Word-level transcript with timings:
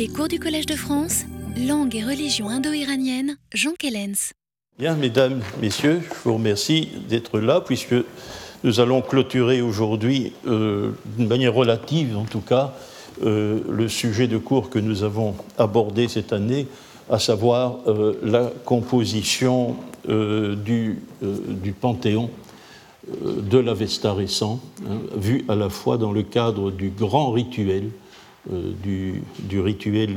Les 0.00 0.08
cours 0.08 0.28
du 0.28 0.38
Collège 0.38 0.64
de 0.64 0.76
France, 0.76 1.24
langue 1.58 1.94
et 1.94 2.02
religion 2.02 2.48
indo-iranienne, 2.48 3.36
Jean 3.52 3.72
Kellens. 3.78 4.32
Bien, 4.78 4.94
mesdames, 4.94 5.42
messieurs, 5.60 6.00
je 6.00 6.14
vous 6.24 6.36
remercie 6.36 6.88
d'être 7.06 7.38
là 7.38 7.60
puisque 7.60 7.94
nous 8.64 8.80
allons 8.80 9.02
clôturer 9.02 9.60
aujourd'hui, 9.60 10.32
euh, 10.46 10.92
d'une 11.18 11.28
manière 11.28 11.52
relative 11.52 12.16
en 12.16 12.24
tout 12.24 12.40
cas, 12.40 12.72
euh, 13.26 13.60
le 13.68 13.88
sujet 13.88 14.26
de 14.26 14.38
cours 14.38 14.70
que 14.70 14.78
nous 14.78 15.02
avons 15.02 15.34
abordé 15.58 16.08
cette 16.08 16.32
année, 16.32 16.66
à 17.10 17.18
savoir 17.18 17.80
euh, 17.86 18.14
la 18.22 18.50
composition 18.64 19.76
du, 20.08 20.96
panthéon 21.78 22.30
de 23.22 23.58
l'Avesta 23.58 24.14
récent, 24.14 24.60
hein, 24.88 24.96
vu 25.14 25.44
à 25.50 25.56
la 25.56 25.68
fois 25.68 25.98
dans 25.98 26.12
le 26.12 26.22
cadre 26.22 26.70
du 26.70 26.88
grand 26.88 27.32
rituel, 27.32 27.90
du, 28.48 29.22
du, 29.40 29.60
rituel 29.60 30.16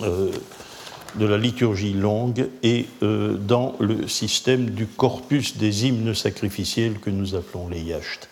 de 0.00 1.24
la 1.24 1.38
liturgie 1.38 1.94
longue 1.94 2.48
et 2.62 2.86
dans 3.00 3.76
le 3.78 4.08
système 4.08 4.70
du 4.70 4.86
corpus 4.86 5.56
des 5.56 5.86
hymnes 5.86 6.14
sacrificiels 6.14 6.98
que 6.98 7.10
nous 7.10 7.34
appelons 7.34 7.68
les 7.68 7.80
yachts. 7.80 8.28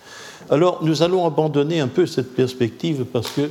Alors 0.48 0.84
nous 0.84 1.02
allons 1.02 1.26
abandonner 1.26 1.80
un 1.80 1.88
peu 1.88 2.06
cette 2.06 2.34
perspective 2.34 3.04
parce 3.04 3.30
que 3.30 3.50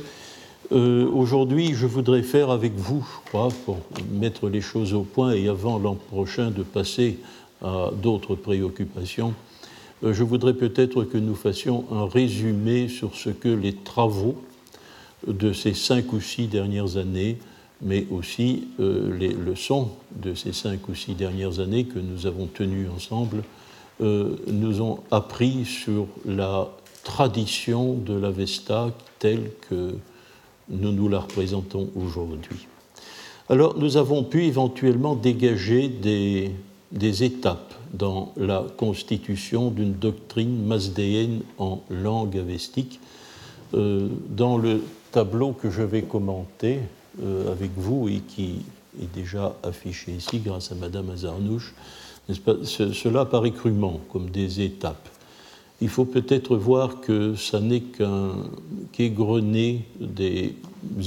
euh, 0.72 1.06
aujourd'hui 1.12 1.74
je 1.74 1.86
voudrais 1.86 2.22
faire 2.22 2.50
avec 2.50 2.74
vous, 2.74 3.06
je 3.06 3.28
crois, 3.28 3.48
pour 3.66 3.78
mettre 4.10 4.48
les 4.48 4.62
choses 4.62 4.94
au 4.94 5.02
point 5.02 5.32
et 5.32 5.48
avant 5.48 5.78
l'an 5.78 5.94
prochain 5.94 6.50
de 6.50 6.62
passer 6.62 7.18
à 7.62 7.90
d'autres 8.02 8.34
préoccupations, 8.34 9.34
euh, 10.04 10.14
je 10.14 10.22
voudrais 10.22 10.54
peut-être 10.54 11.04
que 11.04 11.18
nous 11.18 11.34
fassions 11.34 11.84
un 11.92 12.06
résumé 12.06 12.88
sur 12.88 13.14
ce 13.14 13.28
que 13.28 13.48
les 13.48 13.74
travaux 13.74 14.36
de 15.26 15.52
ces 15.52 15.74
cinq 15.74 16.12
ou 16.12 16.20
six 16.20 16.46
dernières 16.46 16.96
années, 16.96 17.38
mais 17.82 18.06
aussi 18.10 18.68
euh, 18.80 19.16
les 19.16 19.28
leçons 19.28 19.90
de 20.22 20.34
ces 20.34 20.52
cinq 20.52 20.88
ou 20.88 20.94
six 20.94 21.14
dernières 21.14 21.60
années 21.60 21.84
que 21.84 21.98
nous 21.98 22.26
avons 22.26 22.46
tenues 22.46 22.88
ensemble, 22.88 23.42
nous 23.98 24.82
ont 24.82 24.98
appris 25.10 25.64
sur 25.64 26.06
la 26.26 26.68
tradition 27.02 27.94
de 27.94 28.12
l'Avesta 28.12 28.92
telle 29.18 29.52
que 29.70 29.94
nous 30.68 30.92
nous 30.92 31.08
la 31.08 31.20
représentons 31.20 31.88
aujourd'hui. 31.96 32.66
Alors 33.48 33.78
nous 33.78 33.96
avons 33.96 34.24
pu 34.24 34.44
éventuellement 34.44 35.14
dégager 35.14 35.88
des, 35.88 36.50
des 36.92 37.24
étapes 37.24 37.74
dans 37.92 38.32
la 38.36 38.66
constitution 38.76 39.70
d'une 39.70 39.92
doctrine 39.92 40.64
masdéenne 40.66 41.42
en 41.58 41.80
langue 41.90 42.36
avestique. 42.36 43.00
Euh, 43.74 44.08
dans 44.30 44.58
le 44.58 44.82
tableau 45.16 45.52
que 45.52 45.70
je 45.70 45.80
vais 45.80 46.02
commenter 46.02 46.78
euh, 47.22 47.50
avec 47.50 47.70
vous 47.74 48.06
et 48.06 48.20
qui 48.28 48.56
est 49.00 49.10
déjà 49.14 49.56
affiché 49.62 50.12
ici 50.12 50.40
grâce 50.40 50.72
à 50.72 50.74
Madame 50.74 51.08
Azarnouche, 51.08 51.72
cela 52.28 53.24
paraît 53.24 53.52
crûment 53.52 53.98
comme 54.12 54.28
des 54.28 54.60
étapes. 54.60 55.08
Il 55.80 55.88
faut 55.88 56.04
peut-être 56.04 56.54
voir 56.58 57.00
que 57.00 57.34
ça 57.34 57.60
n'est 57.60 57.80
qu'un 57.80 58.32
qu'égrené 58.92 59.86
des 59.98 60.54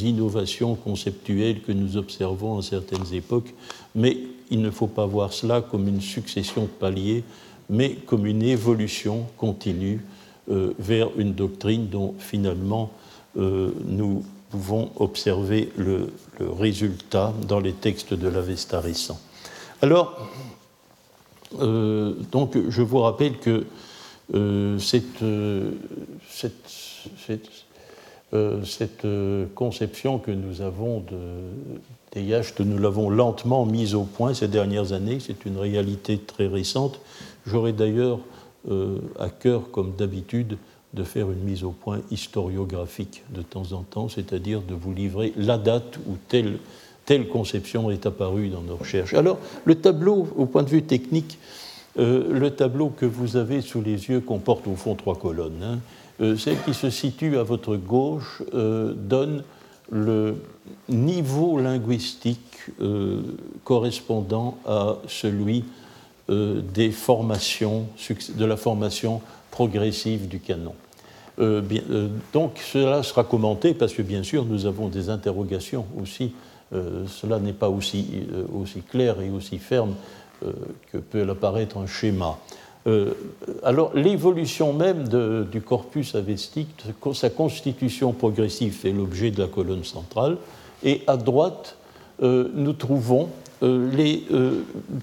innovations 0.01 0.73
conceptuelles 0.73 1.61
que 1.61 1.71
nous 1.71 1.95
observons 1.95 2.57
à 2.57 2.63
certaines 2.63 3.13
époques, 3.13 3.53
mais 3.94 4.17
il 4.49 4.63
ne 4.63 4.71
faut 4.71 4.88
pas 4.88 5.05
voir 5.05 5.33
cela 5.33 5.61
comme 5.61 5.88
une 5.88 6.01
succession 6.01 6.63
de 6.63 6.67
paliers, 6.67 7.23
mais 7.69 7.91
comme 8.07 8.25
une 8.25 8.41
évolution 8.41 9.27
continue 9.38 10.01
euh, 10.49 10.73
vers 10.79 11.09
une 11.16 11.33
doctrine 11.33 11.89
dont 11.89 12.16
finalement 12.17 12.89
nous 13.35 14.23
pouvons 14.49 14.91
observer 14.97 15.72
le, 15.77 16.11
résultat 16.39 17.33
dans 17.47 17.59
les 17.59 17.73
textes 17.73 18.13
de 18.13 18.27
l'Avesta 18.27 18.80
récent. 18.80 19.19
Alors, 19.81 20.30
euh, 21.59 22.13
donc, 22.31 22.57
je 22.69 22.81
vous 22.81 23.00
rappelle 23.00 23.38
que 23.38 23.66
euh, 24.35 24.78
cette, 24.78 25.23
euh, 25.23 25.72
euh, 28.34 28.63
cette, 28.63 29.07
conception 29.56 30.19
que 30.19 30.29
nous 30.29 30.61
avons 30.61 31.00
de, 31.00 31.17
des 32.13 32.22
yachts, 32.22 32.59
nous 32.59 32.78
l'avons 32.78 33.09
lentement 33.09 33.66
mise 33.66 33.96
au 33.96 34.03
point 34.03 34.35
ces 34.35 34.47
dernières 34.47 34.94
années, 34.94 35.19
c'est 35.19 35.46
une 35.46 35.57
réalité 35.57 36.19
très 36.19 36.46
récente. 36.46 37.00
J'aurais 37.47 37.73
d'ailleurs 37.73 38.19
à 39.17 39.29
cœur, 39.29 39.72
comme 39.72 39.96
d'habitude, 39.96 40.57
de 40.94 41.03
faire 41.03 41.31
une 41.31 41.44
mise 41.44 41.63
au 41.63 41.72
point 41.72 42.00
historiographique 42.11 43.23
de 43.33 43.41
temps 43.41 43.73
en 43.73 43.83
temps, 43.83 44.09
c'est-à-dire 44.09 44.61
de 44.61 44.73
vous 44.73 44.94
livrer 44.94 45.33
la 45.38 45.57
date 45.57 45.97
où 46.07 46.17
telle, 46.27 46.57
telle 47.05 47.27
conception 47.27 47.91
est 47.91 48.05
apparue 48.05 48.50
dans 48.50 48.61
nos 48.61 48.75
recherches. 48.75 49.13
Alors, 49.13 49.38
le 49.66 49.75
tableau, 49.75 50.28
au 50.35 50.45
point 50.45 50.63
de 50.63 50.69
vue 50.69 50.83
technique, 50.83 51.38
euh, 51.97 52.31
le 52.31 52.51
tableau 52.51 52.89
que 52.89 53.05
vous 53.05 53.35
avez 53.35 53.61
sous 53.61 53.81
les 53.81 54.09
yeux 54.09 54.19
comporte 54.19 54.67
au 54.67 54.75
fond 54.75 54.95
trois 54.95 55.16
colonnes. 55.16 55.61
Hein. 55.63 55.79
Euh, 56.22 56.38
celle 56.38 56.61
qui 56.63 56.73
se 56.73 56.89
situe 56.89 57.38
à 57.38 57.44
votre 57.44 57.75
gauche 57.75 58.41
euh, 58.53 58.94
donne 58.94 59.44
le 59.91 60.35
niveau 60.88 61.59
linguistique 61.59 62.39
correspondant 63.63 64.59
à 64.67 64.97
celui 65.07 65.63
des 66.29 66.91
formations, 66.91 67.88
de 68.35 68.45
la 68.45 68.55
formation 68.55 69.22
progressive 69.51 70.27
du 70.27 70.39
canon. 70.39 70.73
donc 72.33 72.59
cela 72.59 73.03
sera 73.03 73.23
commenté 73.23 73.73
parce 73.73 73.93
que 73.93 74.01
bien 74.01 74.23
sûr 74.23 74.45
nous 74.45 74.65
avons 74.65 74.89
des 74.89 75.09
interrogations 75.09 75.85
aussi. 76.01 76.33
cela 76.71 77.39
n'est 77.39 77.53
pas 77.53 77.69
aussi, 77.69 78.27
aussi 78.53 78.81
clair 78.81 79.21
et 79.21 79.29
aussi 79.29 79.57
ferme 79.57 79.95
euh, 80.45 80.53
que 80.93 80.97
peut 80.97 81.29
apparaître 81.29 81.77
un 81.77 81.85
schéma. 81.85 82.37
Euh, 82.87 83.11
alors 83.61 83.93
l'évolution 83.93 84.71
même 84.71 85.09
du 85.51 85.59
corpus 85.61 86.16
avestique, 86.16 86.69
sa 87.13 87.29
constitution 87.29 88.13
progressive 88.13 88.71
fait 88.71 88.93
l'objet 88.93 89.31
de 89.31 89.41
la 89.41 89.49
colonne 89.49 89.83
centrale, 89.83 90.37
et 90.81 91.01
à 91.07 91.17
droite, 91.17 91.75
euh, 92.23 92.49
nous 92.53 92.71
trouvons 92.71 93.27
les 93.62 94.24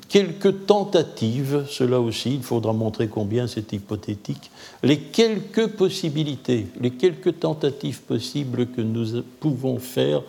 quelques 0.08 0.66
tentatives, 0.66 1.66
cela 1.68 2.00
aussi, 2.00 2.34
il 2.36 2.42
faudra 2.42 2.72
montrer 2.72 3.08
combien 3.08 3.46
c'est 3.46 3.72
hypothétique, 3.72 4.50
les 4.82 4.98
quelques 4.98 5.68
possibilités, 5.68 6.66
les 6.80 6.90
quelques 6.90 7.38
tentatives 7.40 8.00
possibles 8.02 8.66
que 8.68 8.80
nous 8.80 9.22
pouvons 9.40 9.78
faire 9.78 10.22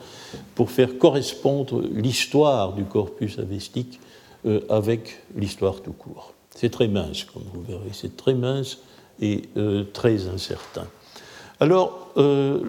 pour 0.56 0.72
faire 0.72 0.98
correspondre 0.98 1.82
l'histoire 1.94 2.74
du 2.74 2.84
corpus 2.84 3.40
avestique 3.40 4.00
euh, 4.46 4.62
avec 4.70 5.22
l'histoire 5.36 5.82
tout 5.82 5.94
court. 5.94 6.34
C'est 6.56 6.70
très 6.70 6.88
mince, 6.88 7.24
comme 7.24 7.44
vous 7.54 7.62
verrez, 7.62 7.92
c'est 7.94 8.16
très 8.18 8.34
mince 8.34 8.80
et 9.22 9.44
euh, 9.58 9.84
très 9.94 10.28
incertain. 10.28 10.88
Alors, 11.59 12.12
euh, 12.18 12.62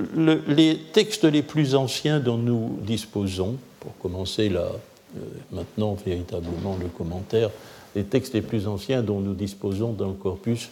les 0.49 0.79
textes 0.93 1.25
les 1.25 1.43
plus 1.43 1.75
anciens 1.75 2.21
dont 2.21 2.39
nous 2.39 2.79
disposons, 2.83 3.57
pour 3.81 3.97
commencer 3.99 4.49
là, 4.49 4.71
maintenant 5.53 5.97
véritablement 6.05 6.77
le 6.81 6.89
commentaire, 6.89 7.51
les 7.95 8.05
textes 8.05 8.35
les 8.35 8.43
plus 8.43 8.67
anciens 8.67 9.03
dont 9.03 9.21
nous 9.21 9.35
disposons 9.35 9.93
dans 9.93 10.09
le 10.09 10.15
corpus 10.15 10.69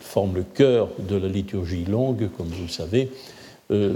forment 0.00 0.36
le 0.36 0.42
cœur 0.44 0.88
de 0.98 1.16
la 1.16 1.28
liturgie 1.28 1.84
longue, 1.84 2.28
comme 2.36 2.48
vous 2.48 2.62
le 2.64 2.68
savez, 2.68 3.10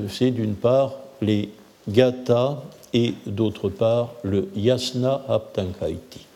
c'est 0.09 0.31
d'une 0.31 0.55
part 0.55 0.95
les 1.21 1.51
Gata 1.89 2.63
et 2.93 3.15
d'autre 3.27 3.69
part 3.69 4.15
le 4.23 4.49
Yasna 4.57 5.25
Aptankaiti. 5.29 6.27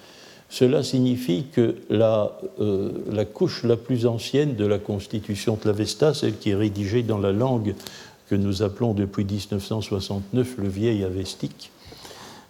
Cela 0.48 0.82
signifie 0.82 1.46
que 1.50 1.76
la, 1.88 2.38
euh, 2.60 2.90
la, 3.10 3.24
couche 3.24 3.64
la 3.64 3.76
plus 3.76 4.04
ancienne 4.04 4.54
de 4.54 4.66
la 4.66 4.78
constitution 4.78 5.58
de 5.60 5.66
l'Avesta, 5.66 6.12
celle 6.12 6.36
qui 6.36 6.50
est 6.50 6.54
rédigée 6.54 7.02
dans 7.02 7.16
la 7.16 7.32
langue 7.32 7.74
que 8.28 8.34
nous 8.34 8.62
appelons 8.62 8.92
depuis 8.92 9.24
1969 9.24 10.56
le 10.58 10.68
vieil 10.68 11.04
avestique, 11.04 11.70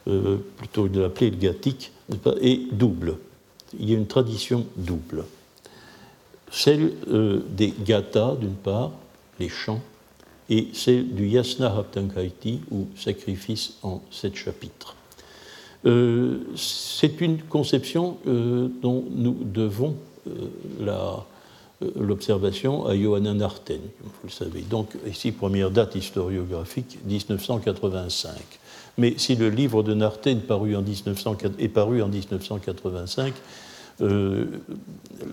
euh, 0.09 0.39
plutôt 0.57 0.89
de 0.89 1.01
l'appeler 1.01 1.31
le 1.31 1.37
gathique, 1.37 1.93
est 2.41 2.73
double. 2.73 3.19
Il 3.79 3.89
y 3.89 3.95
a 3.95 3.97
une 3.97 4.09
tradition 4.09 4.67
double. 4.77 5.25
Celle 6.51 6.93
euh, 7.09 7.41
des 7.51 7.73
gathas, 7.85 8.35
d'une 8.41 8.57
part, 8.57 8.91
les 9.39 9.49
chants, 9.49 9.81
et 10.51 10.69
c'est 10.73 11.03
du 11.03 11.29
Yasna 11.29 11.73
Haptankaiti, 11.77 12.63
ou 12.73 12.89
sacrifice 12.97 13.75
en 13.85 14.03
sept 14.11 14.35
chapitres. 14.35 14.97
Euh, 15.87 16.41
c'est 16.57 17.21
une 17.21 17.41
conception 17.43 18.19
dont 18.25 19.05
nous 19.11 19.39
devons 19.45 19.97
l'observation 21.97 22.87
à 22.87 22.97
Johanna 22.97 23.35
Narten, 23.35 23.81
comme 23.81 24.11
vous 24.11 24.29
le 24.29 24.31
savez. 24.31 24.63
Donc, 24.63 24.97
ici, 25.07 25.31
première 25.31 25.71
date 25.71 25.95
historiographique, 25.95 26.99
1985. 27.05 28.33
Mais 28.99 29.15
si 29.17 29.37
le 29.37 29.49
livre 29.49 29.83
de 29.83 29.95
Narten 29.95 30.39
est 30.39 30.47
paru 30.47 30.77
en 30.77 30.83
1985, 30.83 33.33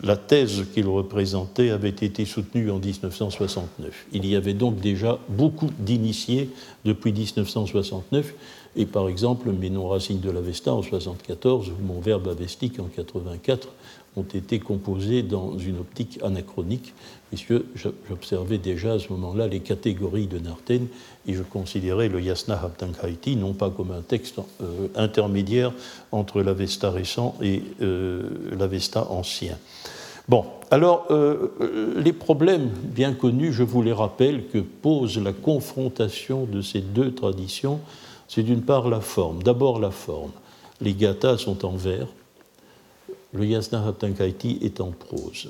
la 0.03 0.17
thèse 0.17 0.65
qu'il 0.73 0.87
représentait 0.87 1.71
avait 1.71 1.89
été 1.89 2.25
soutenue 2.25 2.71
en 2.71 2.79
1969. 2.79 4.07
Il 4.13 4.25
y 4.25 4.35
avait 4.35 4.53
donc 4.53 4.79
déjà 4.79 5.19
beaucoup 5.29 5.69
d'initiés 5.79 6.49
depuis 6.85 7.11
1969, 7.11 8.33
et 8.75 8.85
par 8.85 9.09
exemple, 9.09 9.51
mes 9.51 9.69
noms 9.69 9.87
racines 9.87 10.19
de 10.19 10.29
l'Avesta 10.29 10.71
en 10.71 10.81
1974 10.81 11.69
ou 11.69 11.85
mon 11.85 11.99
verbe 11.99 12.27
avestique 12.27 12.79
en 12.79 12.85
84 12.85 13.69
ont 14.15 14.23
été 14.23 14.59
composés 14.59 15.23
dans 15.23 15.57
une 15.57 15.79
optique 15.79 16.19
anachronique, 16.23 16.93
puisque 17.29 17.53
j'observais 17.75 18.57
déjà 18.57 18.93
à 18.93 18.99
ce 18.99 19.11
moment-là 19.13 19.47
les 19.47 19.59
catégories 19.59 20.27
de 20.27 20.39
Narten 20.39 20.87
et 21.29 21.33
je 21.33 21.43
considérais 21.43 22.09
le 22.09 22.19
Yasna 22.19 22.59
Haptankaiti 22.59 23.35
non 23.35 23.53
pas 23.53 23.69
comme 23.69 23.91
un 23.91 24.01
texte 24.01 24.39
euh, 24.39 24.87
intermédiaire 24.95 25.71
entre 26.11 26.41
l'Avesta 26.41 26.89
récent 26.89 27.35
et 27.39 27.61
euh, 27.81 28.27
l'Avesta 28.57 29.05
ancien. 29.11 29.55
Bon, 30.27 30.45
alors 30.71 31.05
euh, 31.11 31.93
les 31.97 32.13
problèmes 32.13 32.69
bien 32.69 33.13
connus, 33.13 33.53
je 33.53 33.61
vous 33.61 33.83
les 33.83 33.93
rappelle, 33.93 34.47
que 34.47 34.57
pose 34.57 35.19
la 35.19 35.33
confrontation 35.33 36.45
de 36.45 36.61
ces 36.61 36.81
deux 36.81 37.13
traditions, 37.13 37.79
c'est 38.27 38.43
d'une 38.43 38.63
part 38.63 38.89
la 38.89 38.99
forme. 38.99 39.43
D'abord 39.43 39.79
la 39.79 39.91
forme. 39.91 40.31
Les 40.81 40.95
gathas 40.95 41.37
sont 41.37 41.63
en 41.63 41.75
vers, 41.75 42.07
le 43.33 43.45
Yasna 43.45 43.85
Haptankaiti 43.85 44.57
est 44.63 44.81
en 44.81 44.91
prose. 44.91 45.49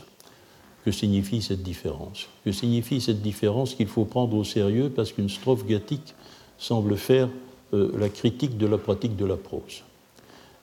Que 0.85 0.91
signifie 0.91 1.41
cette 1.41 1.63
différence? 1.63 2.27
Que 2.45 2.51
signifie 2.51 3.01
cette 3.01 3.21
différence 3.21 3.75
qu'il 3.75 3.87
faut 3.87 4.05
prendre 4.05 4.35
au 4.37 4.43
sérieux 4.43 4.89
parce 4.89 5.11
qu'une 5.11 5.29
strophe 5.29 5.65
gathique 5.65 6.15
semble 6.57 6.97
faire 6.97 7.29
euh, 7.73 7.91
la 7.97 8.09
critique 8.09 8.57
de 8.57 8.65
la 8.65 8.77
pratique 8.77 9.15
de 9.15 9.25
la 9.25 9.37
prose? 9.37 9.83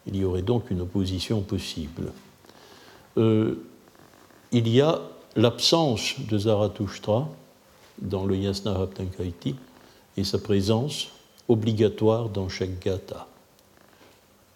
Il 0.07 0.17
y 0.17 0.25
aurait 0.25 0.43
donc 0.43 0.71
une 0.71 0.81
opposition 0.81 1.41
possible. 1.43 2.13
Euh, 3.19 3.57
il 4.53 4.69
y 4.69 4.81
a 4.81 5.01
l'absence 5.35 6.15
de 6.21 6.39
Zarathustra 6.39 7.29
dans 8.01 8.25
le 8.25 8.37
Yasna 8.37 8.81
Haptankaiti 8.81 9.55
et 10.17 10.25
sa 10.25 10.39
présence 10.39 11.09
obligatoire 11.49 12.29
dans 12.29 12.49
chaque 12.49 12.79
gata 12.81 13.27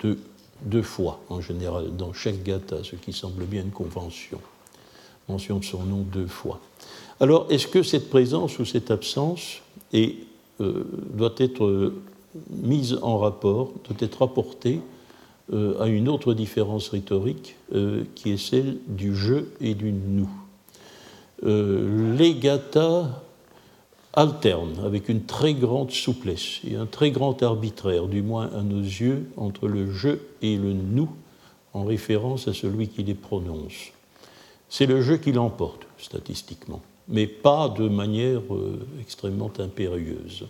de 0.01 0.19
deux 0.63 0.83
fois 0.83 1.21
en 1.29 1.41
général 1.41 1.97
dans 1.97 2.13
chaque 2.13 2.43
gata, 2.43 2.83
ce 2.83 2.97
qui 2.97 3.13
semble 3.13 3.45
bien 3.45 3.63
une 3.63 3.71
convention. 3.71 4.41
Mention 5.31 5.59
de 5.59 5.65
son 5.65 5.85
nom 5.85 6.05
deux 6.13 6.27
fois. 6.27 6.59
Alors, 7.21 7.47
est-ce 7.51 7.69
que 7.69 7.85
cette 7.85 8.11
présence 8.11 8.59
ou 8.59 8.65
cette 8.65 8.91
absence 8.91 9.61
euh, 9.95 10.11
doit 10.59 11.35
être 11.39 11.93
mise 12.51 12.99
en 13.03 13.19
rapport, 13.19 13.73
doit 13.89 13.97
être 14.01 14.21
rapportée 14.21 14.81
euh, 15.53 15.81
à 15.81 15.87
une 15.87 16.09
autre 16.09 16.35
différence 16.35 16.89
rhétorique 16.89 17.55
euh, 17.75 18.05
qui 18.17 18.33
est 18.33 18.39
celle 18.39 18.79
du 18.89 19.15
je 19.15 19.45
et 19.61 19.75
du 19.75 19.93
nous? 19.93 20.31
Les 21.43 22.35
gathas 22.35 23.23
alterne 24.13 24.81
avec 24.85 25.09
une 25.09 25.25
très 25.25 25.55
grande 25.55 25.91
souplesse 25.91 26.61
et 26.69 26.77
un 26.77 26.85
très 26.87 27.11
grand 27.11 27.43
arbitraire, 27.43 28.09
du 28.09 28.21
moins 28.21 28.51
à 28.55 28.63
nos 28.63 28.83
yeux, 28.83 29.31
entre 29.37 29.69
le 29.69 29.91
je 29.91 30.19
et 30.43 30.57
le 30.57 30.73
nous, 30.75 31.09
en 31.73 31.85
référence 31.85 32.47
à 32.49 32.53
celui 32.53 32.89
qui 32.89 33.05
les 33.05 33.15
prononce. 33.15 33.93
C'est 34.71 34.87
le 34.87 35.03
je 35.03 35.15
qui 35.15 35.33
l'emporte, 35.33 35.87
statistiquement, 35.99 36.81
mais 37.09 37.27
pas 37.27 37.69
de 37.69 37.89
manière 37.89 38.41
euh, 38.55 38.87
extrêmement 39.01 39.51
impérieuse. 39.59 40.47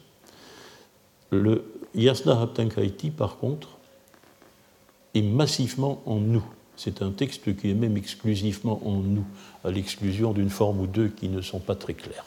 Le 1.30 1.64
Yasna 1.94 2.40
Haptankaiti, 2.40 3.10
par 3.10 3.38
contre, 3.38 3.68
est 5.14 5.22
massivement 5.22 6.02
en 6.04 6.16
nous. 6.16 6.44
C'est 6.76 7.02
un 7.02 7.10
texte 7.10 7.56
qui 7.56 7.70
est 7.70 7.74
même 7.74 7.96
exclusivement 7.96 8.80
en 8.84 8.98
nous, 8.98 9.24
à 9.64 9.70
l'exclusion 9.70 10.32
d'une 10.32 10.50
forme 10.50 10.80
ou 10.80 10.86
deux 10.86 11.08
qui 11.08 11.28
ne 11.28 11.40
sont 11.40 11.58
pas 11.58 11.74
très 11.74 11.94
claires 11.94 12.26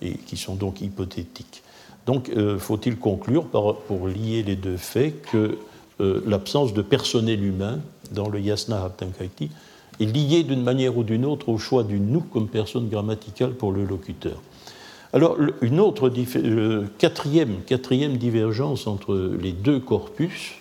et 0.00 0.14
qui 0.14 0.36
sont 0.36 0.56
donc 0.56 0.80
hypothétiques. 0.80 1.62
Donc, 2.04 2.30
euh, 2.30 2.58
faut-il 2.58 2.96
conclure, 2.98 3.44
pour 3.46 4.08
lier 4.08 4.42
les 4.42 4.56
deux 4.56 4.76
faits, 4.76 5.22
que 5.22 5.58
euh, 6.00 6.20
l'absence 6.26 6.74
de 6.74 6.82
personnel 6.82 7.44
humain 7.44 7.78
dans 8.10 8.28
le 8.28 8.40
yasna 8.40 8.84
haptankaiti 8.84 9.50
est 10.02 10.14
liée 10.14 10.42
d'une 10.42 10.62
manière 10.62 10.96
ou 10.96 11.04
d'une 11.04 11.24
autre 11.24 11.48
au 11.48 11.58
choix 11.58 11.84
du 11.84 12.00
nous 12.00 12.20
comme 12.20 12.48
personne 12.48 12.88
grammaticale 12.88 13.52
pour 13.52 13.72
le 13.72 13.84
locuteur. 13.84 14.40
Alors, 15.12 15.36
une 15.60 15.78
autre 15.78 16.10
quatrième, 16.98 17.56
quatrième 17.66 18.16
divergence 18.16 18.86
entre 18.86 19.36
les 19.40 19.52
deux 19.52 19.78
corpus, 19.78 20.54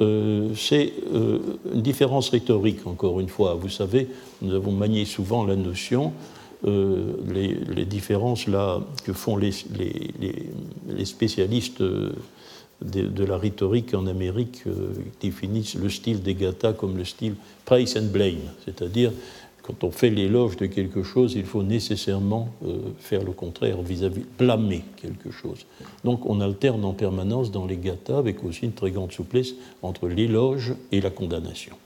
euh, 0.00 0.48
c'est 0.56 0.92
une 1.12 1.82
différence 1.82 2.30
rhétorique, 2.30 2.86
encore 2.86 3.20
une 3.20 3.28
fois. 3.28 3.54
Vous 3.54 3.68
savez, 3.68 4.08
nous 4.40 4.54
avons 4.54 4.72
manié 4.72 5.04
souvent 5.04 5.44
la 5.44 5.54
notion 5.54 6.12
euh, 6.66 7.12
les, 7.30 7.84
différences 7.84 8.46
là, 8.46 8.80
que 9.04 9.12
font 9.12 9.36
les, 9.36 9.52
spécialistes 11.04 11.82
euh, 12.84 13.08
de, 13.08 13.24
la 13.24 13.38
rhétorique 13.38 13.94
en 13.94 14.06
Amérique 14.06 14.62
euh, 14.66 14.92
définissent 15.20 15.74
le 15.74 15.88
style 15.88 16.22
des 16.22 16.34
Gathas 16.34 16.72
comme 16.72 16.96
le 16.96 17.04
style 17.04 17.34
praise 17.64 17.96
and 17.96 18.12
blame, 18.12 18.50
c'est-à-dire 18.64 19.12
quand 19.62 19.82
on 19.82 19.90
fait 19.90 20.10
l'éloge 20.10 20.56
de 20.56 20.66
quelque 20.66 21.02
chose, 21.02 21.34
il 21.36 21.46
faut 21.46 21.62
nécessairement 21.62 22.50
faire 22.98 23.24
le 23.24 23.32
contraire, 23.32 23.80
vis-à-vis, 23.80 24.24
blâmer 24.38 24.84
quelque 25.00 25.30
chose. 25.30 25.64
Donc 26.04 26.26
on 26.26 26.42
alterne 26.42 26.84
en 26.84 26.92
permanence 26.92 27.50
dans 27.50 27.64
les 27.64 27.78
gathas 27.78 28.18
avec 28.18 28.44
aussi 28.44 28.66
une 28.66 28.74
très 28.74 28.90
grande 28.90 29.12
souplesse 29.12 29.54
entre 29.80 30.06
l'éloge 30.06 30.74
et 30.92 31.00
la 31.00 31.08
condamnation. 31.08 31.76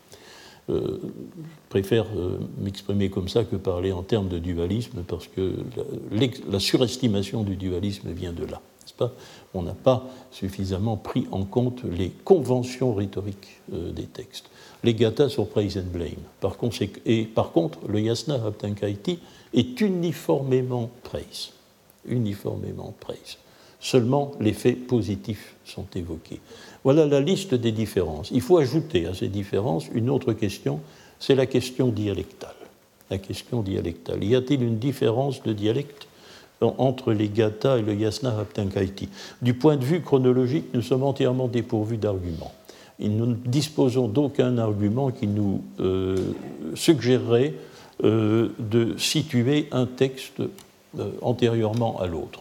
Euh, 0.71 0.99
je 1.03 1.71
préfère 1.71 2.07
euh, 2.17 2.39
m'exprimer 2.59 3.09
comme 3.09 3.29
ça 3.29 3.45
que 3.45 3.57
parler 3.57 3.93
en 3.93 4.03
termes 4.03 4.29
de 4.29 4.39
dualisme, 4.39 5.03
parce 5.07 5.27
que 5.27 5.55
la, 6.51 6.61
surestimation 6.61 7.43
du 7.43 7.57
dualisme 7.57 8.11
vient 8.11 8.33
de 8.33 8.45
là, 8.45 8.61
On 9.55 9.63
n'a 9.63 9.75
pas 9.75 10.07
suffisamment 10.31 10.97
pris 10.97 11.27
en 11.31 11.45
compte 11.45 11.83
les 11.85 12.11
conventions 12.11 12.95
rhétoriques 12.95 13.61
euh, 13.73 13.93
des 13.93 14.07
textes. 14.07 14.51
Les 14.85 14.95
gathas 14.95 15.31
sont 15.31 15.45
praise 15.45 15.77
and 15.77 15.91
blame. 15.93 16.23
Par 16.41 16.57
contre, 16.57 17.79
le 17.89 18.01
yasna 18.01 18.35
haptankaiti 18.35 19.19
est 19.55 19.81
uniformément 19.81 20.91
praise. 21.03 21.51
Uniformément 22.07 22.95
praise. 23.01 23.39
Seulement 23.81 24.33
les 24.41 24.53
faits 24.53 24.87
positifs 24.87 25.55
sont 25.65 25.87
évoqués. 25.95 26.41
Voilà 26.85 27.07
la 27.07 27.21
liste 27.21 27.55
des 27.55 27.73
différences. 27.73 28.31
Il 28.33 28.41
faut 28.41 28.59
ajouter 28.59 29.07
à 29.07 29.15
ces 29.15 29.29
différences 29.29 29.87
une 29.95 30.11
autre 30.11 30.33
question, 30.33 30.81
c'est 31.19 31.35
la 31.35 31.47
question 31.47 31.89
dialectale. 31.89 32.55
La 33.11 33.19
question 33.19 33.63
dialectale. 33.63 34.23
Y 34.25 34.35
a-t-il 34.35 34.63
une 34.63 34.79
différence 34.79 35.43
de 35.43 35.53
dialecte 35.53 36.08
entre 36.61 37.13
les 37.13 37.29
Gathas 37.29 37.79
et 37.79 37.83
le 37.83 37.95
Yasna 37.95 38.37
Haptankaiti 38.39 39.09
Du 39.43 39.55
point 39.55 39.77
de 39.77 39.85
vue 39.85 40.01
chronologique, 40.01 40.67
nous 40.75 40.83
sommes 40.83 41.05
entièrement 41.05 41.49
dépourvus 41.49 41.99
d'arguments. 41.99 42.53
Nous 42.99 43.27
ne 43.27 43.35
disposons 43.35 44.09
d'aucun 44.09 44.59
argument 44.59 45.11
qui 45.11 45.29
nous 45.29 45.63
euh, 45.79 46.33
suggérerait 46.75 47.55
euh, 48.03 48.49
de 48.59 48.97
situer 48.99 49.69
un 49.71 49.87
texte 49.87 50.41
euh, 50.99 51.11
antérieurement 51.23 52.01
à 52.01 52.07
l'autre. 52.07 52.41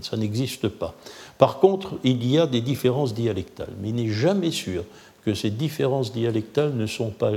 Ça, 0.00 0.16
n'existe 0.16 0.66
pas. 0.68 0.94
Par 1.38 1.60
contre, 1.60 1.94
il 2.02 2.26
y 2.26 2.38
a 2.38 2.46
des 2.46 2.60
différences 2.60 3.14
dialectales, 3.14 3.72
mais 3.80 3.90
il 3.90 3.94
n'est 3.94 4.08
jamais 4.08 4.50
sûr 4.50 4.84
que 5.24 5.34
ces 5.34 5.50
différences 5.50 6.12
dialectales 6.12 6.74
ne 6.74 6.86
sont 6.86 7.10
pas, 7.10 7.32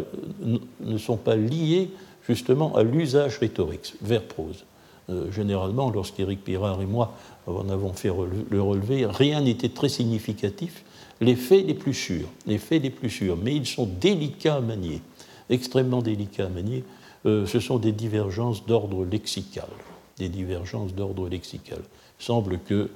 ne 0.79 0.97
sont 0.97 1.17
pas 1.17 1.35
liées 1.35 1.91
justement 2.27 2.75
à 2.75 2.81
l'usage 2.81 3.37
rhétorique, 3.37 3.93
vers-prose. 4.01 4.65
Euh, 5.09 5.31
généralement, 5.31 5.91
lorsqu'Éric 5.91 6.43
Pirard 6.43 6.81
et 6.81 6.85
moi 6.85 7.13
en 7.47 7.69
avons 7.69 7.93
fait 7.93 8.11
le 8.49 8.61
relevé, 8.61 9.05
rien 9.05 9.41
n'était 9.41 9.69
très 9.69 9.89
significatif. 9.89 10.83
Les 11.21 11.35
faits 11.35 11.65
les 11.65 11.75
plus 11.75 11.93
sûrs, 11.93 12.27
les 12.47 12.57
faits 12.57 12.81
les 12.81 12.89
plus 12.89 13.09
sûrs, 13.09 13.37
mais 13.41 13.55
ils 13.55 13.67
sont 13.67 13.87
délicats 14.01 14.55
à 14.55 14.61
manier, 14.61 15.01
extrêmement 15.49 16.01
délicats 16.01 16.47
à 16.47 16.49
manier. 16.49 16.83
Euh, 17.25 17.45
ce 17.45 17.59
sont 17.59 17.77
des 17.77 17.91
divergences 17.91 18.65
d'ordre 18.65 19.05
lexical 19.05 19.69
des 20.17 20.29
divergences 20.29 20.93
d'ordre 20.93 21.27
lexical. 21.27 21.79
Il 22.19 22.23
semble 22.23 22.59
que, 22.59 22.89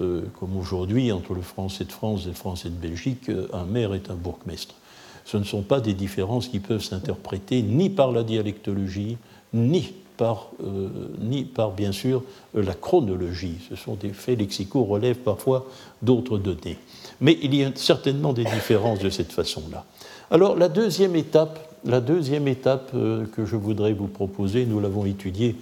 euh, 0.00 0.22
comme 0.38 0.56
aujourd'hui, 0.56 1.10
entre 1.12 1.34
le 1.34 1.42
français 1.42 1.84
de 1.84 1.92
France 1.92 2.24
et 2.24 2.28
le 2.28 2.34
français 2.34 2.68
de 2.68 2.74
Belgique, 2.74 3.28
euh, 3.28 3.48
un 3.52 3.64
maire 3.64 3.94
est 3.94 4.10
un 4.10 4.14
bourgmestre. 4.14 4.74
Ce 5.24 5.36
ne 5.36 5.44
sont 5.44 5.62
pas 5.62 5.80
des 5.80 5.94
différences 5.94 6.48
qui 6.48 6.60
peuvent 6.60 6.82
s'interpréter 6.82 7.62
ni 7.62 7.90
par 7.90 8.12
la 8.12 8.22
dialectologie, 8.22 9.16
ni 9.52 9.94
euh, 10.22 10.88
ni 11.20 11.44
par, 11.44 11.72
bien 11.72 11.92
sûr, 11.92 12.22
la 12.54 12.74
chronologie. 12.74 13.58
Ce 13.68 13.76
sont 13.76 13.94
des 13.94 14.10
faits 14.10 14.38
lexicaux, 14.38 14.84
relèvent 14.84 15.18
parfois 15.18 15.66
d'autres 16.02 16.38
données. 16.38 16.78
Mais 17.20 17.38
il 17.42 17.54
y 17.54 17.64
a 17.64 17.70
certainement 17.74 18.32
des 18.32 18.44
différences 18.44 18.98
de 19.00 19.10
cette 19.10 19.32
façon-là. 19.32 19.84
Alors, 20.30 20.56
la 20.56 20.68
deuxième 20.68 21.16
étape, 21.16 21.58
étape 22.48 22.92
que 22.92 23.44
je 23.44 23.56
voudrais 23.56 23.92
vous 23.92 24.08
proposer, 24.08 24.66
nous 24.66 24.80
l'avons 24.80 25.06
étudiée 25.06 25.56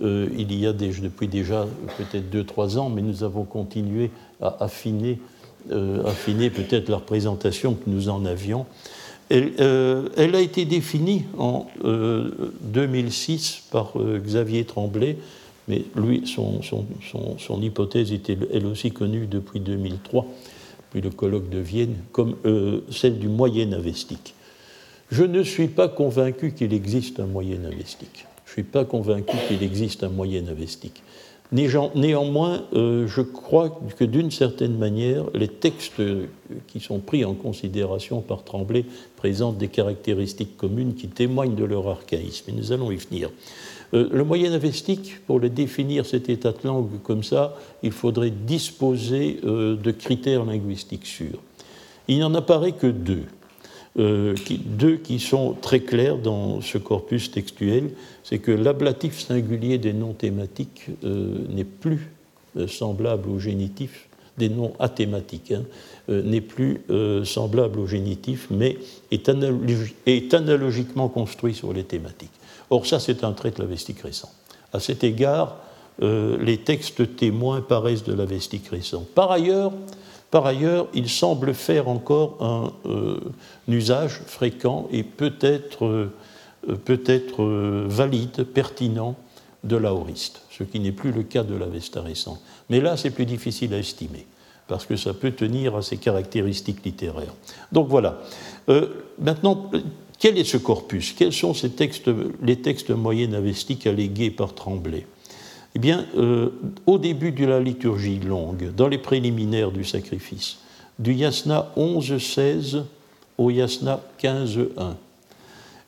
euh, 0.00 0.28
il 0.36 0.54
y 0.54 0.66
a 0.66 0.72
depuis 0.72 1.28
déjà 1.28 1.66
peut-être 1.96 2.32
2-3 2.32 2.78
ans, 2.78 2.88
mais 2.88 3.02
nous 3.02 3.24
avons 3.24 3.44
continué 3.44 4.10
à 4.40 4.56
affiner, 4.60 5.18
euh, 5.72 6.04
affiner 6.06 6.50
peut-être 6.50 6.88
la 6.88 6.96
représentation 6.96 7.74
que 7.74 7.88
nous 7.90 8.08
en 8.08 8.24
avions. 8.24 8.66
Elle, 9.30 9.52
elle, 10.16 10.34
a 10.34 10.40
été 10.40 10.64
définie 10.64 11.24
en 11.36 11.66
2006 11.82 13.64
par 13.70 13.92
Xavier 13.96 14.64
Tremblay, 14.64 15.18
mais 15.68 15.84
lui, 15.96 16.22
son, 16.26 17.62
hypothèse 17.62 18.12
était 18.12 18.38
elle 18.52 18.64
aussi 18.64 18.90
connue 18.90 19.26
depuis 19.26 19.60
2003, 19.60 20.26
puis 20.90 21.02
le 21.02 21.10
colloque 21.10 21.50
de 21.50 21.58
Vienne, 21.58 21.96
comme 22.10 22.36
celle 22.90 23.18
du 23.18 23.28
moyen 23.28 23.72
avestique. 23.72 24.34
Je 25.10 25.24
ne 25.24 25.42
suis 25.42 25.68
pas 25.68 25.88
convaincu 25.88 26.52
qu'il 26.52 26.72
existe 26.72 27.20
un 27.20 27.26
moyen 27.26 27.64
avestique. 27.64 28.26
Je 28.44 28.50
ne 28.50 28.54
suis 28.54 28.62
pas 28.62 28.84
convaincu 28.84 29.36
qu'il 29.46 29.62
existe 29.62 30.04
un 30.04 30.08
moyen 30.08 30.46
avestique. 30.48 31.02
Néanmoins, 31.50 32.64
euh, 32.74 33.06
je 33.06 33.22
crois 33.22 33.80
que 33.96 34.04
d'une 34.04 34.30
certaine 34.30 34.76
manière, 34.76 35.24
les 35.32 35.48
textes 35.48 36.02
qui 36.66 36.80
sont 36.80 36.98
pris 36.98 37.24
en 37.24 37.32
considération 37.32 38.20
par 38.20 38.44
Tremblay 38.44 38.84
présentent 39.16 39.56
des 39.56 39.68
caractéristiques 39.68 40.58
communes 40.58 40.94
qui 40.94 41.08
témoignent 41.08 41.54
de 41.54 41.64
leur 41.64 41.88
archaïsme. 41.88 42.50
Et 42.50 42.52
nous 42.52 42.72
allons 42.72 42.90
y 42.90 42.96
venir. 42.96 43.30
Euh, 43.94 44.08
le 44.12 44.24
moyen 44.24 44.52
avestique, 44.52 45.24
pour 45.26 45.40
le 45.40 45.48
définir 45.48 46.04
cet 46.04 46.28
état 46.28 46.52
de 46.52 46.58
langue 46.66 47.00
comme 47.02 47.22
ça, 47.22 47.56
il 47.82 47.92
faudrait 47.92 48.30
disposer 48.30 49.40
euh, 49.44 49.76
de 49.76 49.90
critères 49.90 50.44
linguistiques 50.44 51.06
sûrs. 51.06 51.40
Il 52.08 52.18
n'en 52.18 52.34
apparaît 52.34 52.72
que 52.72 52.86
deux. 52.86 53.24
Euh, 53.98 54.36
deux 54.64 54.96
qui 54.96 55.18
sont 55.18 55.56
très 55.60 55.80
clairs 55.80 56.18
dans 56.18 56.60
ce 56.60 56.78
corpus 56.78 57.32
textuel, 57.32 57.90
c'est 58.22 58.38
que 58.38 58.52
l'ablatif 58.52 59.18
singulier 59.18 59.78
des 59.78 59.92
noms 59.92 60.12
thématiques 60.12 60.86
euh, 61.02 61.38
n'est 61.48 61.64
plus 61.64 62.12
euh, 62.56 62.68
semblable 62.68 63.28
au 63.28 63.40
génitif, 63.40 64.08
des 64.36 64.48
noms 64.48 64.72
athématiques, 64.78 65.50
hein, 65.50 65.64
n'est 66.08 66.40
plus 66.40 66.82
semblable 67.24 67.80
au 67.80 67.88
génitif, 67.88 68.46
mais 68.52 68.78
est, 69.10 69.28
analogiquement 69.28 71.08
construit 71.08 71.54
sur 71.54 71.72
les 71.72 71.82
thématiques. 71.82 72.30
Or, 72.70 72.86
ça, 72.86 73.00
c'est 73.00 73.24
un 73.24 73.32
trait 73.32 73.50
de 73.50 73.60
l'avestique 73.60 74.00
récent. 74.02 74.30
À 74.72 74.78
cet 74.78 75.02
égard, 75.02 75.56
les 76.00 76.58
textes 76.58 77.16
témoins 77.16 77.60
paraissent 77.62 78.04
de 78.04 78.14
l'avestique 78.14 78.68
récent. 78.68 79.04
Par 79.16 79.32
ailleurs, 79.32 79.72
par 80.30 80.44
ailleurs, 80.44 80.88
il 80.92 81.08
semble 81.08 81.54
faire 81.54 81.88
encore 81.88 82.36
un, 82.40 82.72
euh, 82.86 83.18
usage 83.66 84.20
fréquent 84.26 84.88
et 84.92 85.02
peut-être 85.02 85.86
euh, 85.86 86.12
euh, 86.68 87.84
valide, 87.88 88.44
pertinent 88.44 89.16
de 89.64 89.76
l'aoriste, 89.76 90.42
ce 90.50 90.64
qui 90.64 90.80
n'est 90.80 90.92
plus 90.92 91.12
le 91.12 91.22
cas 91.22 91.44
de 91.44 91.54
l'Avesta 91.54 92.02
récent. 92.02 92.38
Mais 92.68 92.80
là, 92.80 92.96
c'est 92.96 93.10
plus 93.10 93.26
difficile 93.26 93.72
à 93.72 93.78
estimer, 93.78 94.26
parce 94.66 94.84
que 94.84 94.96
ça 94.96 95.14
peut 95.14 95.32
tenir 95.32 95.76
à 95.76 95.82
ses 95.82 95.96
caractéristiques 95.96 96.84
littéraires. 96.84 97.34
Donc 97.72 97.88
voilà. 97.88 98.20
maintenant, 99.18 99.70
quel 100.18 100.38
est 100.38 100.44
ce 100.44 100.58
corpus? 100.58 101.12
Quels 101.12 101.32
sont 101.32 101.54
ces 101.54 101.70
textes, 101.70 102.10
les 102.42 102.60
textes 102.60 102.90
moyens 102.90 103.34
avestiques 103.34 103.86
allégués 103.86 104.30
par 104.30 104.54
Tremblay? 104.54 105.06
Eh 105.74 105.78
bien, 105.78 106.06
euh, 106.16 106.50
au 106.86 106.98
début 106.98 107.32
de 107.32 107.44
la 107.44 107.60
liturgie 107.60 108.18
longue, 108.18 108.72
dans 108.74 108.88
les 108.88 108.98
préliminaires 108.98 109.70
du 109.70 109.84
sacrifice, 109.84 110.58
du 110.98 111.12
yasna 111.12 111.72
11-16 111.76 112.84
au 113.36 113.50
yasna 113.50 114.00
15-1. 114.20 114.66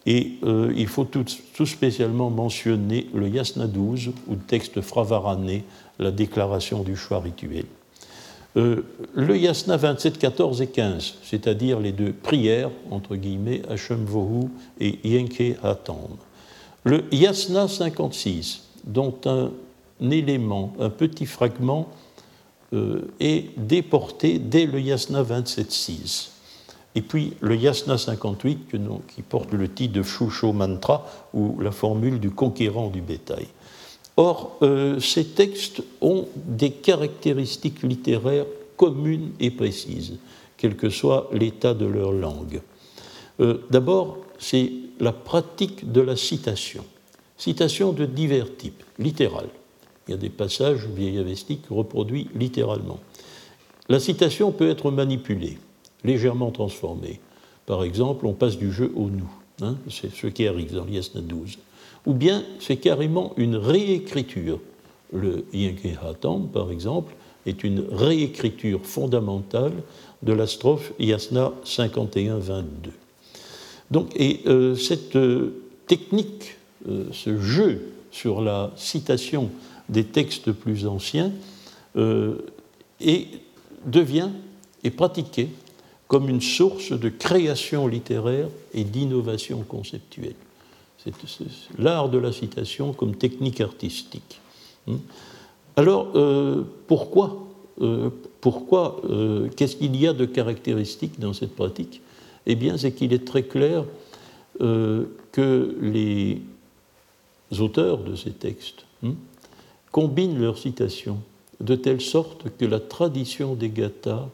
Et 0.07 0.33
euh, 0.45 0.73
il 0.77 0.87
faut 0.87 1.05
tout, 1.05 1.25
spécialement 1.67 2.31
mentionner 2.31 3.09
le 3.15 3.29
yasna 3.29 3.67
12, 3.67 4.09
ou 4.29 4.33
le 4.33 4.39
texte 4.39 4.81
fravarané, 4.81 5.65
la 5.99 6.11
déclaration 6.11 6.83
du 6.83 6.97
choix 6.97 7.21
rituel. 7.21 7.65
Euh, 8.57 8.83
le 9.15 9.37
yasna 9.37 9.77
27, 9.77 10.19
14 10.19 10.63
et 10.63 10.67
15, 10.67 11.15
c'est-à-dire 11.23 11.79
les 11.81 11.93
deux 11.93 12.13
prières, 12.13 12.71
entre 12.91 13.17
guillemets, 13.17 13.63
Hashem 13.69 14.05
Vohu 14.05 14.49
et 14.81 14.99
Yenke 15.05 15.57
Hatam. 15.63 16.17
Le 16.85 17.05
yasna 17.13 17.69
56, 17.69 18.63
dont 18.85 19.15
un 19.27 19.51
élément, 20.03 20.73
un 20.79 20.91
petit 20.91 21.27
fragment, 21.27 21.89
euh, 22.73 23.11
est 23.19 23.59
déporté 23.59 24.39
dès 24.39 24.67
le 24.67 24.81
yasna 24.81 25.23
27.6. 25.23 26.31
Et 26.95 27.03
puis 27.03 27.35
le 27.41 27.57
yasna 27.57 27.99
58, 27.99 28.69
qui 29.15 29.23
porte 29.23 29.53
le 29.53 29.69
titre 29.69 29.95
de 29.95 30.03
Shusho 30.03 30.53
Mantra, 30.53 31.07
ou 31.35 31.59
la 31.61 31.73
formule 31.73 32.21
du 32.21 32.31
conquérant 32.31 32.89
du 32.89 33.01
bétail. 33.01 33.49
Or, 34.17 34.57
euh, 34.63 35.01
ces 35.01 35.25
textes 35.25 35.83
ont 36.01 36.27
des 36.35 36.71
caractéristiques 36.71 37.83
littéraires 37.83 38.47
communes 38.77 39.33
et 39.41 39.51
précises, 39.51 40.19
quel 40.57 40.77
que 40.77 40.91
soit 40.91 41.29
l'état 41.33 41.75
de 41.75 41.87
leur 41.87 42.13
langue. 42.13 42.61
Euh, 43.41 43.59
d'abord, 43.71 44.19
c'est 44.39 44.71
la 45.01 45.13
pratique 45.13 45.91
de 45.91 46.01
la 46.01 46.17
citation. 46.17 46.85
Citation 47.37 47.93
de 47.93 48.05
divers 48.05 48.57
types, 48.57 48.83
littérales, 48.99 49.49
il 50.11 50.15
y 50.15 50.17
a 50.17 50.19
des 50.19 50.29
passages 50.29 50.89
vieillavestiques 50.89 51.67
reproduits 51.71 52.29
littéralement. 52.35 52.99
La 53.89 54.01
citation 54.01 54.51
peut 54.51 54.69
être 54.69 54.91
manipulée, 54.91 55.59
légèrement 56.03 56.51
transformée. 56.51 57.21
Par 57.65 57.85
exemple, 57.85 58.27
on 58.27 58.33
passe 58.33 58.59
du 58.59 58.73
jeu 58.73 58.93
au 58.97 59.09
nous. 59.09 59.31
Hein, 59.63 59.77
c'est 59.89 60.13
ce 60.13 60.27
qui 60.27 60.49
arrive 60.49 60.75
dans 60.75 60.85
l'Yasna 60.85 61.21
12. 61.21 61.59
Ou 62.07 62.13
bien 62.13 62.43
c'est 62.59 62.79
carrément 62.79 63.35
une 63.37 63.55
réécriture. 63.55 64.59
Le 65.13 65.45
Hatam, 66.03 66.49
par 66.49 66.73
exemple, 66.73 67.15
est 67.47 67.63
une 67.63 67.85
réécriture 67.93 68.81
fondamentale 68.83 69.75
de 70.25 70.33
la 70.33 70.49
strophe 70.49 70.93
Yasna 70.99 71.53
51-22. 71.65 72.65
Donc, 73.93 74.11
et 74.17 74.41
euh, 74.47 74.75
cette 74.75 75.15
euh, 75.15 75.63
technique, 75.87 76.57
euh, 76.89 77.05
ce 77.13 77.39
jeu 77.39 77.93
sur 78.11 78.41
la 78.41 78.73
citation 78.77 79.51
des 79.91 80.05
textes 80.05 80.53
plus 80.53 80.87
anciens 80.87 81.33
euh, 81.97 82.37
et 83.01 83.27
devient 83.85 84.31
et 84.85 84.91
pratiqué 84.91 85.49
comme 86.07 86.29
une 86.29 86.41
source 86.41 86.93
de 86.93 87.09
création 87.09 87.87
littéraire 87.87 88.49
et 88.73 88.85
d'innovation 88.85 89.63
conceptuelle. 89.63 90.35
C'est 90.99 91.13
l'art 91.79 92.09
de 92.09 92.19
la 92.19 92.33
citation 92.33 92.93
comme 92.93 93.17
technique 93.17 93.61
artistique. 93.61 94.41
Hmm. 94.87 94.97
Alors, 95.77 96.11
euh, 96.15 96.63
pourquoi, 96.87 97.47
euh, 97.81 98.11
pourquoi 98.41 99.01
qu'est-ce 99.57 99.77
qu'il 99.77 99.97
y 99.97 100.07
a 100.07 100.13
de 100.13 100.27
caractéristique 100.27 101.19
dans 101.19 101.33
cette 101.33 101.55
pratique? 101.55 102.03
Eh 102.47 102.55
bien, 102.55 102.77
c'est 102.77 102.93
qu'il 102.93 103.13
est 103.13 103.27
très 103.27 103.45
clair 103.45 103.85
que 104.59 105.77
les 105.81 106.43
auteurs 107.59 107.99
de 107.99 108.15
ces 108.15 108.33
textes 108.33 108.85
hmm, 109.03 109.13
combinent 109.93 110.39
leurs 110.39 110.59
citations 110.59 111.19
de 111.61 111.75
telle 111.75 112.01
sorte 112.01 112.47
que 112.57 112.65
la 112.65 112.81
tradition 112.81 113.55
des 113.55 113.71
gathas 113.71 114.29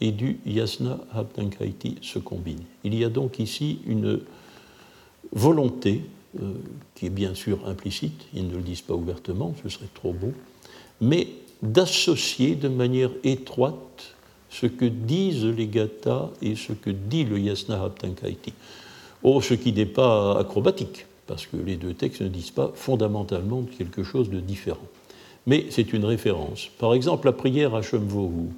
et 0.00 0.10
du 0.10 0.40
yasna 0.46 0.98
habdankaiti 1.12 1.98
se 2.02 2.18
combine. 2.18 2.62
Il 2.84 2.94
y 2.94 3.04
a 3.04 3.08
donc 3.08 3.38
ici 3.38 3.78
une 3.86 4.20
volonté, 5.32 6.02
euh, 6.40 6.54
qui 6.94 7.06
est 7.06 7.10
bien 7.10 7.34
sûr 7.34 7.58
implicite, 7.66 8.26
ils 8.34 8.48
ne 8.48 8.56
le 8.56 8.62
disent 8.62 8.80
pas 8.80 8.94
ouvertement, 8.94 9.54
ce 9.62 9.68
serait 9.68 9.88
trop 9.94 10.12
beau, 10.12 10.32
mais 11.00 11.28
d'associer 11.62 12.56
de 12.56 12.68
manière 12.68 13.10
étroite 13.22 14.16
ce 14.50 14.66
que 14.66 14.84
disent 14.84 15.44
les 15.44 15.68
gathas 15.68 16.30
et 16.42 16.56
ce 16.56 16.72
que 16.72 16.90
dit 16.90 17.24
le 17.24 17.38
yasna 17.38 17.82
habdankaiti. 17.82 18.52
Oh, 19.22 19.40
ce 19.40 19.54
qui 19.54 19.72
n'est 19.72 19.86
pas 19.86 20.38
acrobatique, 20.38 21.06
parce 21.26 21.46
que 21.46 21.56
les 21.56 21.76
deux 21.76 21.94
textes 21.94 22.22
ne 22.22 22.28
disent 22.28 22.50
pas 22.50 22.72
fondamentalement 22.74 23.62
quelque 23.78 24.02
chose 24.02 24.30
de 24.30 24.40
différent. 24.40 24.88
Mais 25.46 25.66
c'est 25.70 25.92
une 25.92 26.04
référence. 26.04 26.68
Par 26.78 26.94
exemple, 26.94 27.26
la 27.26 27.32
prière 27.32 27.74
à 27.74 27.82
Shemvohu. 27.82 28.48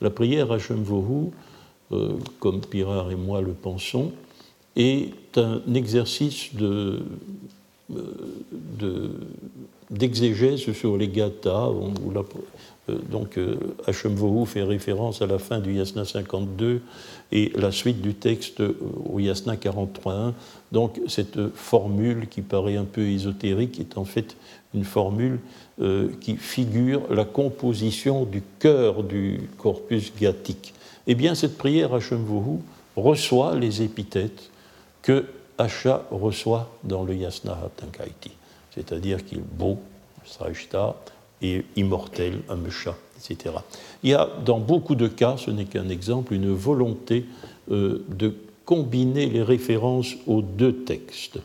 La 0.00 0.10
prière 0.10 0.52
à 0.52 0.58
Shemvohu, 0.58 1.30
euh, 1.92 2.12
comme 2.38 2.60
Pirard 2.60 3.10
et 3.10 3.16
moi 3.16 3.40
le 3.40 3.52
pensons, 3.52 4.12
est 4.76 5.12
un 5.36 5.62
exercice 5.74 6.50
euh, 6.60 7.00
d'exégèse 9.90 10.72
sur 10.72 10.96
les 10.96 11.08
gathas, 11.08 11.70
donc 13.10 13.38
Hashemvohu 13.86 14.46
fait 14.46 14.62
référence 14.62 15.22
à 15.22 15.26
la 15.26 15.38
fin 15.38 15.60
du 15.60 15.74
Yasna 15.74 16.04
52 16.04 16.80
et 17.32 17.52
la 17.54 17.70
suite 17.70 18.00
du 18.00 18.14
texte 18.14 18.60
au 18.60 19.18
Yasna 19.18 19.56
43.1. 19.56 20.32
Donc 20.72 21.00
cette 21.06 21.54
formule 21.54 22.28
qui 22.28 22.42
paraît 22.42 22.76
un 22.76 22.84
peu 22.84 23.02
ésotérique 23.02 23.80
est 23.80 23.98
en 23.98 24.04
fait 24.04 24.36
une 24.74 24.84
formule 24.84 25.38
euh, 25.80 26.08
qui 26.20 26.36
figure 26.36 27.02
la 27.12 27.24
composition 27.24 28.24
du 28.24 28.42
cœur 28.58 29.02
du 29.02 29.48
corpus 29.58 30.12
gathique. 30.20 30.74
Eh 31.06 31.14
bien, 31.14 31.34
cette 31.34 31.56
prière 31.56 31.94
à 31.94 32.00
reçoit 32.96 33.56
les 33.56 33.82
épithètes 33.82 34.50
que 35.02 35.24
Asha 35.56 36.04
reçoit 36.10 36.70
dans 36.84 37.04
le 37.04 37.14
Yasna 37.14 37.56
Tankaiti, 37.76 38.32
c'est-à-dire 38.74 39.24
qu'il 39.24 39.38
est 39.38 39.54
beau, 39.56 39.78
Srashta, 40.24 40.96
et 41.42 41.64
immortel, 41.76 42.40
Amesha, 42.48 42.96
etc. 43.16 43.56
Il 44.02 44.10
y 44.10 44.14
a 44.14 44.28
dans 44.44 44.58
beaucoup 44.58 44.94
de 44.94 45.08
cas, 45.08 45.36
ce 45.36 45.50
n'est 45.50 45.64
qu'un 45.64 45.88
exemple, 45.88 46.34
une 46.34 46.52
volonté 46.52 47.24
euh, 47.70 48.04
de 48.08 48.34
combiner 48.64 49.26
les 49.26 49.42
références 49.42 50.14
aux 50.26 50.42
deux 50.42 50.84
textes. 50.84 51.38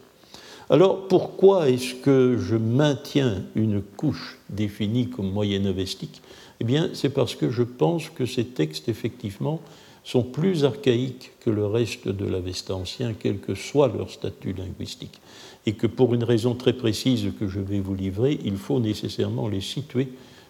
Alors 0.70 1.08
pourquoi 1.08 1.70
est-ce 1.70 1.96
que 1.96 2.38
je 2.38 2.56
maintiens 2.56 3.44
une 3.56 3.82
couche 3.82 4.40
définie 4.50 5.10
comme 5.10 5.32
moyenne 5.32 5.68
avestique 5.68 6.22
Eh 6.60 6.64
bien 6.64 6.90
c'est 6.94 7.10
parce 7.10 7.36
que 7.36 7.50
je 7.50 7.64
pense 7.64 8.10
que 8.10 8.26
ces 8.26 8.46
textes 8.46 8.90
effectivement 8.90 9.62
sont 10.04 10.24
plus 10.24 10.66
archaïques 10.66 11.32
que 11.40 11.50
le 11.50 11.66
reste 11.66 12.08
de 12.08 12.26
l'Avesta 12.26 12.76
ancien, 12.76 13.14
quel 13.14 13.40
que 13.40 13.56
soit 13.56 13.88
leur 13.88 14.10
statut 14.10 14.54
linguistique. 14.54 15.22
Et 15.66 15.74
que 15.74 15.88
pour 15.88 16.14
une 16.14 16.24
raison 16.24 16.56
très 16.56 16.74
précise 16.74 17.32
que 17.40 17.48
je 17.48 17.60
vais 17.60 17.80
vous 17.80 17.96
livrer, 17.96 18.40
il 18.44 18.58
faut 18.58 18.80
nécessairement 18.80 19.48
les 19.48 19.62
situer 19.62 20.10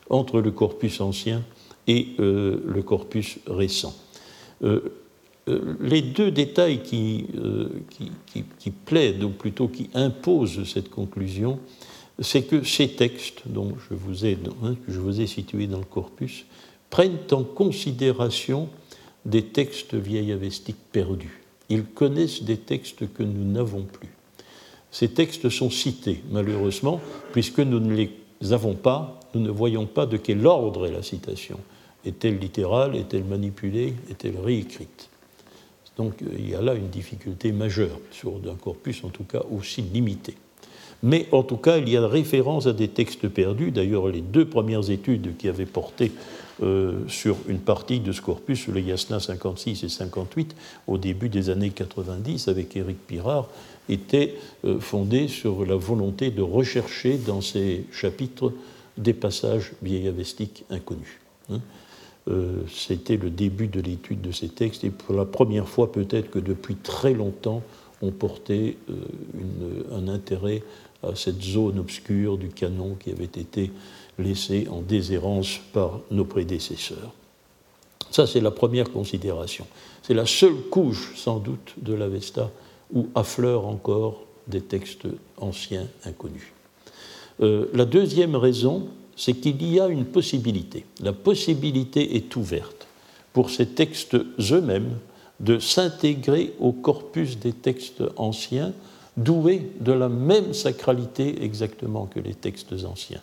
entre 0.10 0.41
le 0.41 0.51
corpus 0.51 1.01
ancien 1.01 1.43
et 1.88 2.08
euh, 2.20 2.62
le 2.65 2.82
corpus 2.82 3.39
récent. 3.48 3.96
Euh, 4.63 4.82
euh, 5.50 5.75
les 5.82 6.01
deux 6.01 6.32
détails 6.32 6.82
qui, 6.82 7.27
plaident, 8.86 9.24
ou 9.24 9.29
plutôt 9.29 9.67
qui 9.67 9.89
imposent 9.93 10.63
cette 10.63 10.89
conclusion, 10.89 11.60
c'est 12.20 12.43
que 12.43 12.63
ces 12.63 12.89
textes, 12.89 13.41
dont 13.46 13.74
je 13.89 13.96
vous 13.96 14.25
ai, 14.25 14.38
hein, 14.63 14.75
que 14.86 14.91
je 14.91 15.00
vous 15.00 15.20
ai 15.20 15.27
situés 15.27 15.67
dans 15.67 15.79
le 15.79 15.86
corpus, 15.86 16.46
prennent 16.89 17.17
en 17.32 17.43
considération 17.43 18.70
des 19.25 19.43
textes 19.43 19.96
vieilles 19.96 20.32
avestiques 20.32 20.77
perdus. 20.91 21.41
Ils 21.70 21.84
connaissent 21.84 22.43
des 22.43 22.58
textes 22.58 23.12
que 23.13 23.24
nous 23.24 23.51
n'avons 23.51 23.84
plus. 23.84 24.10
Ces 24.93 25.07
textes 25.07 25.50
sont 25.50 25.71
cités, 25.71 26.21
malheureusement, 26.29 27.01
puisque 27.31 27.59
nous 27.59 27.79
ne 27.79 27.95
les 27.95 28.12
avons 28.51 28.75
pas, 28.75 29.19
nous 29.33 29.41
ne 29.41 29.50
voyons 29.50 29.88
pas 29.88 30.05
de 30.05 30.17
quel 30.17 30.45
ordre 30.45 30.85
est 30.85 30.91
la 30.91 31.01
citation. 31.01 31.59
Est-elle 32.05 32.38
littérale 32.38 32.95
Est-elle 32.95 33.23
manipulée 33.23 33.95
Est-elle 34.12 34.38
réécrite? 34.38 35.09
Donc 35.97 36.13
il 36.38 36.47
y 36.47 36.53
a 36.53 36.62
là 36.62 36.75
une 36.75 36.89
difficulté 36.89 37.51
majeure 37.51 38.00
sur 38.12 38.35
un 38.47 38.55
corpus 38.55 39.03
en 39.03 39.09
tout 39.09 39.23
cas 39.23 39.41
aussi 39.51 39.81
limité. 39.81 40.35
Mais 41.01 41.27
en 41.31 41.41
tout 41.41 41.57
cas, 41.57 41.79
il 41.79 41.89
y 41.89 41.97
a 41.97 42.07
référence 42.07 42.67
à 42.67 42.73
des 42.73 42.88
textes 42.88 43.27
perdus. 43.27 43.71
D'ailleurs, 43.71 44.07
les 44.09 44.21
deux 44.21 44.45
premières 44.45 44.91
études 44.91 45.35
qui 45.38 45.50
avaient 45.50 45.65
porté 45.65 46.12
euh, 46.62 47.07
sur 47.07 47.38
une 47.48 47.60
partie 47.60 48.00
de 48.00 48.12
ce 48.12 48.22
corpus, 48.22 48.67
Yasna 48.67 49.19
56 49.19 49.83
et 49.83 49.89
58, 49.89 50.55
au 50.86 51.00
début 51.00 51.27
des 51.27 51.50
années 51.50 51.72
90, 51.72 52.48
avec 52.48 52.75
Éric 52.75 53.07
Pirard, 53.07 53.50
étaient 53.89 54.36
euh, 54.63 54.79
fondées 54.79 55.27
sur 55.27 55.65
la 55.65 55.75
volonté 55.75 56.29
de 56.29 56.43
rechercher 56.43 57.17
dans 57.17 57.41
ces 57.41 57.86
chapitres 57.91 58.53
des 59.00 59.13
passages 59.13 59.72
vieillavestiques 59.81 60.63
inconnus. 60.69 61.19
Hein. 61.50 61.60
Euh, 62.27 62.62
c'était 62.72 63.17
le 63.17 63.31
début 63.31 63.67
de 63.67 63.81
l'étude 63.81 64.22
de 64.22 64.31
ces 64.31 64.50
textes, 64.50 64.83
et 64.83 64.91
pour 64.91 65.15
la 65.15 65.25
première 65.25 65.67
fois 65.67 65.91
peut-être 65.91 66.29
que 66.29 66.39
depuis 66.39 66.75
très 66.75 67.15
longtemps, 67.15 67.63
on 68.03 68.12
portait 68.12 68.77
un 69.91 70.10
intérêt 70.10 70.62
à 71.01 71.15
cette 71.15 71.41
zone 71.41 71.79
obscure 71.79 72.38
du 72.38 72.50
canon 72.50 72.95
qui 72.95 73.12
avait 73.12 73.24
été 73.24 73.72
laissée 74.20 74.67
en 74.70 74.82
déshérence 74.82 75.60
par 75.74 76.01
nos 76.12 76.25
prédécesseurs. 76.25 77.13
Ça, 78.12 78.27
c'est 78.27 78.41
la 78.41 78.51
première 78.51 78.91
considération. 78.91 79.65
C'est 80.03 80.13
la 80.13 80.25
seule 80.25 80.55
couche, 80.70 81.13
sans 81.15 81.39
doute, 81.39 81.74
de 81.77 81.93
l'Avesta 81.93 82.51
où 82.93 83.08
affleurent 83.15 83.67
encore 83.67 84.24
des 84.48 84.62
textes 84.62 85.08
anciens 85.38 85.88
inconnus. 86.05 86.53
Euh, 87.41 87.65
la 87.74 87.86
deuxième 87.86 88.36
raison, 88.36 88.88
c'est 89.15 89.34
qu'il 89.34 89.65
y 89.67 89.79
a 89.79 89.88
une 89.88 90.05
possibilité. 90.05 90.86
La 91.01 91.13
possibilité 91.13 92.15
est 92.15 92.36
ouverte 92.36 92.88
pour 93.32 93.50
ces 93.50 93.67
textes 93.67 94.15
eux-mêmes 94.15 94.98
de 95.39 95.58
s'intégrer 95.60 96.53
au 96.60 96.72
corpus 96.72 97.39
des 97.39 97.53
textes 97.53 98.03
anciens 98.17 98.74
doués 99.17 99.72
de 99.79 99.91
la 99.91 100.10
même 100.10 100.53
sacralité 100.53 101.43
exactement 101.43 102.05
que 102.05 102.20
les 102.20 102.34
textes 102.34 102.74
anciens. 102.86 103.22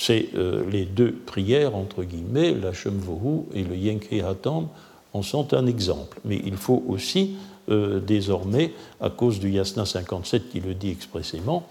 C'est 0.00 0.30
euh, 0.34 0.64
les 0.70 0.86
deux 0.86 1.12
prières, 1.12 1.76
entre 1.76 2.04
guillemets, 2.04 2.54
la 2.54 2.72
Shemvohu 2.72 3.42
et 3.52 3.62
le 3.62 3.76
Yenke 3.76 4.14
Hatam, 4.26 4.68
en 5.12 5.20
sont 5.20 5.52
un 5.52 5.66
exemple. 5.66 6.20
Mais 6.24 6.40
il 6.42 6.56
faut 6.56 6.82
aussi, 6.88 7.36
euh, 7.68 8.00
désormais, 8.00 8.72
à 9.02 9.10
cause 9.10 9.40
du 9.40 9.50
Yasna 9.50 9.84
57 9.84 10.48
qui 10.48 10.60
le 10.60 10.72
dit 10.72 10.88
expressément, 10.88 11.66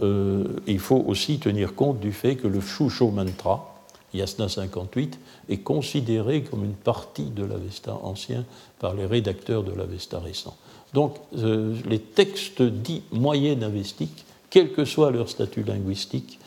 euh, 0.00 0.44
il 0.68 0.78
faut 0.78 1.02
aussi 1.08 1.40
tenir 1.40 1.74
compte 1.74 1.98
du 1.98 2.12
fait 2.12 2.36
que 2.36 2.46
le 2.46 2.60
Shusho 2.60 3.10
Mantra, 3.10 3.74
Yasna 4.14 4.48
58, 4.48 5.18
est 5.48 5.58
considéré 5.58 6.44
comme 6.44 6.64
une 6.64 6.74
partie 6.74 7.30
de 7.30 7.42
l'Avesta 7.44 7.98
ancien 8.04 8.44
par 8.78 8.94
les 8.94 9.06
rédacteurs 9.06 9.64
de 9.64 9.72
l'Avesta 9.72 10.20
récent. 10.20 10.56
Donc 10.94 11.16
les 11.32 11.98
textes 11.98 12.62
dits 12.62 13.02
moyens 13.10 13.64
avestiques, 13.64 14.24
quel 14.50 14.70
que 14.70 14.84
soit 14.84 15.10
leur 15.10 15.28
statut 15.28 15.64
linguistique, 15.64 16.38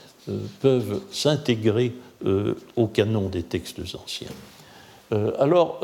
peuvent 0.61 1.01
s'intégrer 1.11 1.93
euh, 2.25 2.55
au 2.75 2.87
canon 2.87 3.29
des 3.29 3.43
textes 3.43 3.79
anciens. 3.95 4.29
alors, 5.39 5.81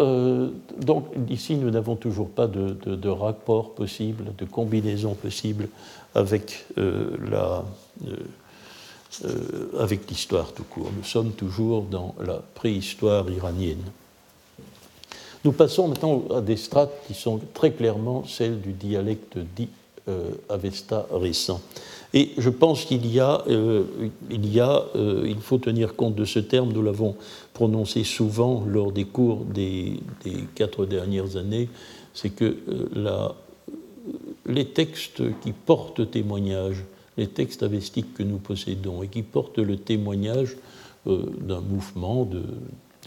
donc 0.77 1.05
ici, 1.29 1.55
nous 1.55 1.69
n'avons 1.69 1.95
toujours 1.95 2.29
pas 2.29 2.47
de, 2.47 3.09
rapport 3.09 3.75
possible, 3.75 4.33
de 4.37 4.45
combinaison 4.45 5.13
possible 5.13 5.69
avec 6.15 6.65
la 6.75 7.63
avec 9.77 10.09
l'histoire 10.09 10.53
tout 10.53 10.63
court. 10.63 10.89
Nous 10.95 11.03
sommes 11.03 11.33
toujours 11.33 11.83
dans 11.83 12.15
la 12.25 12.41
préhistoire 12.55 13.29
iranienne. 13.29 13.83
Nous 15.43 15.51
passons 15.51 15.87
maintenant 15.87 16.23
à 16.35 16.41
des 16.41 16.57
strates 16.57 16.93
qui 17.07 17.15
sont 17.15 17.39
très 17.53 17.71
clairement 17.71 18.23
celles 18.27 18.61
du 18.61 18.73
dialecte 18.73 19.39
dit 19.55 19.69
euh, 20.07 20.31
Avesta 20.49 21.07
récent. 21.11 21.61
Et 22.13 22.31
je 22.37 22.49
pense 22.49 22.83
qu'il 22.85 23.07
y 23.07 23.19
a, 23.19 23.43
euh, 23.47 23.83
euh, 24.31 25.25
il 25.25 25.39
faut 25.39 25.57
tenir 25.57 25.95
compte 25.95 26.15
de 26.15 26.25
ce 26.25 26.39
terme, 26.39 26.73
nous 26.73 26.81
l'avons 26.81 27.15
prononcé 27.53 28.03
souvent 28.03 28.65
lors 28.67 28.91
des 28.91 29.05
cours 29.05 29.45
des, 29.45 29.99
quatre 30.55 30.85
dernières 30.85 31.37
années, 31.37 31.69
c'est 32.13 32.31
que 32.31 32.57
la, 32.93 33.33
les 34.45 34.65
textes 34.65 35.21
qui 35.41 35.53
portent 35.53 36.11
témoignage, 36.11 36.83
les 37.17 37.27
textes 37.27 37.63
avestiques 37.63 38.13
que 38.13 38.23
nous 38.23 38.39
possédons 38.39 39.03
et 39.03 39.07
qui 39.07 39.23
portent 39.23 39.59
le 39.59 39.77
témoignage 39.77 40.57
d'un 41.05 41.61
mouvement, 41.61 42.25
de, 42.25 42.43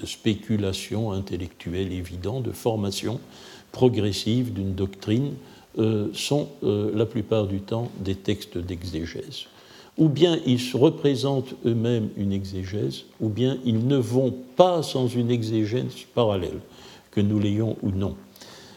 de 0.01 0.07
spéculation 0.07 1.13
intellectuelle 1.13 1.93
évidente, 1.93 2.45
de 2.45 2.53
formation 2.53 3.21
progressive 3.73 4.53
d'une 4.53 4.75
doctrine, 4.75 5.33
euh, 5.79 6.09
sont 6.13 6.49
euh, 6.63 6.93
la 6.95 7.05
plupart 7.05 7.47
du 7.49 7.59
temps 7.61 7.91
des 7.99 8.15
textes 8.15 8.59
d'exégèse. 8.59 9.47
Ou 9.99 10.09
bien 10.09 10.39
ils 10.47 10.61
se 10.61 10.77
représentent 10.77 11.55
eux-mêmes 11.67 12.11
une 12.17 12.33
exégèse, 12.33 13.03
ou 13.21 13.29
bien 13.29 13.59
ils 13.65 13.87
ne 13.87 13.97
vont 13.97 14.33
pas 14.55 14.85
sans 14.85 15.09
une 15.09 15.33
exégèse 15.33 15.95
parallèle, 16.15 16.61
que 17.11 17.21
nous 17.21 17.41
l'ayons 17.41 17.77
ou 17.83 17.91
non. 17.91 18.15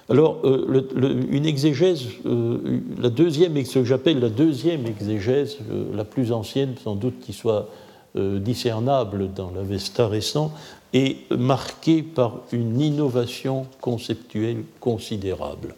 Alors, 0.10 0.40
euh, 0.44 0.88
une 1.30 1.46
exégèse, 1.46 2.06
la 2.24 3.10
deuxième, 3.10 3.64
ce 3.64 3.80
que 3.80 3.86
j'appelle 3.86 4.20
la 4.20 4.30
deuxième 4.30 4.88
exégèse, 4.88 5.58
la 5.94 6.04
plus 6.04 6.32
ancienne 6.32 6.76
sans 6.84 6.96
doute 6.96 7.20
qui 7.20 7.34
soit 7.34 7.70
discernable 8.16 9.32
dans 9.36 9.52
l'Avesta 9.52 10.08
récent, 10.08 10.52
est 10.94 11.30
marqué 11.32 12.02
par 12.02 12.40
une 12.52 12.82
innovation 12.82 13.68
conceptuelle 13.82 14.64
considérable. 14.80 15.76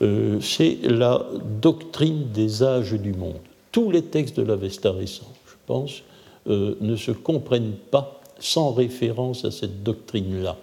Euh, 0.00 0.40
c'est 0.40 0.78
la 0.82 1.26
doctrine 1.60 2.30
des 2.32 2.62
âges 2.62 2.92
du 2.92 3.12
monde. 3.12 3.40
Tous 3.72 3.90
les 3.90 4.02
textes 4.02 4.36
de 4.36 4.42
l'Avesta 4.42 4.92
récent, 4.92 5.32
je 5.46 5.54
pense, 5.66 6.02
euh, 6.48 6.76
ne 6.80 6.96
se 6.96 7.10
comprennent 7.10 7.74
pas 7.90 8.20
sans 8.38 8.72
référence 8.72 9.44
à 9.44 9.50
cette 9.50 9.82
doctrine-là, 9.82 10.56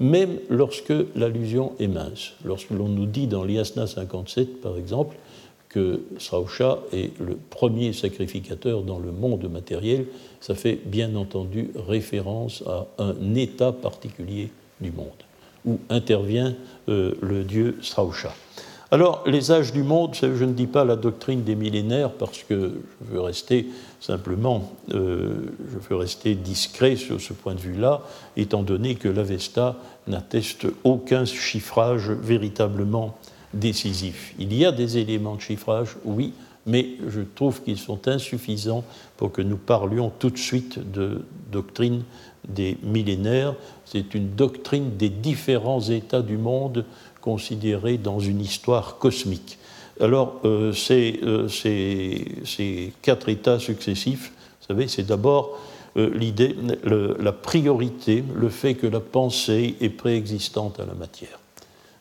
même 0.00 0.38
lorsque 0.48 0.94
l'allusion 1.14 1.72
est 1.78 1.88
mince. 1.88 2.32
Lorsque 2.44 2.70
l'on 2.70 2.88
nous 2.88 3.06
dit 3.06 3.26
dans 3.26 3.44
l'Iasna 3.44 3.86
57, 3.86 4.62
par 4.62 4.78
exemple, 4.78 5.16
que 5.68 6.00
Srausha 6.18 6.78
est 6.92 7.18
le 7.20 7.36
premier 7.50 7.92
sacrificateur 7.92 8.82
dans 8.82 8.98
le 8.98 9.12
monde 9.12 9.50
matériel, 9.50 10.06
ça 10.40 10.54
fait 10.54 10.78
bien 10.86 11.14
entendu 11.14 11.70
référence 11.76 12.62
à 12.66 12.86
un 12.98 13.34
état 13.34 13.72
particulier 13.72 14.50
du 14.80 14.90
monde, 14.90 15.08
où 15.66 15.78
intervient 15.90 16.54
euh, 16.88 17.14
le 17.20 17.44
dieu 17.44 17.76
Srausha. 17.82 18.32
Alors, 18.90 19.22
les 19.26 19.52
âges 19.52 19.74
du 19.74 19.82
monde, 19.82 20.14
je 20.14 20.44
ne 20.44 20.52
dis 20.54 20.66
pas 20.66 20.82
la 20.82 20.96
doctrine 20.96 21.42
des 21.42 21.54
millénaires 21.54 22.10
parce 22.10 22.42
que 22.42 22.80
je 23.02 23.12
veux 23.12 23.20
rester 23.20 23.66
simplement, 24.00 24.72
euh, 24.94 25.52
je 25.70 25.78
veux 25.90 25.96
rester 25.96 26.34
discret 26.34 26.96
sur 26.96 27.20
ce 27.20 27.34
point 27.34 27.54
de 27.54 27.60
vue-là, 27.60 28.00
étant 28.38 28.62
donné 28.62 28.94
que 28.94 29.08
l'Avesta 29.08 29.76
n'atteste 30.06 30.66
aucun 30.84 31.26
chiffrage 31.26 32.10
véritablement 32.10 33.18
décisif. 33.52 34.34
Il 34.38 34.54
y 34.54 34.64
a 34.64 34.72
des 34.72 34.96
éléments 34.96 35.36
de 35.36 35.42
chiffrage, 35.42 35.96
oui, 36.06 36.32
mais 36.64 36.86
je 37.08 37.20
trouve 37.20 37.62
qu'ils 37.62 37.78
sont 37.78 38.08
insuffisants 38.08 38.84
pour 39.18 39.32
que 39.32 39.42
nous 39.42 39.58
parlions 39.58 40.10
tout 40.18 40.30
de 40.30 40.38
suite 40.38 40.78
de 40.92 41.22
doctrine 41.50 42.04
des 42.46 42.78
millénaires. 42.82 43.54
C'est 43.84 44.14
une 44.14 44.30
doctrine 44.34 44.96
des 44.96 45.08
différents 45.08 45.80
états 45.80 46.22
du 46.22 46.36
monde 46.36 46.84
considéré 47.28 47.98
dans 47.98 48.20
une 48.20 48.40
histoire 48.40 48.96
cosmique. 48.96 49.58
Alors, 50.00 50.40
ces, 50.72 51.20
ces, 51.50 52.92
quatre 53.02 53.28
états 53.28 53.58
successifs, 53.58 54.32
vous 54.60 54.66
savez, 54.66 54.88
c'est 54.88 55.02
d'abord 55.02 55.58
l'idée, 55.94 56.56
la 57.20 57.32
priorité, 57.32 58.24
le 58.34 58.48
fait 58.48 58.76
que 58.76 58.86
la 58.86 59.00
pensée 59.00 59.74
est 59.82 59.90
préexistante 59.90 60.80
à 60.80 60.86
la 60.86 60.94
matière. 60.94 61.38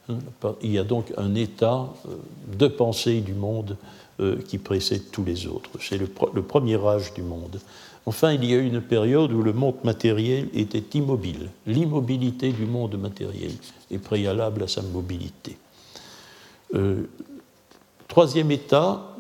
Hein, 0.07 0.19
il 0.61 0.71
y 0.71 0.79
a 0.79 0.85
donc 0.85 1.11
un 1.17 1.35
état 1.35 1.89
de 2.57 2.67
pensée 2.67 3.19
du 3.19 3.33
monde 3.33 3.75
qui 4.47 4.59
précède 4.59 5.11
tous 5.11 5.25
les 5.25 5.45
autres. 5.45 5.71
C'est 5.81 5.97
le, 5.97 6.07
premier 6.07 6.77
âge 6.87 7.13
du 7.15 7.21
monde. 7.21 7.59
Enfin, 8.07 8.31
il 8.31 8.45
y 8.45 8.53
a 8.53 8.57
eu 8.57 8.65
une 8.65 8.79
période 8.79 9.33
où 9.33 9.43
le 9.43 9.51
monde 9.51 9.75
matériel 9.83 10.47
était 10.53 10.97
immobile. 10.97 11.49
L'immobilité 11.65 12.53
du 12.53 12.65
monde 12.65 12.97
matériel 12.97 13.51
est 13.91 13.97
préalable 13.97 14.63
à 14.63 14.69
sa 14.69 14.81
mobilité. 14.81 15.57
Euh, 16.73 17.03
troisième 18.07 18.49
état, 18.51 19.13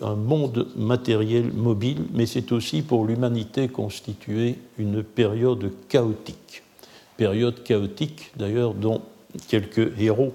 un 0.00 0.14
monde 0.14 0.68
matériel 0.76 1.52
mobile, 1.52 2.04
mais 2.14 2.24
c'est 2.24 2.52
aussi 2.52 2.82
pour 2.82 3.04
l'humanité 3.04 3.66
constitué 3.66 4.58
une 4.78 5.02
période 5.02 5.72
chaotique. 5.88 6.62
Période 7.16 7.64
chaotique, 7.64 8.30
d'ailleurs, 8.36 8.74
dont 8.74 9.02
quelques 9.48 9.98
héros 9.98 10.34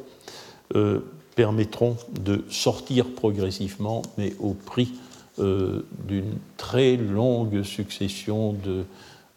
euh, 0.75 0.99
permettront 1.35 1.95
de 2.19 2.43
sortir 2.49 3.05
progressivement, 3.15 4.01
mais 4.17 4.33
au 4.41 4.53
prix 4.53 4.91
d'une 5.37 6.37
très 6.57 6.95
longue 6.95 7.63
succession 7.63 8.55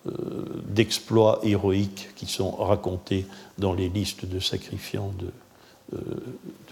euh, 0.07 0.45
d'exploits 0.69 1.41
héroïques 1.43 2.11
qui 2.15 2.27
sont 2.27 2.53
racontés 2.53 3.27
dans 3.59 3.73
les 3.73 3.89
listes 3.89 4.27
de 4.27 4.39
sacrifiants 4.39 5.13
de, 5.19 5.99
euh, 5.99 6.01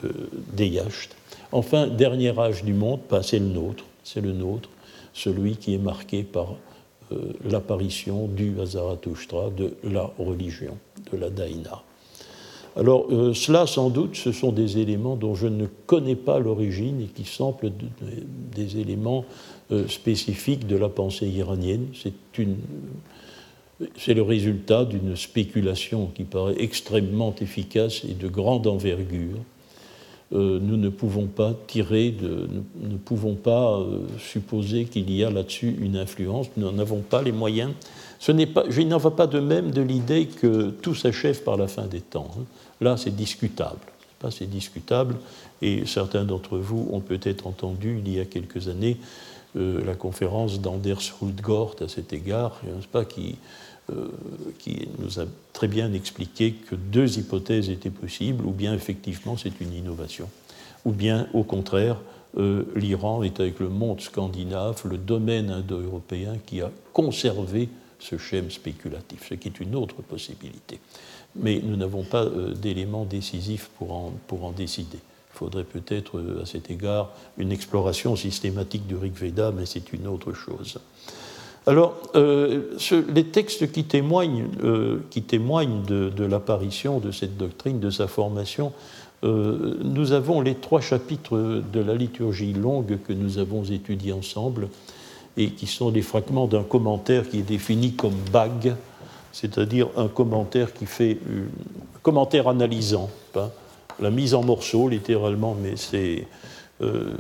de, 0.02 0.28
Enfin, 1.50 1.88
dernier 1.88 2.38
âge 2.38 2.62
du 2.62 2.72
monde, 2.72 3.00
c'est 3.22 3.40
le 3.40 3.46
nôtre, 3.46 3.84
c'est 4.04 4.20
le 4.20 4.32
nôtre, 4.32 4.68
celui 5.12 5.56
qui 5.56 5.74
est 5.74 5.78
marqué 5.78 6.22
par 6.22 6.54
l'apparition 7.44 8.26
du 8.26 8.60
à 8.60 8.66
Zarathustra 8.66 9.50
de 9.50 9.76
la 9.84 10.10
religion, 10.18 10.76
de 11.12 11.16
la 11.16 11.30
Daïna. 11.30 11.82
Alors 12.76 13.06
euh, 13.10 13.32
cela, 13.32 13.66
sans 13.66 13.88
doute, 13.88 14.16
ce 14.16 14.32
sont 14.32 14.52
des 14.52 14.78
éléments 14.78 15.16
dont 15.16 15.34
je 15.34 15.46
ne 15.46 15.66
connais 15.86 16.14
pas 16.14 16.38
l'origine 16.38 17.00
et 17.00 17.06
qui 17.06 17.24
semblent 17.24 17.72
des 18.54 18.78
éléments 18.78 19.24
euh, 19.72 19.88
spécifiques 19.88 20.66
de 20.66 20.76
la 20.76 20.90
pensée 20.90 21.26
iranienne. 21.26 21.86
C'est 23.96 24.14
le 24.14 24.22
résultat 24.22 24.84
d'une 24.84 25.16
spéculation 25.16 26.10
qui 26.14 26.24
paraît 26.24 26.56
extrêmement 26.58 27.34
efficace 27.40 28.04
et 28.04 28.12
de 28.12 28.28
grande 28.28 28.66
envergure. 28.66 29.38
Euh, 30.32 30.58
nous 30.60 30.76
ne 30.76 30.88
pouvons 30.88 31.26
pas 31.26 31.54
tirer, 31.68 32.10
de, 32.10 32.48
ne 32.80 32.96
pouvons 32.96 33.36
pas 33.36 33.80
supposer 34.18 34.84
qu'il 34.84 35.10
y 35.10 35.24
a 35.24 35.30
là-dessus 35.30 35.76
une 35.80 35.96
influence. 35.96 36.48
Nous 36.56 36.70
n'en 36.70 36.78
avons 36.78 37.00
pas 37.00 37.22
les 37.22 37.32
moyens. 37.32 37.72
Ce 38.18 38.32
je 38.68 38.80
n'en 38.82 38.98
va 38.98 39.10
pas 39.10 39.26
de 39.26 39.40
même 39.40 39.70
de 39.70 39.82
l'idée 39.82 40.26
que 40.26 40.70
tout 40.70 40.94
s'achève 40.94 41.42
par 41.42 41.56
la 41.56 41.68
fin 41.68 41.86
des 41.86 42.00
temps. 42.00 42.30
Hein. 42.38 42.44
Là, 42.80 42.96
c'est 42.96 43.14
discutable. 43.14 43.80
C'est 44.30 44.48
discutable, 44.48 45.16
et 45.62 45.86
certains 45.86 46.24
d'entre 46.24 46.58
vous 46.58 46.88
ont 46.90 47.00
peut-être 47.00 47.46
entendu 47.46 48.00
il 48.04 48.12
y 48.12 48.20
a 48.20 48.24
quelques 48.24 48.68
années 48.68 48.96
euh, 49.56 49.84
la 49.84 49.94
conférence 49.94 50.60
d'Anders 50.60 51.00
Hultgort 51.22 51.76
à 51.80 51.88
cet 51.88 52.12
égard, 52.12 52.60
pas, 52.92 53.04
qui, 53.04 53.36
euh, 53.92 54.08
qui 54.58 54.88
nous 54.98 55.20
a 55.20 55.24
très 55.52 55.68
bien 55.68 55.92
expliqué 55.92 56.52
que 56.52 56.74
deux 56.74 57.18
hypothèses 57.18 57.70
étaient 57.70 57.90
possibles, 57.90 58.44
ou 58.44 58.50
bien 58.50 58.74
effectivement 58.74 59.36
c'est 59.36 59.60
une 59.60 59.72
innovation, 59.72 60.28
ou 60.84 60.92
bien 60.92 61.28
au 61.32 61.44
contraire 61.44 61.98
euh, 62.36 62.64
l'Iran 62.74 63.22
est 63.22 63.40
avec 63.40 63.60
le 63.60 63.68
monde 63.68 64.00
scandinave, 64.00 64.82
le 64.84 64.98
domaine 64.98 65.50
indo-européen 65.50 66.36
qui 66.44 66.60
a 66.60 66.70
conservé 66.92 67.68
ce 67.98 68.18
schème 68.18 68.50
spéculatif, 68.50 69.26
ce 69.28 69.34
qui 69.34 69.48
est 69.48 69.60
une 69.60 69.74
autre 69.74 70.02
possibilité 70.02 70.80
mais 71.40 71.60
nous 71.62 71.76
n'avons 71.76 72.02
pas 72.02 72.24
euh, 72.24 72.54
d'éléments 72.54 73.04
décisifs 73.04 73.70
pour 73.78 73.92
en, 73.92 74.12
pour 74.26 74.44
en 74.44 74.52
décider. 74.52 74.98
Il 75.34 75.38
faudrait 75.38 75.64
peut-être 75.64 76.18
euh, 76.18 76.42
à 76.42 76.46
cet 76.46 76.70
égard 76.70 77.10
une 77.38 77.52
exploration 77.52 78.16
systématique 78.16 78.86
du 78.86 78.96
Rig 78.96 79.14
Veda, 79.14 79.52
mais 79.52 79.66
c'est 79.66 79.92
une 79.92 80.06
autre 80.06 80.32
chose. 80.32 80.78
Alors, 81.66 81.94
euh, 82.14 82.62
les 83.12 83.24
textes 83.24 83.72
qui 83.72 83.84
témoignent, 83.84 84.46
qui 85.10 85.22
témoignent 85.22 85.82
de, 85.82 86.10
de 86.10 86.24
l'apparition 86.24 87.00
de 87.00 87.10
cette 87.10 87.36
doctrine, 87.36 87.80
de 87.80 87.90
sa 87.90 88.06
formation, 88.06 88.72
nous 89.24 90.12
avons 90.12 90.42
les 90.42 90.54
trois 90.54 90.80
chapitres 90.80 91.62
de 91.72 91.80
la 91.80 91.96
liturgie 91.96 92.52
longue 92.52 92.98
que 93.04 93.12
nous 93.12 93.38
avons 93.38 93.64
étudiés 93.64 94.12
ensemble 94.12 94.68
et 95.36 95.50
qui 95.50 95.66
sont 95.66 95.90
des 95.90 96.02
fragments 96.02 96.46
d'un 96.46 96.62
commentaire 96.62 97.28
qui 97.28 97.40
est 97.40 97.42
défini 97.42 97.94
comme 97.94 98.14
bague 98.32 98.76
c'est-à-dire 99.36 99.88
un 99.98 100.08
commentaire 100.08 100.72
qui 100.72 100.86
fait 100.86 101.18
un 101.28 101.98
commentaire 102.02 102.48
analysant, 102.48 103.10
pas 103.34 103.52
la 104.00 104.10
mise 104.10 104.32
en 104.32 104.42
morceaux 104.42 104.88
littéralement, 104.88 105.54
mais 105.60 105.76
c'est 105.76 106.26
euh, 106.80 107.12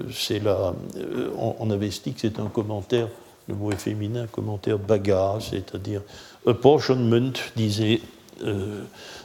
la, 0.42 0.74
euh, 0.96 1.30
en, 1.36 1.70
avestique 1.70 2.16
c'est 2.18 2.38
un 2.40 2.46
commentaire, 2.46 3.08
le 3.48 3.54
mot 3.54 3.70
est 3.70 3.76
féminin, 3.76 4.26
commentaire 4.32 4.78
bagarre, 4.78 5.42
c'est-à-dire 5.42 6.00
apportionment, 6.46 7.32
disait 7.54 8.00
euh, 8.44 8.80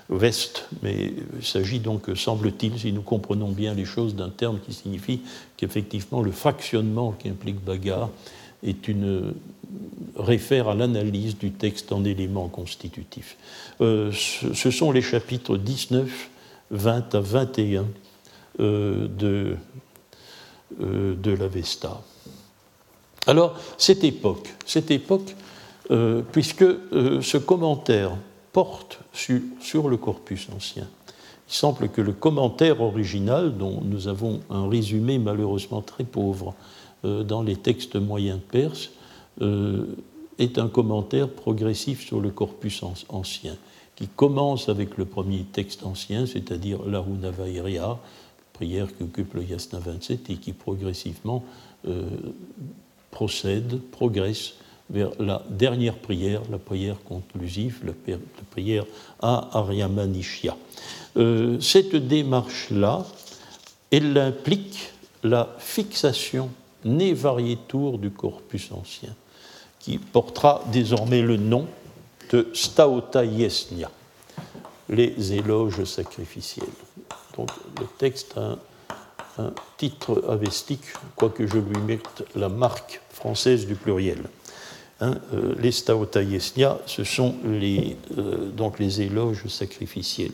West, 0.09 0.67
mais 0.83 1.13
il 1.39 1.45
s'agit 1.45 1.79
donc, 1.79 2.09
semble-t-il, 2.13 2.77
si 2.77 2.91
nous 2.91 3.03
comprenons 3.03 3.51
bien 3.51 3.73
les 3.73 3.85
choses, 3.85 4.15
d'un 4.15 4.29
terme 4.29 4.59
qui 4.59 4.73
signifie 4.73 5.21
qu'effectivement 5.55 6.21
le 6.21 6.31
fractionnement 6.31 7.13
qui 7.13 7.29
implique 7.29 7.63
bagarre 7.63 8.09
est 8.63 8.89
une, 8.89 9.33
réfère 10.15 10.67
à 10.67 10.75
l'analyse 10.75 11.37
du 11.37 11.51
texte 11.51 11.91
en 11.91 12.03
éléments 12.03 12.47
constitutifs. 12.47 13.37
Euh, 13.81 14.11
ce, 14.11 14.71
sont 14.71 14.91
les 14.91 15.01
chapitres 15.01 15.57
19, 15.57 16.29
20 16.71 17.15
à 17.15 17.19
21 17.19 17.85
euh, 18.59 19.07
de, 19.07 19.55
euh, 20.81 21.15
de 21.15 21.31
l'Avesta. 21.31 22.01
Alors, 23.27 23.55
cette 23.77 24.03
époque, 24.03 24.53
cette 24.65 24.91
époque 24.91 25.35
puisque 26.31 26.63
ce 26.63 27.37
commentaire 27.37 28.11
porte 28.53 28.99
sur, 29.11 29.41
sur 29.59 29.89
le 29.89 29.97
corpus 29.97 30.47
ancien, 30.55 30.87
il 31.49 31.53
semble 31.53 31.89
que 31.89 31.99
le 31.99 32.13
commentaire 32.13 32.79
original, 32.79 33.57
dont 33.57 33.81
nous 33.83 34.07
avons 34.07 34.39
un 34.49 34.69
résumé 34.69 35.19
malheureusement 35.19 35.81
très 35.81 36.05
pauvre 36.05 36.55
dans 37.03 37.43
les 37.43 37.57
textes 37.57 37.97
moyens 37.97 38.39
perses, 38.51 38.91
euh, 38.91 39.00
est 39.39 40.57
un 40.57 40.67
commentaire 40.67 41.29
progressif 41.29 42.05
sur 42.05 42.19
le 42.19 42.29
corpus 42.29 42.83
ancien, 43.09 43.55
qui 43.95 44.07
commence 44.07 44.69
avec 44.69 44.97
le 44.97 45.05
premier 45.05 45.43
texte 45.43 45.83
ancien, 45.83 46.25
c'est-à-dire 46.25 46.83
l'Arunavairya, 46.83 47.99
prière 48.53 48.87
qui 48.95 49.03
occupe 49.03 49.33
le 49.33 49.43
Yasna 49.43 49.79
27, 49.79 50.29
et 50.29 50.35
qui 50.35 50.53
progressivement 50.53 51.43
euh, 51.87 52.03
procède, 53.11 53.79
progresse 53.91 54.53
vers 54.89 55.11
la 55.19 55.43
dernière 55.49 55.95
prière, 55.95 56.41
la 56.51 56.57
prière 56.57 56.97
conclusive, 57.03 57.79
la, 57.85 58.17
prière 58.49 58.85
à 59.21 59.57
Aryamanishya. 59.57 60.55
Euh, 61.17 61.59
cette 61.59 61.95
démarche-là, 61.95 63.05
elle 63.89 64.17
implique 64.17 64.91
la 65.23 65.55
fixation 65.59 66.49
né 66.85 67.15
tour 67.67 67.97
du 67.97 68.11
corpus 68.11 68.71
ancien 68.71 69.13
qui 69.79 69.97
portera 69.97 70.63
désormais 70.71 71.21
le 71.21 71.37
nom 71.37 71.67
de 72.31 72.47
Staota 72.53 73.25
Yesnia, 73.25 73.89
les 74.89 75.33
éloges 75.33 75.83
sacrificiels. 75.85 76.67
Donc 77.37 77.49
le 77.79 77.87
texte 77.97 78.37
a 78.37 78.57
un, 79.41 79.53
titre 79.77 80.23
avestique, 80.29 80.83
quoique 81.15 81.47
je 81.47 81.57
lui 81.57 81.79
mette 81.79 82.23
la 82.35 82.49
marque 82.49 83.01
française 83.09 83.65
du 83.65 83.75
pluriel. 83.75 84.19
Hein, 84.99 85.15
euh, 85.33 85.55
les 85.59 85.71
Staota 85.71 86.21
Yesnia, 86.21 86.77
ce 86.85 87.03
sont 87.03 87.35
les, 87.43 87.97
euh, 88.17 88.51
donc 88.51 88.77
les 88.77 89.01
éloges 89.01 89.47
sacrificiels. 89.47 90.33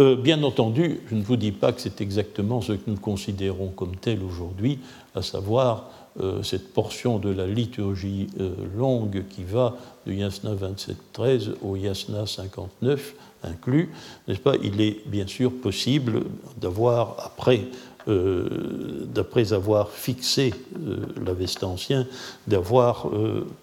Euh, 0.00 0.14
bien 0.14 0.40
entendu, 0.44 1.00
je 1.10 1.16
ne 1.16 1.22
vous 1.24 1.36
dis 1.36 1.50
pas 1.50 1.72
que 1.72 1.80
c'est 1.80 2.00
exactement 2.00 2.60
ce 2.60 2.74
que 2.74 2.88
nous 2.88 3.00
considérons 3.00 3.70
comme 3.70 3.96
tel 3.96 4.22
aujourd'hui, 4.22 4.78
à 5.18 5.22
savoir 5.22 5.90
euh, 6.20 6.42
cette 6.42 6.72
portion 6.72 7.20
de 7.20 7.30
la 7.30 7.46
liturgie 7.46 8.26
euh, 8.40 8.50
longue 8.76 9.22
qui 9.30 9.44
va 9.44 9.76
du 10.04 10.14
Yasna 10.16 10.50
27.13 10.52 11.50
au 11.62 11.76
Yasna 11.76 12.26
59 12.26 13.14
inclus, 13.44 13.90
n'est-ce 14.26 14.40
pas? 14.40 14.56
Il 14.60 14.80
est 14.80 15.06
bien 15.06 15.28
sûr 15.28 15.52
possible 15.52 16.22
d'avoir, 16.56 17.14
après 17.24 17.66
euh, 18.08 19.06
avoir 19.52 19.90
fixé 19.90 20.52
l'Avesta 21.24 21.68
ancien, 21.68 22.06
d'avoir 22.48 23.06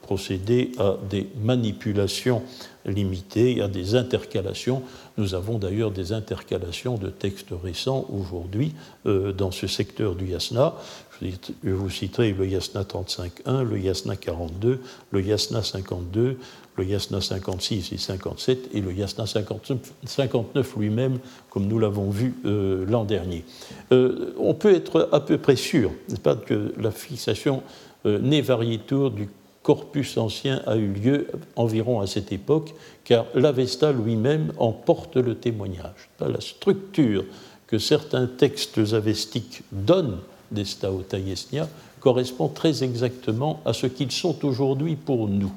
procédé 0.03 0.71
à 0.77 0.95
des 1.09 1.27
manipulations 1.41 2.41
limitées, 2.85 3.61
à 3.61 3.67
des 3.67 3.95
intercalations. 3.95 4.83
Nous 5.17 5.33
avons 5.33 5.57
d'ailleurs 5.57 5.91
des 5.91 6.13
intercalations 6.13 6.97
de 6.97 7.09
textes 7.09 7.53
récents 7.63 8.05
aujourd'hui 8.13 8.73
dans 9.05 9.51
ce 9.51 9.67
secteur 9.67 10.15
du 10.15 10.27
yasna. 10.27 10.75
Je 11.21 11.71
vous 11.71 11.89
citerai 11.89 12.33
le 12.33 12.47
yasna 12.47 12.83
35.1, 12.83 13.63
le 13.63 13.79
yasna 13.79 14.15
42, 14.15 14.79
le 15.11 15.21
yasna 15.21 15.63
52, 15.63 16.37
le 16.77 16.85
Yasna 16.85 17.21
56 17.21 17.93
et 17.93 17.97
57 17.97 18.69
et 18.73 18.81
le 18.81 18.93
Yasna 18.93 19.25
59 19.25 20.75
lui-même, 20.77 21.19
comme 21.49 21.67
nous 21.67 21.79
l'avons 21.79 22.09
vu 22.09 22.35
euh, 22.45 22.85
l'an 22.87 23.05
dernier. 23.05 23.43
Euh, 23.91 24.33
on 24.37 24.53
peut 24.53 24.73
être 24.73 25.09
à 25.11 25.19
peu 25.19 25.37
près 25.37 25.55
sûr, 25.55 25.91
n'est-ce 26.09 26.19
pas, 26.19 26.35
que 26.35 26.73
la 26.77 26.91
fixation 26.91 27.63
euh, 28.05 28.19
du 28.19 29.29
corpus 29.63 30.17
ancien 30.17 30.61
a 30.67 30.75
eu 30.75 30.89
lieu 30.89 31.27
environ 31.55 31.99
à 31.99 32.07
cette 32.07 32.31
époque, 32.31 32.75
car 33.03 33.25
l'Avesta 33.33 33.91
lui-même 33.91 34.51
en 34.57 34.71
porte 34.71 35.17
le 35.17 35.35
témoignage. 35.35 36.09
La 36.19 36.39
structure 36.39 37.25
que 37.65 37.79
certains 37.79 38.27
textes 38.27 38.79
avestiques 38.93 39.63
donnent 39.71 40.19
des 40.51 40.65
Staotayesnia 40.65 41.67
correspond 41.99 42.47
très 42.47 42.83
exactement 42.83 43.61
à 43.65 43.73
ce 43.73 43.87
qu'ils 43.87 44.11
sont 44.11 44.45
aujourd'hui 44.45 44.95
pour 44.95 45.27
nous 45.27 45.51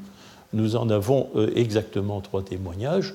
nous 0.52 0.76
en 0.76 0.88
avons 0.90 1.28
euh, 1.36 1.50
exactement 1.54 2.20
trois 2.20 2.42
témoignages 2.42 3.14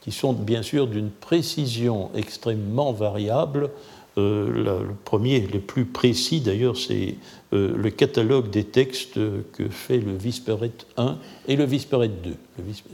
qui 0.00 0.12
sont 0.12 0.32
bien 0.32 0.62
sûr 0.62 0.86
d'une 0.86 1.10
précision 1.10 2.10
extrêmement 2.14 2.92
variable. 2.92 3.70
Euh, 4.18 4.80
le 4.88 4.94
premier, 5.04 5.40
le 5.40 5.60
plus 5.60 5.84
précis 5.84 6.40
d'ailleurs, 6.40 6.76
c'est 6.76 7.16
euh, 7.52 7.76
le 7.76 7.90
catalogue 7.90 8.50
des 8.50 8.64
textes 8.64 9.14
que 9.52 9.68
fait 9.68 9.98
le 9.98 10.16
Visperet 10.16 10.72
1 10.96 11.18
et 11.48 11.56
le 11.56 11.64
Visperet 11.64 12.08
2. 12.08 12.34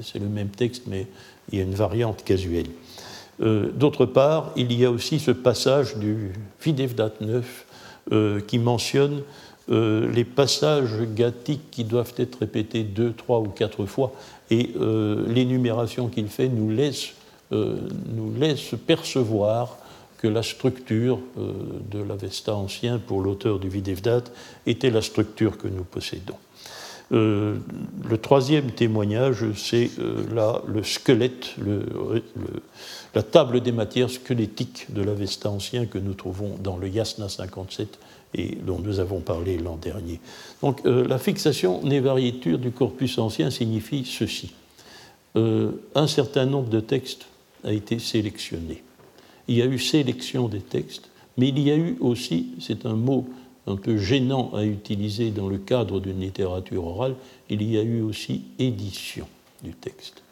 C'est 0.02 0.18
le 0.18 0.28
même 0.28 0.48
texte, 0.48 0.85
mais 0.87 1.06
il 1.50 1.58
y 1.58 1.61
a 1.61 1.64
une 1.64 1.74
variante 1.74 2.24
casuelle. 2.24 2.68
D'autre 3.40 4.06
part, 4.06 4.52
il 4.56 4.72
y 4.72 4.85
a 4.85 4.90
aussi 4.90 5.18
ce 5.18 5.32
passage 5.32 5.96
du 5.96 6.32
Videvdat 6.62 7.14
9 7.20 7.66
qui 8.46 8.58
mentionne 8.58 9.22
euh, 9.70 10.10
les 10.12 10.24
passages 10.24 11.02
gathiques 11.14 11.70
qui 11.70 11.84
doivent 11.84 12.14
être 12.16 12.40
répétés 12.40 12.82
deux, 12.82 13.12
trois 13.12 13.38
ou 13.38 13.46
quatre 13.46 13.86
fois, 13.86 14.12
et 14.50 14.70
euh, 14.80 15.24
l'énumération 15.28 16.08
qu'il 16.08 16.26
fait 16.28 16.48
nous 16.48 16.70
laisse, 16.70 17.12
euh, 17.52 17.76
nous 18.12 18.34
laisse 18.34 18.74
percevoir 18.86 19.78
que 20.18 20.26
la 20.26 20.42
structure 20.44 21.18
de 21.36 22.00
l'Avesta 22.00 22.54
ancien 22.54 23.00
pour 23.00 23.22
l'auteur 23.22 23.58
du 23.58 23.68
Videvdat 23.68 24.22
était 24.66 24.90
la 24.90 25.02
structure 25.02 25.58
que 25.58 25.66
nous 25.66 25.82
possédons. 25.82 26.36
Le 27.12 28.16
troisième 28.20 28.70
témoignage, 28.70 29.44
c'est 29.55 29.90
là 30.35 30.62
le 30.66 30.83
squelette, 30.83 31.57
la 33.14 33.22
table 33.22 33.61
des 33.61 33.72
matières 33.72 34.11
squelettiques 34.11 34.87
de 34.88 35.03
l'Avesta 35.03 35.51
ancien 35.51 35.87
que 35.87 35.98
nous 35.98 36.14
trouvons 36.14 36.57
dans 36.62 36.77
le 36.77 36.88
Yasna 36.88 37.29
57 37.29 37.98
et 38.35 38.57
dont 38.57 38.79
nous 38.79 39.01
avons 39.01 39.20
parlé 39.20 39.59
l'an 39.59 39.77
dernier. 39.77 40.20
Donc 40.62 40.85
euh, 40.87 41.07
la 41.07 41.18
fixation 41.18 41.83
névariéture 41.83 42.59
du 42.59 42.70
corpus 42.70 43.18
ancien 43.18 43.51
signifie 43.51 44.05
ceci. 44.05 44.53
Euh, 45.37 45.72
un 45.94 46.07
certain 46.07 46.46
nombre 46.46 46.68
de 46.68 46.81
textes 46.81 47.27
a 47.64 47.72
été 47.72 47.98
sélectionné. 47.98 48.83
Il 49.48 49.57
y 49.57 49.62
a 49.62 49.66
eu 49.66 49.79
sélection 49.79 50.48
des 50.48 50.61
textes, 50.61 51.11
mais 51.37 51.48
il 51.48 51.59
y 51.59 51.70
a 51.70 51.77
eu 51.77 51.96
aussi, 52.01 52.53
c'est 52.61 52.87
un 52.87 52.94
mot 52.94 53.27
un 53.66 53.77
peu 53.77 53.96
gênant 53.96 54.53
à 54.55 54.64
utiliser 54.64 55.31
dans 55.31 55.48
le 55.48 55.59
cadre 55.59 56.01
d'une 56.01 56.20
littérature 56.20 56.85
orale, 56.85 57.14
il 57.48 57.62
y 57.62 57.79
a 57.79 57.83
eu 57.83 58.01
aussi 58.01 58.42
édition 58.59 59.27
du 59.62 59.72
texte. 59.72 60.22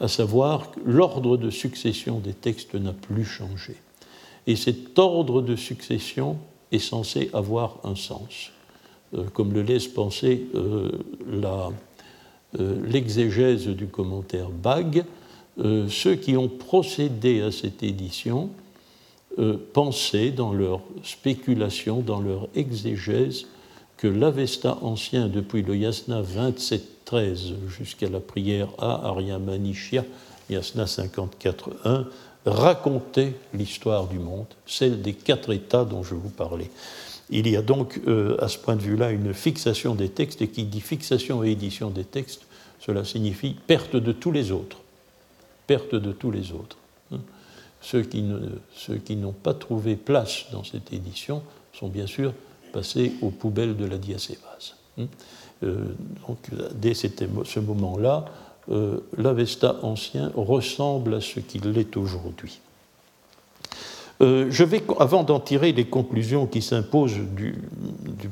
À 0.00 0.08
savoir 0.08 0.70
l'ordre 0.84 1.36
de 1.36 1.50
succession 1.50 2.18
des 2.18 2.34
textes 2.34 2.74
n'a 2.74 2.92
plus 2.92 3.24
changé. 3.24 3.76
Et 4.46 4.56
cet 4.56 4.98
ordre 4.98 5.42
de 5.42 5.56
succession 5.56 6.38
est 6.70 6.78
censé 6.78 7.30
avoir 7.32 7.78
un 7.84 7.96
sens. 7.96 8.52
Euh, 9.14 9.24
comme 9.32 9.52
le 9.52 9.62
laisse 9.62 9.88
penser 9.88 10.46
euh, 10.54 10.90
euh, 11.32 12.76
l'exégèse 12.86 13.66
du 13.68 13.86
commentaire 13.86 14.50
Bag, 14.50 15.04
ceux 15.88 16.14
qui 16.14 16.36
ont 16.36 16.48
procédé 16.48 17.40
à 17.40 17.50
cette 17.50 17.82
édition 17.82 18.48
pensaient 19.72 20.30
dans 20.30 20.52
leur 20.52 20.80
spéculation, 21.04 22.00
dans 22.00 22.20
leur 22.20 22.48
exégèse, 22.54 23.46
que 23.98 24.06
l'Avesta 24.06 24.78
ancien, 24.82 25.28
depuis 25.28 25.62
le 25.62 25.76
Yasna 25.76 26.22
27-13 26.22 27.54
jusqu'à 27.68 28.08
la 28.08 28.20
prière 28.20 28.68
à 28.78 29.08
Aryamanisha, 29.08 30.04
Yasna 30.48 30.84
54.1, 30.84 32.06
racontait 32.46 33.34
l'histoire 33.52 34.06
du 34.06 34.18
monde, 34.18 34.46
celle 34.66 35.02
des 35.02 35.12
quatre 35.12 35.52
états 35.52 35.84
dont 35.84 36.02
je 36.02 36.14
vous 36.14 36.30
parlais. 36.30 36.70
Il 37.30 37.48
y 37.48 37.56
a 37.56 37.62
donc 37.62 38.00
euh, 38.06 38.36
à 38.42 38.48
ce 38.48 38.56
point 38.56 38.76
de 38.76 38.80
vue-là 38.80 39.10
une 39.10 39.34
fixation 39.34 39.94
des 39.94 40.08
textes, 40.08 40.40
et 40.40 40.48
qui 40.48 40.64
dit 40.64 40.80
fixation 40.80 41.44
et 41.44 41.50
édition 41.50 41.90
des 41.90 42.04
textes, 42.04 42.46
cela 42.80 43.04
signifie 43.04 43.54
perte 43.66 43.96
de 43.96 44.12
tous 44.12 44.30
les 44.30 44.52
autres. 44.52 44.78
Perte 45.66 45.94
de 45.94 46.12
tous 46.12 46.30
les 46.30 46.52
autres. 46.52 46.77
Ceux 47.80 48.02
qui, 48.02 49.16
n'ont 49.16 49.32
pas 49.32 49.54
trouvé 49.54 49.96
place 49.96 50.46
dans 50.52 50.64
cette 50.64 50.92
édition 50.92 51.42
sont 51.72 51.88
bien 51.88 52.06
sûr 52.06 52.32
passés 52.72 53.12
aux 53.22 53.30
poubelles 53.30 53.76
de 53.76 53.84
la 53.84 53.98
diacévase. 53.98 54.74
Hein. 54.98 55.06
Euh, 55.64 55.84
donc, 56.26 56.38
dès 56.74 56.94
ce 56.94 57.60
moment-là, 57.60 58.26
euh, 58.70 58.98
l'Avesta 59.16 59.76
ancien 59.82 60.30
ressemble 60.36 61.14
à 61.14 61.20
ce 61.20 61.40
qu'il 61.40 61.76
est 61.78 61.96
aujourd'hui. 61.96 62.60
Euh, 64.20 64.48
je 64.50 64.64
vais, 64.64 64.82
avant 64.98 65.22
d'en 65.22 65.38
tirer 65.38 65.72
les 65.72 65.86
conclusions 65.86 66.46
qui 66.46 66.60
s'imposent 66.60 67.18
du, 67.36 67.54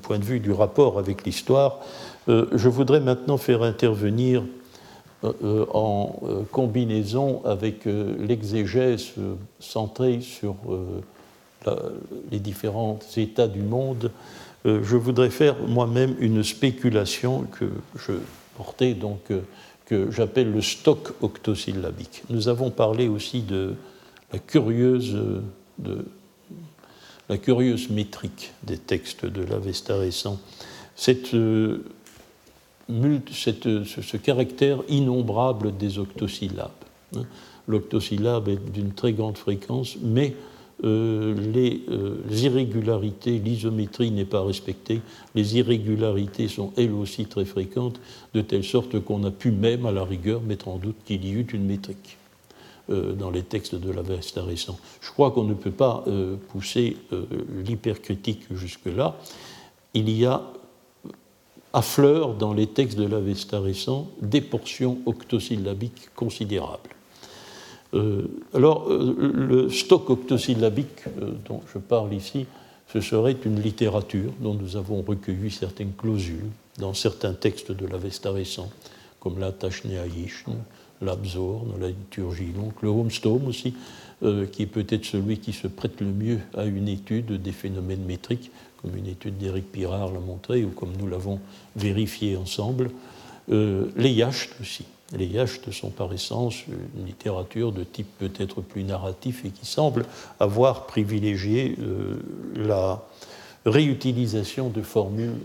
point 0.03 0.19
de 0.19 0.25
vue 0.25 0.41
du 0.41 0.53
rapport 0.53 0.99
avec 0.99 1.25
l'histoire, 1.25 1.81
je 2.29 2.69
voudrais 2.69 2.99
maintenant 2.99 3.37
faire 3.37 3.63
intervenir 3.63 4.43
en 5.23 6.21
combinaison 6.53 7.43
avec 7.45 7.87
l'exégèse 7.87 9.13
centrée 9.61 10.21
sur 10.21 10.55
les 12.31 12.39
différents 12.39 12.99
états 13.17 13.49
du 13.49 13.63
monde, 13.63 14.11
je 14.65 14.97
voudrais 14.97 15.31
faire 15.31 15.57
moi-même 15.67 16.15
une 16.21 16.45
spéculation 16.45 17.47
que 17.59 17.71
je 17.97 18.13
portais 18.57 18.95
donc 18.95 19.21
que 19.87 20.11
j'appelle 20.11 20.53
le 20.53 20.61
stock 20.61 21.15
octosyllabique. 21.23 22.25
Nous 22.29 22.49
avons 22.49 22.71
parlé 22.71 23.09
aussi 23.09 23.41
de 23.41 23.75
la 24.33 24.39
curieuse, 24.39 25.17
de, 25.79 26.05
la 27.29 27.39
curieuse 27.39 27.89
métrique 27.89 28.53
des 28.65 28.79
textes 28.79 29.25
de 29.25 29.43
l'Avesta 29.43 29.97
récent. 29.97 30.41
Cette, 30.97 31.35
euh, 31.35 31.85
ce, 32.89 34.17
caractère 34.17 34.79
innombrable 34.89 35.77
des 35.77 35.99
octosyllabes. 35.99 36.71
Hein. 37.17 37.25
L'octosyllabe 37.69 38.49
est 38.49 38.73
d'une 38.73 38.93
très 38.93 39.13
grande 39.13 39.39
fréquence, 39.39 39.97
mais 40.03 40.35
euh, 40.85 41.35
les, 41.53 41.83
euh, 41.91 42.17
irrégularités, 42.31 43.39
l'isométrie 43.39 44.11
n'est 44.11 44.27
pas 44.27 44.45
respectée, 44.45 45.01
les 45.35 45.57
irrégularités 45.57 46.49
sont 46.49 46.73
elles 46.77 46.93
aussi 46.93 47.25
très 47.25 47.45
fréquentes, 47.45 47.99
de 48.35 48.43
telle 48.43 48.65
sorte 48.65 49.01
qu'on 49.01 49.25
a 49.25 49.31
pu 49.31 49.51
même, 49.51 49.87
à 49.87 49.93
la 49.93 50.05
rigueur, 50.05 50.43
mettre 50.43 50.69
en 50.69 50.77
doute 50.77 50.97
qu'il 51.05 51.25
y 51.25 51.33
eut 51.33 51.47
une 51.53 51.65
métrique 51.65 52.19
euh, 52.91 53.15
dans 53.15 53.31
les 53.31 53.43
textes 53.43 53.75
de 53.75 53.91
l'Avesta 53.91 54.45
récent. 54.45 54.79
Je 55.01 55.11
crois 55.11 55.31
qu'on 55.31 55.45
ne 55.45 55.55
peut 55.55 55.71
pas 55.71 56.05
pousser 56.49 56.97
l'hypercritique 57.65 58.43
jusque-là. 58.51 59.17
Il 59.95 60.11
y 60.11 60.27
a 60.27 60.43
à 61.73 61.83
fleur 61.83 62.35
dans 62.35 62.53
les 62.53 62.67
textes 62.67 62.99
de 62.99 63.07
l'Avesta 63.07 63.61
récent 63.61 64.09
des 64.23 64.41
portions 64.41 64.99
octosyllabiques 65.07 66.11
considérables. 66.15 66.91
Euh, 67.95 68.27
alors, 68.55 68.91
euh, 68.91 69.33
le 69.33 69.71
stock 69.71 70.11
octosyllabique 70.11 71.07
euh, 71.21 71.33
dont 71.47 71.61
je 71.73 71.79
parle 71.79 72.13
ici, 72.15 72.47
ce 72.93 73.01
serait 73.01 73.37
une 73.45 73.61
littérature 73.61 74.33
dont 74.41 74.55
nous 74.55 74.77
avons 74.77 75.03
recueilli 75.03 75.51
certaines 75.51 75.93
clausules 75.93 76.51
dans 76.79 76.95
certains 76.95 77.33
textes 77.33 77.73
de 77.73 77.87
l'Avesta 77.87 78.31
récent, 78.31 78.71
comme 79.21 79.39
la 79.39 79.53
Tashneaishn, 79.53 80.53
l'Absorn, 81.01 81.75
la 81.81 81.89
liturgie, 81.89 82.53
donc 82.57 82.81
le 82.83 82.89
Homestome 82.89 83.47
aussi, 83.47 83.75
qui 84.53 84.63
est 84.63 84.67
peut-être 84.67 85.05
celui 85.05 85.39
qui 85.39 85.53
se 85.53 85.67
prête 85.67 86.01
le 86.01 86.07
mieux 86.07 86.39
à 86.57 86.65
une 86.65 86.89
étude 86.89 87.33
des 87.43 87.53
phénomènes 87.53 88.05
métriques, 88.05 88.51
comme 88.81 88.97
une 88.97 89.07
étude 89.07 89.39
d'Éric 89.39 89.71
Pirard 89.71 90.13
l'a 90.13 90.21
montré, 90.21 90.65
ou 90.65 90.71
comme 90.71 90.93
nous 90.99 91.07
l'avons 91.07 91.41
vérifié 91.77 92.37
ensemble. 92.37 92.91
les 93.49 94.11
yachts 94.11 94.51
aussi. 94.61 94.85
Les 95.17 95.27
yachts 95.27 95.71
sont 95.71 95.91
par 95.91 96.13
essence 96.13 96.65
une 96.67 97.07
littérature 97.07 97.71
de 97.71 97.85
type 97.85 98.09
peut-être 98.19 98.61
plus 98.61 98.83
narratif 98.83 99.45
et 99.45 99.51
qui 99.51 99.65
semble 99.65 100.05
avoir 100.41 100.87
privilégié 100.87 101.77
la 102.57 103.05
réutilisation 103.65 104.69
de 104.69 104.83
formules 104.83 105.37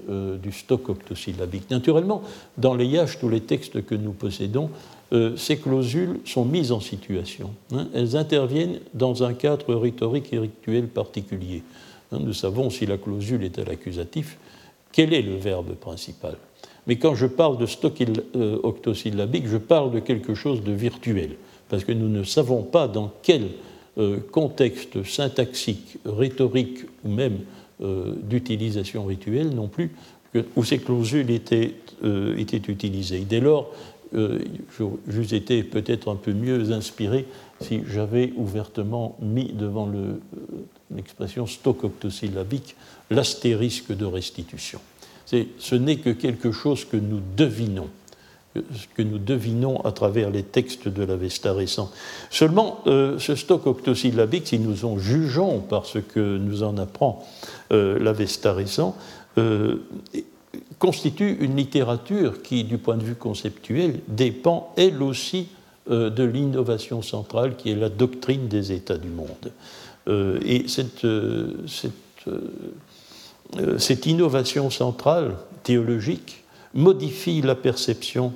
du 0.41 0.51
stock 0.51 0.89
octosyllabique. 0.89 1.69
Naturellement, 1.69 2.23
dans 2.57 2.73
les 2.73 2.87
yachts, 2.87 3.19
tous 3.19 3.29
les 3.29 3.41
textes 3.41 3.85
que 3.85 3.93
nous 3.93 4.13
possédons, 4.13 4.71
euh, 5.13 5.35
ces 5.35 5.57
clausules 5.57 6.21
sont 6.23 6.45
mises 6.45 6.71
en 6.71 6.79
situation. 6.79 7.51
Hein. 7.73 7.87
elles 7.93 8.15
interviennent 8.15 8.79
dans 8.93 9.23
un 9.23 9.33
cadre 9.33 9.75
rhétorique 9.75 10.31
et 10.31 10.39
rituel 10.39 10.87
particulier. 10.87 11.63
Hein. 12.11 12.19
nous 12.21 12.33
savons 12.33 12.69
si 12.69 12.85
la 12.85 12.97
clausule 12.97 13.43
est 13.43 13.59
à 13.59 13.63
l'accusatif, 13.63 14.37
quel 14.91 15.13
est 15.13 15.21
le 15.21 15.35
verbe 15.35 15.75
principal? 15.75 16.37
Mais 16.87 16.97
quand 16.97 17.15
je 17.15 17.27
parle 17.27 17.57
de 17.57 17.65
stock 17.65 18.01
euh, 18.35 18.59
octosyllabique, 18.63 19.47
je 19.47 19.57
parle 19.57 19.91
de 19.91 19.99
quelque 19.99 20.33
chose 20.33 20.63
de 20.63 20.71
virtuel, 20.71 21.37
parce 21.69 21.83
que 21.83 21.91
nous 21.91 22.09
ne 22.09 22.23
savons 22.23 22.63
pas 22.63 22.87
dans 22.87 23.11
quel 23.21 23.49
euh, 23.97 24.19
contexte 24.31 25.03
syntaxique, 25.03 25.97
rhétorique 26.05 26.79
ou 27.03 27.09
même 27.09 27.39
d'utilisation 28.29 29.05
rituelle 29.05 29.55
non 29.55 29.67
plus, 29.67 29.89
où 30.55 30.63
ces 30.63 30.77
clausules 30.77 31.31
étaient, 31.31 31.73
utilisées. 32.03 33.25
Dès 33.27 33.39
lors, 33.39 33.71
euh, 34.13 34.39
j'eusse 35.07 35.31
été 35.31 35.63
peut-être 35.63 36.11
un 36.11 36.15
peu 36.15 36.33
mieux 36.33 36.71
inspiré 36.73 37.25
si 37.61 37.81
j'avais 37.87 38.33
ouvertement 38.35 39.15
mis 39.21 39.53
devant 39.53 39.87
euh, 39.87 40.19
l'expression 40.95 41.45
stock 41.47 41.83
octosyllabique 41.83 42.75
l'astérisque 43.09 43.95
de 43.95 44.05
restitution. 44.05 44.79
Ce 45.25 45.75
n'est 45.75 45.97
que 45.97 46.09
quelque 46.09 46.51
chose 46.51 46.83
que 46.83 46.97
nous 46.97 47.21
devinons, 47.37 47.87
que 48.95 49.01
nous 49.01 49.17
devinons 49.17 49.79
à 49.85 49.93
travers 49.93 50.29
les 50.29 50.43
textes 50.43 50.89
de 50.89 51.03
l'Avesta 51.03 51.53
récent. 51.53 51.89
Seulement, 52.29 52.79
euh, 52.87 53.17
ce 53.17 53.35
stock 53.35 53.65
octosyllabique, 53.65 54.47
si 54.47 54.59
nous 54.59 54.83
en 54.83 54.97
jugeons 54.97 55.59
par 55.59 55.85
ce 55.85 55.99
que 55.99 56.37
nous 56.37 56.63
en 56.63 56.77
apprend 56.77 57.25
l'Avesta 57.69 58.51
récent, 58.51 58.97
constitue 60.79 61.37
une 61.39 61.55
littérature 61.55 62.41
qui, 62.41 62.63
du 62.63 62.77
point 62.77 62.97
de 62.97 63.03
vue 63.03 63.15
conceptuel, 63.15 63.99
dépend 64.07 64.73
elle 64.77 65.01
aussi 65.03 65.47
euh, 65.89 66.09
de 66.09 66.23
l'innovation 66.23 67.01
centrale 67.01 67.55
qui 67.55 67.71
est 67.71 67.75
la 67.75 67.89
doctrine 67.89 68.47
des 68.47 68.71
États 68.71 68.97
du 68.97 69.07
monde. 69.07 69.51
Euh, 70.07 70.39
et 70.43 70.67
cette, 70.67 71.05
euh, 71.05 71.55
cette, 73.77 74.05
innovation 74.05 74.69
centrale 74.69 75.35
théologique 75.63 76.43
modifie 76.73 77.41
la 77.41 77.55
perception 77.55 78.33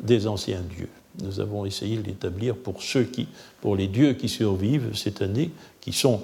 des 0.00 0.26
anciens 0.26 0.62
dieux. 0.62 0.88
Nous 1.22 1.40
avons 1.40 1.64
essayé 1.64 1.96
de 1.96 2.06
l'établir 2.06 2.56
pour 2.56 2.82
ceux 2.82 3.04
qui, 3.04 3.28
pour 3.60 3.76
les 3.76 3.88
dieux 3.88 4.12
qui 4.12 4.28
survivent 4.28 4.94
cette 4.94 5.22
année, 5.22 5.50
qui 5.80 5.92
sont, 5.92 6.22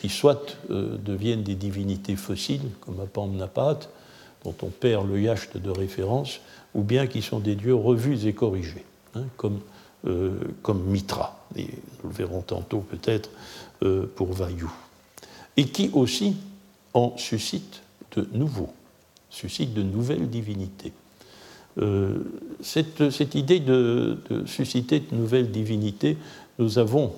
qui 0.00 0.08
soit 0.08 0.56
deviennent 0.68 1.42
des 1.44 1.54
divinités 1.54 2.16
fossiles 2.16 2.68
comme 2.80 3.00
Apamnapat, 3.00 3.80
dont 4.44 4.54
on 4.62 4.68
perd 4.68 5.08
le 5.08 5.20
yacht 5.20 5.56
de 5.56 5.70
référence, 5.70 6.40
ou 6.74 6.82
bien 6.82 7.06
qui 7.06 7.22
sont 7.22 7.40
des 7.40 7.54
dieux 7.54 7.74
revus 7.74 8.26
et 8.26 8.32
corrigés, 8.32 8.84
hein, 9.14 9.24
comme, 9.36 9.60
euh, 10.06 10.38
comme 10.62 10.82
Mitra, 10.84 11.46
nous 11.56 11.64
le 12.04 12.10
verrons 12.10 12.42
tantôt 12.42 12.80
peut-être 12.80 13.30
euh, 13.30 13.63
pour 14.14 14.32
Vayu, 14.32 14.66
et 15.56 15.66
qui 15.66 15.90
aussi 15.92 16.36
en 16.94 17.16
suscitent 17.16 17.82
de 18.16 18.26
nouveaux, 18.32 18.72
suscitent 19.30 19.74
de 19.74 19.82
nouvelles 19.82 20.28
divinités. 20.28 20.92
Euh, 21.78 22.18
cette, 22.60 23.10
cette, 23.10 23.34
idée 23.34 23.60
de, 23.60 24.18
susciter 24.46 25.00
de 25.00 25.14
nouvelles 25.14 25.50
divinités, 25.50 26.16
nous 26.58 26.78
avons 26.78 27.12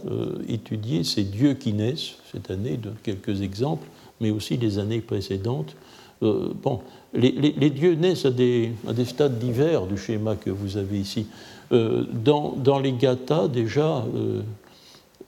étudié 0.49 1.05
ces 1.05 1.23
dieux 1.23 1.55
qui 1.55 1.75
naissent 1.75 2.14
cette 2.33 2.51
année, 2.51 2.79
de 2.79 2.90
quelques 3.03 3.42
exemples, 3.42 3.87
mais 4.21 4.31
aussi 4.31 4.57
les 4.57 4.79
années 4.79 5.03
précédentes. 5.03 5.77
bon, 6.23 6.81
les, 7.16 7.71
dieux 7.71 7.95
naissent 7.95 8.27
à 8.27 8.31
des, 8.31 8.73
stades 9.05 9.38
divers 9.38 9.87
du 9.87 9.97
schéma 9.97 10.37
que 10.37 10.51
vous 10.51 10.77
avez 10.77 10.99
ici. 10.99 11.27
Euh, 11.73 12.05
dans, 12.12 12.79
les 12.79 12.92
gathas, 12.92 13.49
déjà, 13.49 14.05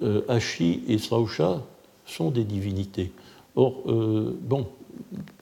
euh, 0.03 0.23
euh, 0.29 0.75
et 0.89 0.99
Srausha 0.99 1.63
sont 2.07 2.31
des 2.31 2.45
divinités. 2.45 3.13
Or, 3.57 3.83
bon, 3.87 4.69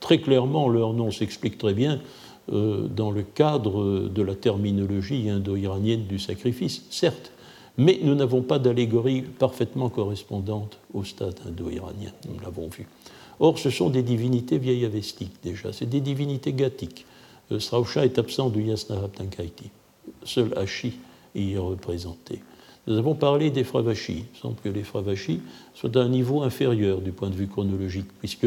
très 0.01 0.19
clairement, 0.19 0.71
leur 0.71 0.95
nom 0.95 1.11
s'explique 1.11 1.59
très 1.59 1.75
bien 1.75 2.01
dans 2.49 3.11
le 3.11 3.23
cadre 3.23 4.09
de 4.09 4.23
la 4.23 4.35
terminologie 4.35 5.29
indo-iranienne 5.29 6.07
du 6.07 6.19
sacrifice, 6.19 6.87
certes, 6.89 7.31
mais 7.77 8.01
nous 8.03 8.15
n'avons 8.15 8.41
pas 8.41 8.59
d'allégorie 8.59 9.21
parfaitement 9.21 9.91
correspondante 9.91 10.79
au 10.95 11.05
stade 11.05 11.39
indo-iranien, 11.47 12.13
nous 12.27 12.41
l'avons 12.41 12.69
vu. 12.69 12.89
Or, 13.39 13.59
ce 13.59 13.69
sont 13.69 13.91
des 13.91 14.03
divinités 14.03 14.59
vieillavestiques 14.59 15.43
déjà, 15.43 15.73
c'est 15.73 15.89
des 15.89 16.01
divinités 16.01 16.55
gathiques. 16.55 17.05
Euh, 17.53 17.61
Srausha 17.61 18.05
est 18.05 18.19
absent 18.19 18.49
du 18.51 18.63
Yasnarabtankaiti. 18.63 19.71
Seul 20.25 20.53
Hachi 20.57 20.95
y 21.35 21.53
est 21.53 21.59
représenté. 21.59 22.41
Nous 22.87 22.97
avons 22.99 23.15
parlé 23.15 23.51
des 23.51 23.65
Fravachis. 23.65 24.25
Il 24.33 24.41
semble 24.41 24.57
que 24.63 24.69
les 24.69 24.83
Fravachis 24.83 25.41
soient 25.75 25.97
à 25.97 26.01
un 26.01 26.09
niveau 26.09 26.43
inférieur 26.43 27.01
du 27.01 27.13
point 27.13 27.31
de 27.31 27.35
vue 27.35 27.49
chronologique, 27.49 28.07
puisque 28.21 28.47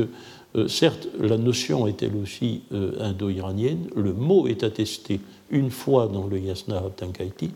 euh, 0.55 0.67
certes 0.67 1.07
la 1.19 1.37
notion 1.37 1.87
est 1.87 2.01
elle 2.03 2.15
aussi 2.15 2.61
euh, 2.71 2.93
indo-iranienne, 2.99 3.89
le 3.95 4.13
mot 4.13 4.47
est 4.47 4.63
attesté 4.63 5.19
une 5.49 5.71
fois 5.71 6.07
dans 6.07 6.27
le 6.27 6.39
Yasnarabtankaiti. 6.39 7.51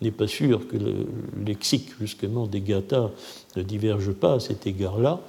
Il 0.00 0.04
n'est 0.04 0.10
pas 0.10 0.26
sûr 0.26 0.66
que 0.66 0.76
le 0.76 1.06
lexique 1.44 1.90
justement 2.00 2.46
des 2.46 2.60
Gathas 2.60 3.10
ne 3.56 3.62
diverge 3.62 4.12
pas 4.12 4.34
à 4.34 4.40
cet 4.40 4.66
égard-là 4.66 5.20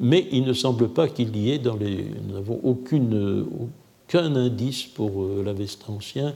mais 0.00 0.26
il 0.32 0.44
ne 0.44 0.52
semble 0.52 0.88
pas 0.88 1.08
qu'il 1.08 1.36
y 1.36 1.50
ait 1.50 1.58
dans 1.58 1.76
les. 1.76 2.06
Nous 2.26 2.34
n'avons 2.34 2.60
aucun 2.62 4.36
indice 4.36 4.84
pour 4.84 5.22
euh, 5.22 5.42
l'Avesta 5.44 5.90
ancien 5.90 6.28
euh, 6.28 6.32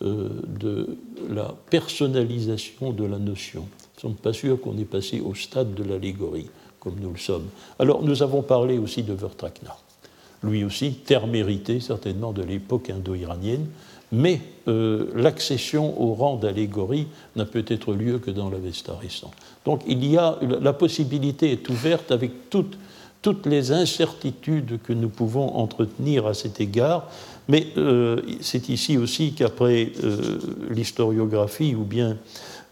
de 0.00 0.96
la 1.30 1.54
personnalisation 1.70 2.92
de 2.92 3.04
la 3.04 3.18
notion. 3.18 3.60
Nous 3.60 4.10
ne 4.10 4.14
sommes 4.14 4.20
pas 4.20 4.32
sûrs 4.32 4.60
qu'on 4.60 4.76
ait 4.78 4.84
passé 4.84 5.20
au 5.20 5.34
stade 5.34 5.74
de 5.74 5.84
l'allégorie, 5.84 6.50
comme 6.80 6.96
nous 7.00 7.10
le 7.10 7.18
sommes. 7.18 7.46
Alors, 7.78 8.02
nous 8.02 8.22
avons 8.22 8.42
parlé 8.42 8.78
aussi 8.78 9.02
de 9.02 9.12
Vertrakna. 9.12 9.76
Lui 10.42 10.64
aussi, 10.64 10.92
terre 10.92 11.26
méritée 11.26 11.80
certainement 11.80 12.32
de 12.32 12.42
l'époque 12.42 12.90
indo-iranienne, 12.90 13.66
mais 14.12 14.40
euh, 14.68 15.10
l'accession 15.14 16.00
au 16.00 16.14
rang 16.14 16.36
d'allégorie 16.36 17.06
n'a 17.36 17.46
peut-être 17.46 17.94
lieu 17.94 18.18
que 18.18 18.30
dans 18.30 18.50
l'Avesta 18.50 18.94
récent. 18.94 19.30
Donc 19.64 19.82
il 19.86 20.04
y 20.04 20.18
a, 20.18 20.38
la 20.42 20.72
possibilité 20.72 21.50
est 21.50 21.68
ouverte 21.68 22.12
avec 22.12 22.50
toute 22.50 22.76
toutes 23.24 23.46
les 23.46 23.72
incertitudes 23.72 24.78
que 24.82 24.92
nous 24.92 25.08
pouvons 25.08 25.56
entretenir 25.56 26.26
à 26.26 26.34
cet 26.34 26.60
égard, 26.60 27.08
mais 27.48 27.66
euh, 27.76 28.22
c'est 28.40 28.68
ici 28.68 28.96
aussi 28.96 29.34
qu'après 29.34 29.92
euh, 30.02 30.38
l'historiographie 30.70 31.74
ou 31.74 31.84
bien 31.84 32.16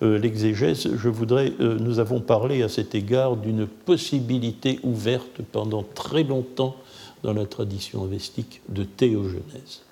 euh, 0.03 0.19
l'exégèse, 0.19 0.89
je 0.97 1.09
voudrais, 1.09 1.53
nous 1.59 1.99
avons 1.99 2.21
parlé 2.21 2.63
à 2.63 2.69
cet 2.69 2.95
égard 2.95 3.37
d'une 3.37 3.67
possibilité 3.67 4.81
ouverte 4.83 5.43
pendant 5.53 5.83
très 5.83 6.23
longtemps 6.23 6.77
dans 7.23 7.35
la 7.35 7.47
tradition 7.47 8.03
avestique 8.03 8.63
de 8.69 8.83
théogenèse. 8.85 9.83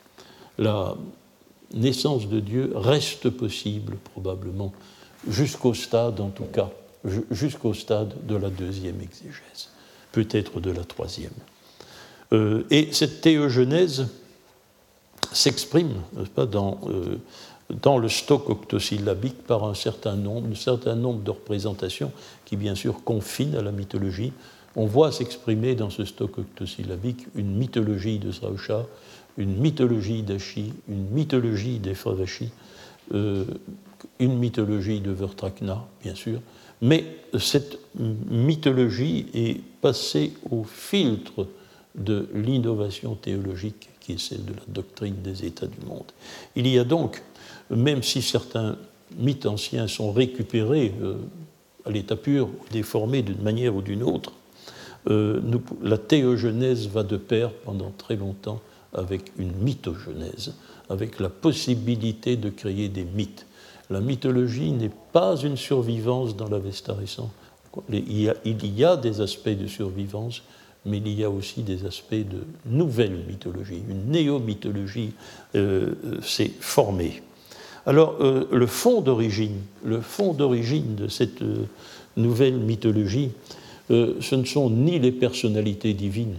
La 0.59 0.97
naissance 1.75 2.29
de 2.29 2.41
Dieu 2.41 2.73
reste 2.75 3.31
possible 3.31 3.97
probablement 4.13 4.73
jusqu'au 5.29 5.75
stade, 5.75 6.21
en 6.21 6.31
tout 6.31 6.45
cas, 6.45 6.71
jusqu'au 7.31 7.73
stade 7.73 8.15
de 8.27 8.35
la 8.35 8.51
deuxième 8.51 9.01
exégèse 9.01 9.69
peut-être 10.13 10.59
de 10.59 10.73
la 10.73 10.83
troisième. 10.83 11.31
Et 12.33 12.89
cette 12.91 13.21
théogenèse 13.21 14.09
s'exprime 15.33 15.95
pas, 16.35 16.47
dans, 16.47 16.81
euh, 16.89 17.17
dans 17.83 17.99
le 17.99 18.09
stock 18.09 18.49
octosyllabique 18.49 19.43
par 19.47 19.65
un 19.65 19.75
certain 19.75 20.17
nombre, 20.17 20.49
un 20.51 20.55
certain 20.55 20.95
nombre 20.95 21.23
de 21.23 21.31
représentations 21.31 22.13
qui 22.45 22.57
bien 22.57 22.75
sûr 22.75 23.03
confinent 23.05 23.57
à 23.57 23.63
la 23.63 23.73
mythologie. 23.73 24.33
On 24.77 24.87
voit 24.87 25.13
s'exprimer 25.13 25.75
dans 25.75 25.91
ce 25.91 26.05
stock 26.05 26.39
octosyllabique 26.39 27.27
une 27.35 27.57
mythologie 27.57 28.19
de 28.19 28.33
Sausha, 28.33 28.87
une 29.37 29.57
mythologie 29.57 30.23
d'Ashi, 30.23 30.73
une 30.89 31.09
mythologie 31.11 31.79
des 31.79 31.95
euh, 33.13 33.45
une 34.19 34.39
mythologie 34.39 35.01
de 35.01 35.11
Vertrakna, 35.11 35.85
bien 36.03 36.15
sûr, 36.15 36.41
mais 36.81 37.05
cette 37.39 37.79
mythologie 37.95 39.27
est 39.35 39.61
passée 39.81 40.33
au 40.51 40.65
filtre 40.65 41.47
de 41.95 42.29
l'innovation 42.35 43.15
théologique 43.15 43.90
qui 44.17 44.25
celle 44.25 44.45
de 44.45 44.53
la 44.53 44.63
doctrine 44.69 45.17
des 45.23 45.45
états 45.45 45.67
du 45.67 45.85
monde. 45.87 46.07
Il 46.57 46.67
y 46.67 46.79
a 46.79 46.85
donc, 46.85 47.23
même 47.71 48.03
si 48.03 48.23
certains 48.23 48.77
mythes 49.17 49.47
anciens 49.47 49.89
sont 49.89 50.13
récupérés 50.13 50.95
euh, 51.03 51.17
à 51.85 51.91
l'état 51.91 52.17
pur, 52.17 52.49
déformés 52.71 53.23
d'une 53.23 53.43
manière 53.43 53.75
ou 53.75 53.83
d'une 53.83 54.03
autre, 54.03 54.33
euh, 55.09 55.41
la 55.83 55.99
théogenèse 55.99 56.89
va 56.89 57.03
de 57.03 57.17
pair 57.17 57.53
pendant 57.53 57.91
très 57.97 58.17
longtemps 58.17 58.61
avec 58.93 59.33
une 59.39 59.53
mythogenèse, 59.53 60.55
avec 60.89 61.21
la 61.21 61.29
possibilité 61.29 62.37
de 62.37 62.51
créer 62.51 62.89
des 62.89 63.05
mythes. 63.05 63.47
La 63.89 64.01
mythologie 64.01 64.73
n'est 64.73 64.91
pas 65.13 65.37
une 65.37 65.57
survivance 65.57 66.37
dans 66.37 66.49
l'Avesta 66.49 66.95
récent. 66.95 67.31
Il 67.89 68.77
y 68.79 68.85
a 68.85 68.97
des 68.97 69.21
aspects 69.21 69.49
de 69.49 69.67
survivance, 69.67 70.43
mais 70.87 70.99
il 70.99 71.09
y 71.09 71.25
a 71.25 71.31
aussi 71.31 71.63
des 71.63 71.85
aspects 71.87 72.15
de 72.15 72.45
nouvelle 72.67 73.25
mythologie. 73.29 73.83
Une 73.89 74.11
néo-mythologie 74.11 75.13
euh, 75.55 75.95
s'est 76.23 76.51
formée. 76.61 77.23
Alors, 77.87 78.17
euh, 78.21 78.47
le 78.53 78.67
fond 78.67 79.01
d'origine, 79.01 79.57
de 79.85 81.09
cette 81.09 81.43
euh, 81.43 81.65
nouvelle 82.17 82.59
mythologie, 82.59 83.31
euh, 83.91 84.15
ce 84.21 84.35
ne 84.35 84.45
sont 84.45 84.71
ni 84.71 84.99
les 84.99 85.13
personnalités 85.13 85.95
divines, 85.95 86.37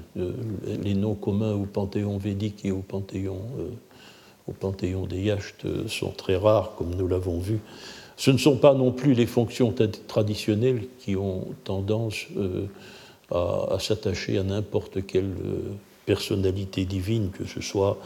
les 0.83 0.93
noms 0.93 1.15
communs 1.15 1.53
au 1.53 1.65
panthéon 1.65 2.17
védique 2.17 2.63
et 2.63 2.71
au 2.71 2.79
panthéon, 2.79 3.41
au 4.47 4.53
panthéon 4.53 5.05
des 5.05 5.23
Yachts 5.23 5.65
sont 5.87 6.11
très 6.11 6.37
rares, 6.37 6.75
comme 6.77 6.95
nous 6.95 7.07
l'avons 7.07 7.39
vu. 7.39 7.59
Ce 8.15 8.31
ne 8.31 8.37
sont 8.37 8.55
pas 8.55 8.73
non 8.73 8.91
plus 8.91 9.13
les 9.13 9.25
fonctions 9.25 9.73
traditionnelles 10.07 10.83
qui 10.99 11.17
ont 11.17 11.47
tendance 11.65 12.27
à, 13.31 13.77
s'attacher 13.79 14.37
à 14.37 14.43
n'importe 14.43 15.05
quelle 15.05 15.33
personnalité 16.05 16.85
divine, 16.85 17.29
que 17.29 17.45
ce 17.45 17.61
soit 17.61 17.97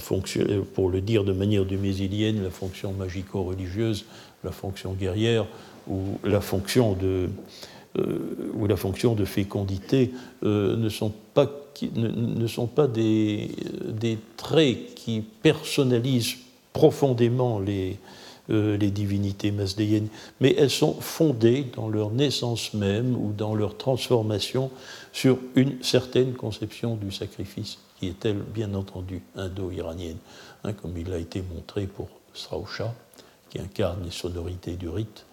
fonction, 0.00 0.44
pour 0.74 0.88
le 0.88 1.00
dire 1.00 1.24
de 1.24 1.32
manière 1.32 1.64
dumésilienne, 1.64 2.42
la 2.42 2.50
fonction 2.50 2.92
magico-religieuse, 2.92 4.04
la 4.44 4.52
fonction 4.52 4.92
guerrière 4.92 5.46
ou 5.88 6.18
la 6.24 6.40
fonction 6.40 6.94
de, 6.94 7.28
euh, 7.98 8.50
ou 8.54 8.66
la 8.66 8.76
fonction 8.76 9.14
de 9.14 9.24
fécondité 9.24 10.12
euh, 10.44 10.76
ne 10.76 10.88
sont 10.88 11.12
pas, 11.34 11.50
ne, 11.94 12.46
sont 12.46 12.66
pas 12.66 12.86
des, 12.86 13.50
traits 14.36 14.94
qui 14.94 15.22
personnalisent 15.42 16.36
profondément 16.72 17.58
les, 17.58 17.98
euh, 18.52 18.76
les 18.76 18.90
divinités 18.90 19.50
masdéennes, 19.50 20.08
mais 20.40 20.54
elles 20.58 20.70
sont 20.70 20.94
fondées 20.94 21.66
dans 21.74 21.88
leur 21.88 22.10
naissance 22.10 22.74
même 22.74 23.14
ou 23.14 23.32
dans 23.32 23.54
leur 23.54 23.76
transformation 23.76 24.70
sur 25.12 25.38
une 25.54 25.82
certaine 25.82 26.34
conception 26.34 26.96
du 26.96 27.10
sacrifice 27.10 27.78
qui 28.02 28.08
est-elle 28.08 28.38
bien 28.38 28.74
entendu 28.74 29.22
indo-iranienne, 29.36 30.16
hein, 30.64 30.72
comme 30.72 30.98
il 30.98 31.12
a 31.12 31.18
été 31.18 31.40
montré 31.40 31.86
pour 31.86 32.08
Srausha, 32.34 32.92
qui 33.48 33.60
incarne 33.60 34.02
les 34.02 34.10
sonorités 34.10 34.74
du 34.74 34.88
rite, 34.88 35.24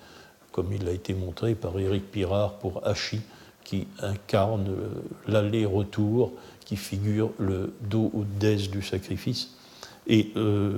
comme 0.51 0.71
il 0.71 0.87
a 0.87 0.91
été 0.91 1.15
montré 1.15 1.55
par 1.55 1.79
Éric 1.79 2.11
Pirard 2.11 2.59
pour 2.59 2.85
Hachi, 2.85 3.21
qui 3.63 3.87
incarne 4.03 4.67
euh, 4.69 4.89
l'aller-retour, 5.27 6.31
qui 6.63 6.75
figure 6.75 7.31
le 7.39 7.73
do 7.81 8.11
ou 8.13 8.23
des 8.23 8.67
du 8.67 8.83
sacrifice. 8.83 9.49
Et 10.09 10.31
euh, 10.35 10.73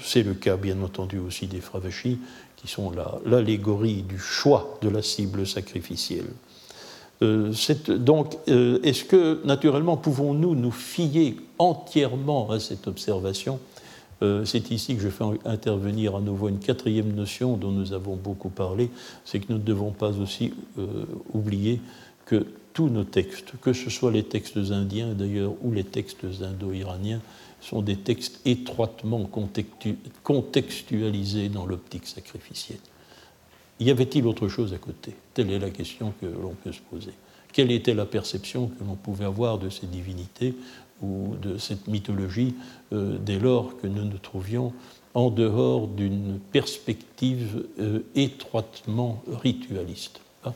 c'est 0.00 0.22
le 0.22 0.34
cas, 0.34 0.56
bien 0.56 0.80
entendu, 0.80 1.18
aussi 1.18 1.48
des 1.48 1.60
Fravashi, 1.60 2.18
qui 2.56 2.68
sont 2.68 2.92
l'allégorie 3.26 4.02
du 4.02 4.18
choix 4.18 4.78
de 4.80 4.88
la 4.88 5.02
cible 5.02 5.46
sacrificielle. 5.46 6.28
Euh, 7.22 7.52
donc, 7.98 8.36
euh, 8.48 8.78
est-ce 8.82 9.04
que, 9.04 9.44
naturellement, 9.44 9.96
pouvons-nous 9.96 10.54
nous 10.54 10.70
fier 10.70 11.36
entièrement 11.58 12.50
à 12.50 12.60
cette 12.60 12.86
observation? 12.86 13.58
Euh, 14.22 14.44
C'est 14.44 14.70
ici 14.70 14.96
que 14.96 15.02
je 15.02 15.08
fais 15.08 15.24
intervenir 15.44 16.16
à 16.16 16.20
nouveau 16.20 16.48
une 16.48 16.58
quatrième 16.58 17.12
notion 17.12 17.56
dont 17.56 17.72
nous 17.72 17.92
avons 17.92 18.16
beaucoup 18.16 18.50
parlé, 18.50 18.90
c'est 19.24 19.40
que 19.40 19.46
nous 19.50 19.58
ne 19.58 19.64
devons 19.64 19.90
pas 19.90 20.12
aussi 20.18 20.52
oublier 21.32 21.80
que 22.24 22.46
tous 22.72 22.88
nos 22.88 23.04
textes, 23.04 23.52
que 23.62 23.72
ce 23.72 23.88
soit 23.88 24.10
les 24.12 24.24
textes 24.24 24.58
indiens 24.70 25.14
d'ailleurs 25.14 25.52
ou 25.62 25.72
les 25.72 25.84
textes 25.84 26.26
indo-iraniens, 26.42 27.20
sont 27.66 27.82
des 27.82 27.96
textes 27.96 28.40
étroitement 28.44 29.28
contextualisés 30.22 31.48
dans 31.48 31.66
l'optique 31.66 32.06
sacrificielle. 32.06 32.78
Y 33.80 33.90
avait-il 33.90 34.26
autre 34.26 34.48
chose 34.48 34.72
à 34.72 34.78
côté? 34.78 35.14
Telle 35.34 35.50
est 35.50 35.58
la 35.58 35.70
question 35.70 36.14
que 36.20 36.26
l'on 36.26 36.54
peut 36.54 36.72
se 36.72 36.80
poser. 36.80 37.12
Quelle 37.52 37.72
était 37.72 37.94
la 37.94 38.06
perception 38.06 38.68
que 38.68 38.84
l'on 38.84 38.94
pouvait 38.94 39.24
avoir 39.24 39.58
de 39.58 39.68
ces 39.68 39.86
divinités 39.86 40.54
ou 41.02 41.34
de 41.42 41.58
cette 41.58 41.88
mythologie 41.88 42.54
euh, 42.92 43.18
dès 43.18 43.38
lors 43.38 43.76
que 43.78 43.86
nous 43.86 44.04
nous 44.04 44.18
trouvions 44.18 44.72
en 45.14 45.30
dehors 45.30 45.88
d'une 45.88 46.38
perspective 46.52 47.66
euh, 47.80 48.00
étroitement 48.14 49.22
ritualiste 49.42 50.20
hein? 50.44 50.54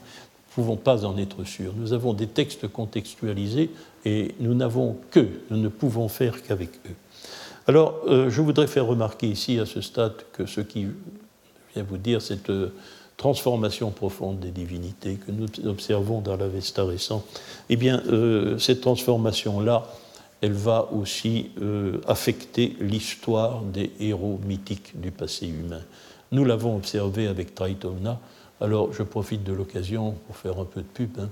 Pouvons 0.54 0.76
pas 0.76 1.04
en 1.04 1.16
être 1.16 1.44
sûrs. 1.44 1.72
Nous 1.76 1.92
avons 1.92 2.12
des 2.12 2.26
textes 2.26 2.68
contextualisés 2.68 3.70
et 4.04 4.34
nous 4.40 4.54
n'avons 4.54 4.96
que, 5.10 5.26
nous 5.50 5.56
ne 5.56 5.68
pouvons 5.68 6.08
faire 6.08 6.42
qu'avec 6.42 6.70
eux. 6.86 6.94
Alors, 7.66 8.00
euh, 8.06 8.30
je 8.30 8.40
voudrais 8.40 8.66
faire 8.66 8.86
remarquer 8.86 9.28
ici, 9.28 9.58
à 9.58 9.66
ce 9.66 9.80
stade, 9.80 10.14
que 10.32 10.46
ce 10.46 10.60
qui 10.60 10.86
vient 11.74 11.84
vous 11.84 11.98
dire, 11.98 12.20
cette 12.20 12.50
transformation 13.20 13.90
profonde 13.90 14.40
des 14.40 14.50
divinités 14.50 15.16
que 15.16 15.30
nous 15.30 15.46
observons 15.68 16.22
dans 16.22 16.38
l'Avesta 16.38 16.84
récent, 16.84 17.22
eh 17.68 17.76
bien, 17.76 18.02
euh, 18.06 18.56
cette 18.56 18.80
transformation-là, 18.80 19.86
elle 20.40 20.54
va 20.54 20.88
aussi 20.90 21.50
euh, 21.60 22.00
affecter 22.08 22.76
l'histoire 22.80 23.60
des 23.60 23.92
héros 24.00 24.40
mythiques 24.46 24.98
du 24.98 25.10
passé 25.10 25.48
humain. 25.48 25.82
Nous 26.32 26.46
l'avons 26.46 26.76
observé 26.76 27.26
avec 27.26 27.54
Traitona. 27.54 28.18
Alors, 28.60 28.92
je 28.92 29.02
profite 29.02 29.42
de 29.42 29.52
l'occasion 29.52 30.12
pour 30.26 30.36
faire 30.36 30.58
un 30.58 30.64
peu 30.64 30.80
de 30.80 30.86
pub, 30.86 31.18
hein. 31.18 31.28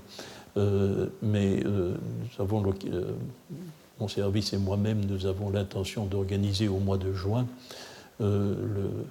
euh, 0.57 1.07
mais 1.21 1.63
nous 1.63 1.95
avons 2.39 2.63
mon 3.99 4.07
service 4.07 4.53
et 4.53 4.57
moi-même, 4.57 5.05
nous 5.05 5.25
avons 5.25 5.49
l'intention 5.49 6.05
d'organiser 6.05 6.67
au 6.67 6.79
mois 6.79 6.97
de 6.97 7.13
juin 7.13 7.45
le 8.19 9.05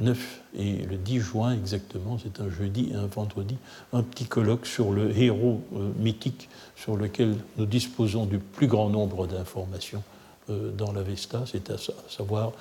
9 0.00 0.40
et 0.56 0.76
le 0.76 0.96
10 0.96 1.20
juin 1.20 1.52
exactement, 1.52 2.18
c'est 2.22 2.40
un 2.40 2.50
jeudi 2.50 2.90
et 2.92 2.94
un 2.94 3.06
vendredi, 3.06 3.56
un 3.92 4.02
petit 4.02 4.26
colloque 4.26 4.66
sur 4.66 4.92
le 4.92 5.16
héros 5.16 5.60
euh, 5.74 5.90
mythique 5.98 6.48
sur 6.76 6.96
lequel 6.96 7.36
nous 7.56 7.66
disposons 7.66 8.26
du 8.26 8.38
plus 8.38 8.66
grand 8.66 8.90
nombre 8.90 9.26
d'informations 9.26 10.02
euh, 10.50 10.70
dans 10.70 10.92
l'Avesta, 10.92 11.44
c'est 11.46 11.70
à, 11.70 11.76
savoir 12.08 12.52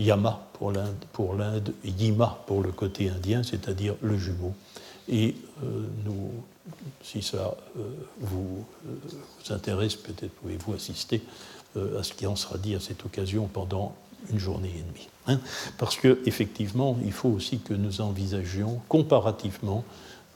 Yama 0.00 0.48
pour 0.54 0.72
l'Inde, 0.72 1.72
Yima 1.84 2.42
pour 2.46 2.62
le 2.62 2.72
côté 2.72 3.08
indien, 3.08 3.42
c'est-à-dire 3.42 3.94
le 4.02 4.16
jumeau. 4.18 4.54
Et 5.08 5.36
euh, 5.62 5.86
nous, 6.04 6.30
si 7.02 7.22
ça 7.22 7.56
vous, 8.20 8.64
vous, 8.84 9.52
intéresse, 9.52 9.96
peut-être 9.96 10.32
pouvez-vous 10.34 10.74
assister 10.74 11.22
à 11.76 12.02
ce 12.02 12.12
qui 12.14 12.26
en 12.26 12.34
sera 12.34 12.58
dit 12.58 12.74
à 12.74 12.80
cette 12.80 13.04
occasion 13.04 13.46
pendant 13.46 13.94
une 14.30 14.38
journée 14.38 14.72
et 14.76 14.82
demie. 14.82 15.08
Hein. 15.26 15.38
parce 15.78 15.96
qu'effectivement, 15.96 16.96
il 17.04 17.12
faut 17.12 17.28
aussi 17.28 17.58
que 17.58 17.74
nous 17.74 18.00
envisagions 18.00 18.80
comparativement, 18.88 19.84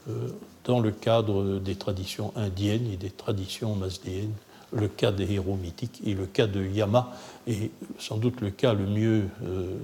euh, 0.08 0.28
dans 0.64 0.80
le 0.80 0.90
cadre 0.90 1.58
des 1.58 1.74
traditions 1.74 2.32
indiennes 2.36 2.86
et 2.90 2.96
des 2.96 3.10
traditions 3.10 3.74
masdéennes, 3.74 4.32
le 4.74 4.88
cas 4.88 5.12
des 5.12 5.32
héros 5.32 5.56
mythiques 5.56 6.00
et 6.04 6.14
le 6.14 6.26
cas 6.26 6.46
de 6.46 6.64
Yama 6.64 7.12
est 7.46 7.70
sans 7.98 8.16
doute 8.16 8.40
le 8.40 8.50
cas 8.50 8.74
le 8.74 8.86
mieux, 8.86 9.24
euh, 9.44 9.76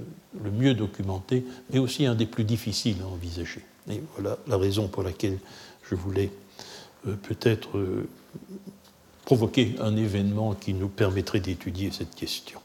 le 0.43 0.51
mieux 0.51 0.73
documenté, 0.73 1.45
mais 1.71 1.79
aussi 1.79 2.05
un 2.05 2.15
des 2.15 2.25
plus 2.25 2.43
difficiles 2.43 2.97
à 3.03 3.07
envisager. 3.07 3.61
Et 3.89 4.01
voilà 4.15 4.37
la 4.47 4.57
raison 4.57 4.87
pour 4.87 5.03
laquelle 5.03 5.37
je 5.89 5.95
voulais 5.95 6.31
euh, 7.07 7.15
peut-être 7.15 7.79
provoquer 9.25 9.75
un 9.79 9.95
événement 9.95 10.53
qui 10.53 10.73
nous 10.73 10.89
permettrait 10.89 11.39
d'étudier 11.39 11.91
cette 11.91 12.15
question. 12.15 12.59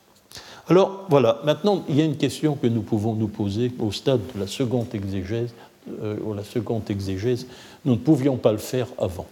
Alors 0.68 1.06
voilà, 1.08 1.40
maintenant 1.44 1.84
il 1.88 1.96
y 1.96 2.00
a 2.00 2.04
une 2.04 2.16
question 2.16 2.56
que 2.56 2.66
nous 2.66 2.82
pouvons 2.82 3.14
nous 3.14 3.28
poser 3.28 3.70
au 3.78 3.92
stade 3.92 4.20
de 4.34 4.40
la 4.40 4.46
seconde 4.46 4.92
exégèse. 4.94 5.50
Euh, 6.02 6.16
la 6.34 6.42
seconde 6.42 6.90
exégèse, 6.90 7.46
nous 7.84 7.92
ne 7.92 7.98
pouvions 7.98 8.36
pas 8.36 8.50
le 8.50 8.58
faire 8.58 8.88
avant. 8.98 9.26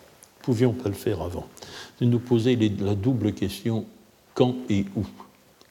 Pouvions 0.44 0.72
pas 0.72 0.88
le 0.88 0.94
faire 0.94 1.22
avant. 1.22 1.46
De 2.00 2.06
nous 2.06 2.18
poser 2.18 2.56
la 2.56 2.94
double 2.94 3.32
question 3.32 3.86
quand 4.34 4.54
et 4.68 4.84
où? 4.94 5.06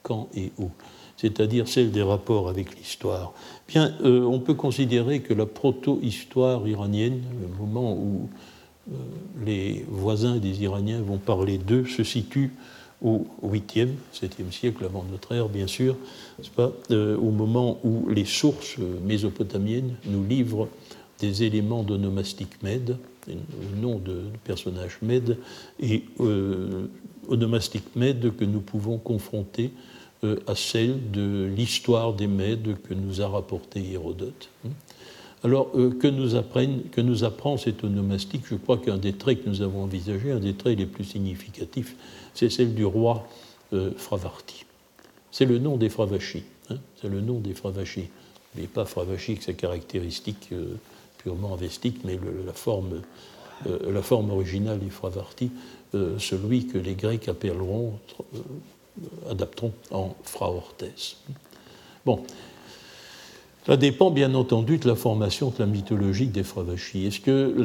Quand 0.02 0.30
et 0.36 0.52
où? 0.58 0.72
C'est-à-dire 1.16 1.68
celle 1.68 1.92
des 1.92 2.02
rapports 2.02 2.50
avec 2.50 2.76
l'histoire. 2.76 3.34
Bien, 3.68 3.94
euh, 4.04 4.24
on 4.24 4.40
peut 4.40 4.56
considérer 4.56 5.22
que 5.22 5.34
la 5.34 5.46
proto-histoire 5.46 6.68
iranienne, 6.68 7.22
le 7.40 7.48
moment 7.56 7.94
où 7.94 8.30
euh, 8.92 8.96
les 9.46 9.86
voisins 9.88 10.38
des 10.38 10.64
Iraniens 10.64 11.02
vont 11.02 11.20
parler 11.20 11.60
d'eux, 11.60 11.86
se 11.86 12.04
situe 12.04 12.52
au 13.04 13.28
8e, 13.44 13.90
7e 14.14 14.52
siècle 14.52 14.86
avant 14.86 15.06
notre 15.12 15.34
ère, 15.34 15.50
bien 15.50 15.68
sûr, 15.68 15.96
pas, 16.56 16.72
euh, 16.90 17.16
au 17.18 17.32
moment 17.32 17.80
où 17.84 18.10
les 18.10 18.26
sources 18.26 18.78
mésopotamiennes 19.06 19.96
nous 20.06 20.26
livrent 20.26 20.68
des 21.20 21.44
éléments 21.44 21.84
d'onomastique 21.84 22.64
mède, 22.64 22.98
le 23.28 23.82
nom 23.82 24.00
de, 24.00 24.24
personnage 24.44 24.98
mède, 25.02 25.38
et 25.80 26.04
euh, 26.20 26.88
onomastique 27.28 27.96
mède 27.96 28.36
que 28.36 28.46
nous 28.46 28.62
pouvons 28.62 28.98
confronter 28.98 29.72
euh, 30.24 30.38
à 30.48 30.56
celle 30.56 31.12
de 31.12 31.52
l'histoire 31.54 32.14
des 32.14 32.28
Mèdes 32.28 32.78
que 32.88 32.94
nous 32.94 33.22
a 33.22 33.28
rapporté 33.28 33.92
Hérodote. 33.92 34.50
Alors, 35.44 35.72
euh, 35.76 35.92
que, 35.92 36.08
nous 36.08 36.36
apprenne, 36.36 36.84
que 36.92 37.02
nous 37.02 37.26
apprend 37.26 37.58
cet 37.58 37.84
onomastique 37.84 38.44
Je 38.50 38.56
crois 38.56 38.78
qu'un 38.78 38.98
des 38.98 39.12
traits 39.12 39.44
que 39.44 39.50
nous 39.50 39.62
avons 39.62 39.84
envisagés, 39.84 40.32
un 40.32 40.40
des 40.40 40.54
traits 40.54 40.78
les 40.78 40.86
plus 40.86 41.04
significatifs, 41.04 41.98
c'est 42.34 42.50
celle 42.50 42.74
du 42.74 42.86
roi 42.86 43.28
euh, 43.74 43.92
Fravarti. 43.98 44.66
c'est 45.30 45.46
le 45.46 45.58
nom 45.58 45.76
des 45.76 45.90
Fravachis. 45.90 46.44
Hein, 46.70 46.78
c'est 47.02 47.10
le 47.10 47.20
nom 47.20 47.40
des 47.40 47.54
Fravachis. 47.54 48.08
Mais 48.56 48.68
pas 48.68 48.86
Fravachis, 48.86 49.40
sa 49.42 49.52
caractéristique 49.52 50.52
purement 51.24 51.54
avestique, 51.54 52.02
mais 52.04 52.20
la, 52.46 52.54
forme, 52.54 53.02
euh, 53.68 53.92
la 53.92 54.02
forme 54.02 54.30
originale 54.30 54.80
des 54.80 54.90
Fravarti, 54.90 55.52
euh, 55.96 56.20
celui 56.20 56.68
que 56.68 56.78
les 56.78 56.96
Grecs 56.96 57.28
appelleront, 57.28 57.94
adapteront 59.30 59.72
en 59.92 60.16
Fraortes. 60.24 60.86
Bon, 62.06 62.24
ça 63.66 63.78
dépend 63.78 64.12
bien 64.12 64.36
entendu 64.36 64.78
de 64.78 64.88
la 64.88 64.96
formation 64.96 65.50
de 65.50 65.56
la 65.60 65.66
mythologie 65.66 66.28
des 66.28 66.44
Fravachis. 66.44 67.06
Est-ce 67.06 67.22
que 67.22 67.56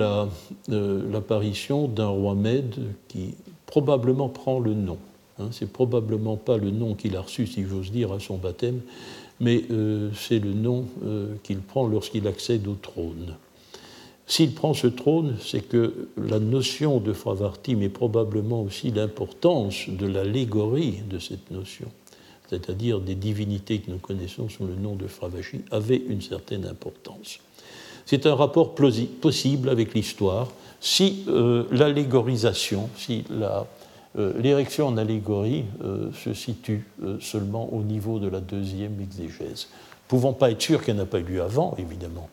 l'apparition 0.68 1.88
d'un 1.88 2.06
roi 2.06 2.36
Mède 2.36 2.76
qui 3.08 3.34
probablement 3.66 4.28
prend 4.28 4.60
le 4.60 4.74
nom, 4.74 4.98
hein, 5.40 5.48
c'est 5.50 5.72
probablement 5.72 6.36
pas 6.36 6.56
le 6.56 6.70
nom 6.70 6.94
qu'il 6.94 7.16
a 7.16 7.22
reçu, 7.22 7.48
si 7.48 7.64
j'ose 7.64 7.90
dire, 7.90 8.12
à 8.12 8.20
son 8.20 8.36
baptême, 8.36 8.80
mais 9.40 9.64
euh, 9.72 10.10
c'est 10.14 10.38
le 10.38 10.52
nom 10.52 10.86
euh, 11.04 11.34
qu'il 11.42 11.58
prend 11.58 11.88
lorsqu'il 11.88 12.28
accède 12.28 12.68
au 12.68 12.74
trône? 12.74 13.34
S'il 14.28 14.52
prend 14.52 14.74
ce 14.74 14.86
trône, 14.86 15.36
c'est 15.42 15.66
que 15.66 16.08
la 16.18 16.38
notion 16.38 17.00
de 17.00 17.14
Fravarti, 17.14 17.74
mais 17.74 17.88
probablement 17.88 18.62
aussi 18.62 18.90
l'importance 18.90 19.88
de 19.88 20.06
l'allégorie 20.06 21.00
de 21.08 21.18
cette 21.18 21.50
notion, 21.50 21.88
c'est-à-dire 22.50 23.00
des 23.00 23.14
divinités 23.14 23.78
que 23.78 23.90
nous 23.90 23.98
connaissons 23.98 24.50
sous 24.50 24.66
le 24.66 24.74
nom 24.74 24.96
de 24.96 25.06
Fravashi, 25.06 25.62
avait 25.70 25.96
une 25.96 26.20
certaine 26.20 26.66
importance. 26.66 27.38
C'est 28.04 28.26
un 28.26 28.34
rapport 28.34 28.74
possible 28.74 29.70
avec 29.70 29.94
l'histoire 29.94 30.48
si 30.80 31.24
euh, 31.28 31.64
l'allégorisation, 31.70 32.90
si 32.96 33.24
euh, 33.30 34.32
l'érection 34.38 34.88
en 34.88 34.98
allégorie 34.98 35.64
euh, 35.82 36.10
se 36.12 36.34
situe 36.34 36.84
seulement 37.20 37.72
au 37.72 37.82
niveau 37.82 38.18
de 38.18 38.28
la 38.28 38.40
deuxième 38.40 39.00
exégèse. 39.00 39.68
Pouvons 40.06 40.34
pas 40.34 40.50
être 40.50 40.62
sûrs 40.62 40.84
qu'elle 40.84 40.96
n'a 40.96 41.06
pas 41.06 41.20
eu 41.20 41.24
lieu 41.24 41.42
avant, 41.42 41.74
évidemment. 41.78 42.28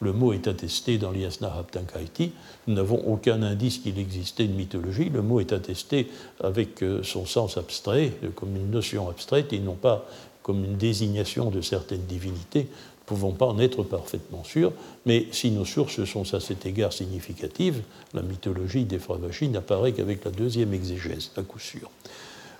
Le 0.00 0.12
mot 0.12 0.32
est 0.32 0.46
attesté 0.46 0.98
dans 0.98 1.10
l'Iasna 1.10 1.54
Haptankaiti. 1.54 2.32
Nous 2.66 2.74
n'avons 2.74 2.98
aucun 3.06 3.42
indice 3.42 3.78
qu'il 3.78 3.98
existait 3.98 4.44
une 4.44 4.54
mythologie. 4.54 5.08
Le 5.08 5.22
mot 5.22 5.40
est 5.40 5.52
attesté 5.52 6.08
avec 6.42 6.84
son 7.02 7.24
sens 7.24 7.56
abstrait, 7.56 8.12
comme 8.34 8.54
une 8.56 8.70
notion 8.70 9.08
abstraite, 9.08 9.52
et 9.52 9.58
non 9.58 9.74
pas 9.74 10.06
comme 10.42 10.64
une 10.64 10.76
désignation 10.76 11.50
de 11.50 11.60
certaines 11.60 12.04
divinités 12.04 12.68
ne 13.06 13.14
pouvons 13.14 13.32
pas 13.32 13.46
en 13.46 13.58
être 13.60 13.84
parfaitement 13.84 14.42
sûrs, 14.42 14.72
mais 15.04 15.26
si 15.30 15.52
nos 15.52 15.64
sources 15.64 16.04
sont 16.04 16.34
à 16.34 16.40
cet 16.40 16.66
égard 16.66 16.92
significatives, 16.92 17.82
la 18.14 18.22
mythologie 18.22 18.84
des 18.84 18.98
Fravachis 18.98 19.48
n'apparaît 19.48 19.92
qu'avec 19.92 20.24
la 20.24 20.32
deuxième 20.32 20.74
exégèse, 20.74 21.30
à 21.36 21.42
coup 21.42 21.60
sûr. 21.60 21.88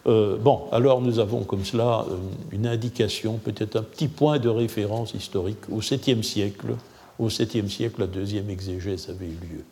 Euh, 0.07 0.37
bon, 0.37 0.63
alors 0.71 1.01
nous 1.01 1.19
avons 1.19 1.43
comme 1.43 1.65
cela 1.65 2.07
euh, 2.09 2.15
une 2.53 2.69
indication, 2.69 3.41
peut-être 3.43 3.75
un 3.75 3.83
petit 3.83 4.07
point 4.07 4.39
de 4.39 4.49
référence 4.49 5.15
historique. 5.15 5.69
Au 5.69 5.81
7e 5.81 6.23
siècle, 6.23 6.77
au 7.19 7.29
7e 7.29 7.69
siècle, 7.69 8.01
la 8.01 8.07
deuxième 8.07 8.51
exégèse 8.51 9.09
avait 9.09 9.27
eu 9.27 9.39
lieu. 9.55 9.65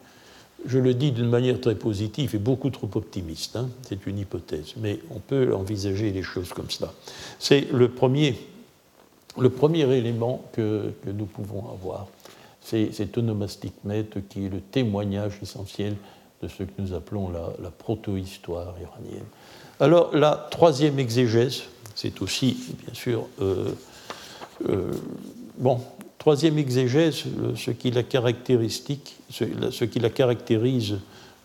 Je 0.67 0.79
le 0.79 0.95
dis 0.95 1.13
d'une 1.13 1.29
manière 1.29 1.61
très 1.61 1.75
positive 1.75 2.35
et 2.35 2.39
beaucoup 2.39 2.71
trop 2.71 2.89
optimiste, 2.95 3.57
hein, 3.57 3.69
c'est 3.87 4.07
une 4.07 4.19
hypothèse, 4.19 4.75
mais 4.79 4.99
on 5.11 5.19
peut 5.19 5.55
envisager 5.55 6.11
les 6.11 6.23
choses 6.23 6.49
comme 6.51 6.71
cela. 6.71 6.93
C'est 7.39 7.71
le 7.71 7.91
premier 7.91 8.35
le 9.39 9.51
premier 9.51 9.83
élément 9.97 10.45
que, 10.53 10.93
nous 11.07 11.27
pouvons 11.27 11.69
avoir, 11.71 12.07
c'est 12.61 12.93
cet 12.93 13.19
onomastique 13.19 13.75
maître 13.85 14.19
qui 14.29 14.47
est 14.47 14.49
le 14.49 14.61
témoignage 14.61 15.39
essentiel 15.43 15.97
de 16.43 16.49
ce 16.49 16.63
que 16.63 16.71
nous 16.79 16.93
appelons 16.95 17.31
la, 17.31 17.71
proto-histoire 17.71 18.75
iranienne. 18.81 19.25
Alors, 19.81 20.15
la 20.17 20.49
troisième 20.51 20.99
exégèse, 20.99 21.65
c'est 21.95 22.23
aussi, 22.23 22.57
bien 22.85 22.95
sûr, 22.95 23.27
euh, 23.41 23.73
euh, 24.69 24.93
bon, 25.59 25.81
troisième 26.25 26.59
exégèse, 26.59 27.25
ce 27.55 27.71
qui 27.71 27.91
la, 27.91 28.03
caractéristique, 28.03 29.17
ce, 29.29 29.85
qui 29.85 29.99
la 29.99 30.09
caractérise 30.09 30.97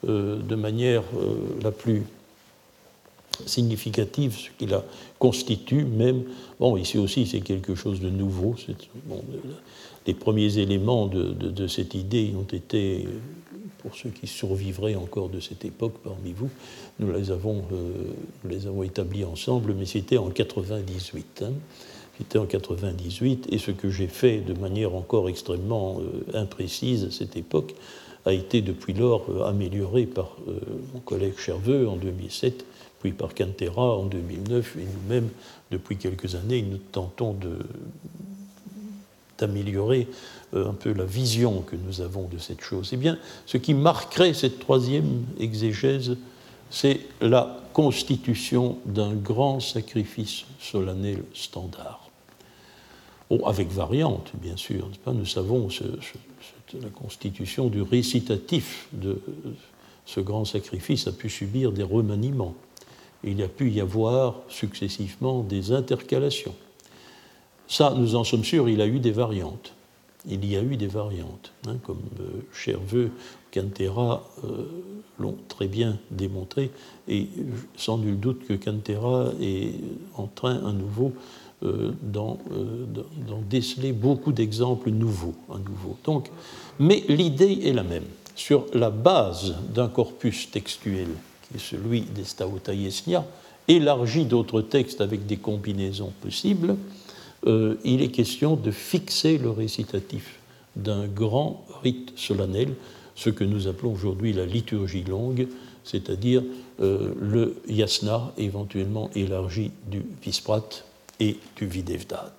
euh, 0.07 0.38
de 0.41 0.55
manière 0.55 1.03
la 1.61 1.71
plus 1.71 2.03
significative, 3.45 4.38
ce 4.38 4.49
qui 4.57 4.67
la 4.67 4.86
constitue 5.17 5.84
même. 5.84 6.23
Bon, 6.61 6.77
ici 6.77 6.97
aussi, 6.97 7.25
c'est 7.27 7.41
quelque 7.41 7.75
chose 7.75 7.99
de 7.99 8.09
nouveau. 8.09 8.55
les 10.07 10.13
premiers 10.13 10.59
éléments 10.59 11.07
de, 11.07 11.67
cette 11.67 11.93
idée 11.93 12.34
ont 12.38 12.55
été, 12.55 13.05
pour 13.80 13.97
ceux 13.97 14.11
qui 14.11 14.27
survivraient 14.27 14.95
encore 14.95 15.27
de 15.27 15.41
cette 15.41 15.65
époque 15.65 15.95
parmi 16.05 16.32
vous, 16.32 16.49
nous 16.99 17.11
les 17.11 17.32
avons, 17.32 17.63
euh, 17.73 18.84
établis 18.84 19.25
ensemble, 19.25 19.75
mais 19.77 19.86
c'était 19.86 20.17
en 20.17 20.30
98. 20.30 21.43
Hein. 21.45 21.51
C'était 22.20 22.38
en 22.38 22.45
98, 22.45 23.47
et 23.51 23.57
ce 23.57 23.72
que 23.72 23.89
j'ai 23.89 24.07
fait 24.07 24.39
de 24.41 24.53
manière 24.53 24.93
encore 24.93 25.28
extrêmement 25.30 25.99
euh, 25.99 26.38
imprécise 26.38 27.05
à 27.05 27.11
cette 27.11 27.36
époque 27.36 27.74
a 28.26 28.34
été 28.34 28.61
depuis 28.61 28.93
lors 28.93 29.26
euh, 29.30 29.45
amélioré 29.45 30.05
par 30.05 30.36
mon 30.93 30.99
collègue 30.99 31.39
Cherveux 31.39 31.88
en 31.88 31.95
2007 31.95 32.65
puis 32.99 33.13
par 33.13 33.34
Cantera 33.34 33.97
en 33.97 34.05
2009, 34.05 34.76
et 34.78 34.82
nous-mêmes, 34.82 35.30
depuis 35.72 35.97
quelques 35.97 36.36
années, 36.36 36.61
nous 36.61 36.78
tentons 36.78 37.36
d'améliorer 39.38 40.07
euh, 40.53 40.70
un 40.70 40.74
peu 40.74 40.93
la 40.93 41.05
vision 41.05 41.61
que 41.61 41.76
nous 41.76 42.01
avons 42.01 42.28
de 42.28 42.38
cette 42.38 42.61
chose. 42.61 42.89
Eh 42.91 42.97
bien, 42.97 43.17
ce 43.45 43.57
qui 43.57 43.74
marquerait 43.74 44.34
cette 44.34 44.59
troisième 44.59 45.24
exégèse, 45.39 46.17
c'est 46.70 46.99
la 47.22 47.61
constitution 47.74 48.78
d'un 48.86 49.13
grand 49.13 49.59
sacrifice 49.59 50.43
solennel 50.59 51.24
standard. 51.34 52.09
Avec 53.45 53.69
variante, 53.69 54.32
bien 54.41 54.57
sûr. 54.57 54.89
Nous 55.07 55.25
savons 55.25 55.69
la 56.73 56.89
constitution 56.89 57.67
du 57.67 57.82
récitatif 57.82 58.88
de 58.93 59.21
ce 60.05 60.19
grand 60.19 60.45
sacrifice 60.45 61.07
a 61.07 61.11
pu 61.11 61.30
subir 61.30 61.71
des 61.71 61.84
remaniements 61.84 62.55
il 63.23 63.41
a 63.41 63.47
pu 63.47 63.69
y 63.69 63.82
avoir 63.82 64.36
successivement 64.47 65.43
des 65.43 65.71
intercalations. 65.71 66.55
Ça, 67.67 67.93
nous 67.95 68.15
en 68.15 68.23
sommes 68.23 68.43
sûrs, 68.43 68.69
il 68.69 68.82
a 68.82 68.88
eu 68.88 68.99
des 68.99 69.11
variantes. 69.11 69.73
Il 70.27 70.45
y 70.45 70.57
a 70.57 70.61
eu 70.61 70.75
des 70.75 70.88
variantes, 70.88 71.53
hein, 71.67 71.77
comme 71.84 72.01
euh, 72.19 72.41
Cherveux, 72.51 73.11
Cantera 73.53 74.27
euh, 74.43 74.65
l'ont 75.17 75.38
très 75.47 75.67
bien 75.67 75.97
démontré, 76.11 76.71
et 77.07 77.27
sans 77.77 77.97
nul 77.97 78.19
doute 78.19 78.45
que 78.45 78.53
Cantera 78.53 79.32
est 79.41 79.75
en 80.15 80.27
train 80.27 80.65
à 80.65 80.73
nouveau 80.73 81.13
euh, 81.15 81.49
d'en 81.62 82.38
déceler 83.49 83.91
beaucoup 83.91 84.32
d'exemples 84.32 84.91
nouveaux, 84.91 85.36
nouveau. 85.49 85.97
Donc, 86.05 86.30
mais 86.80 87.03
l'idée 87.10 87.60
est 87.66 87.74
la 87.74 87.84
même. 87.84 88.05
Sur 88.36 88.66
la 88.74 88.89
base 88.89 89.55
d'un 89.74 89.89
corpus 89.89 90.49
textuel 90.49 91.07
qui 91.43 91.57
est 91.57 91.60
celui 91.60 92.01
des 92.01 92.24
Staotaïesnia, 92.24 93.26
élargi 93.68 94.26
d'autres 94.26 94.62
textes 94.62 95.01
avec 95.01 95.26
des 95.26 95.38
combinaisons 95.38 96.14
possibles, 96.22 96.76
euh, 97.47 97.76
il 97.84 98.01
est 98.01 98.10
question 98.10 98.55
de 98.55 98.72
fixer 98.72 99.38
le 99.38 99.49
récitatif 99.49 100.39
d'un 100.76 101.07
grand 101.07 101.66
rite 101.84 102.14
solennel, 102.16 102.74
ce 103.16 103.30
que 103.30 103.43
nous 103.43 103.68
appelons 103.68 103.93
aujourd'hui 103.93 104.34
la 104.34 104.45
liturgie 104.45 105.03
longue, 105.03 105.47
c'est-à-dire 105.84 106.43
euh, 106.82 107.14
le 107.20 107.62
yasna 107.68 108.34
éventuellement 108.38 109.10
élargi 109.16 109.72
du 109.89 110.03
visprat 110.22 110.70
et 111.20 111.38
du 111.55 111.65
videvdat. 111.65 112.34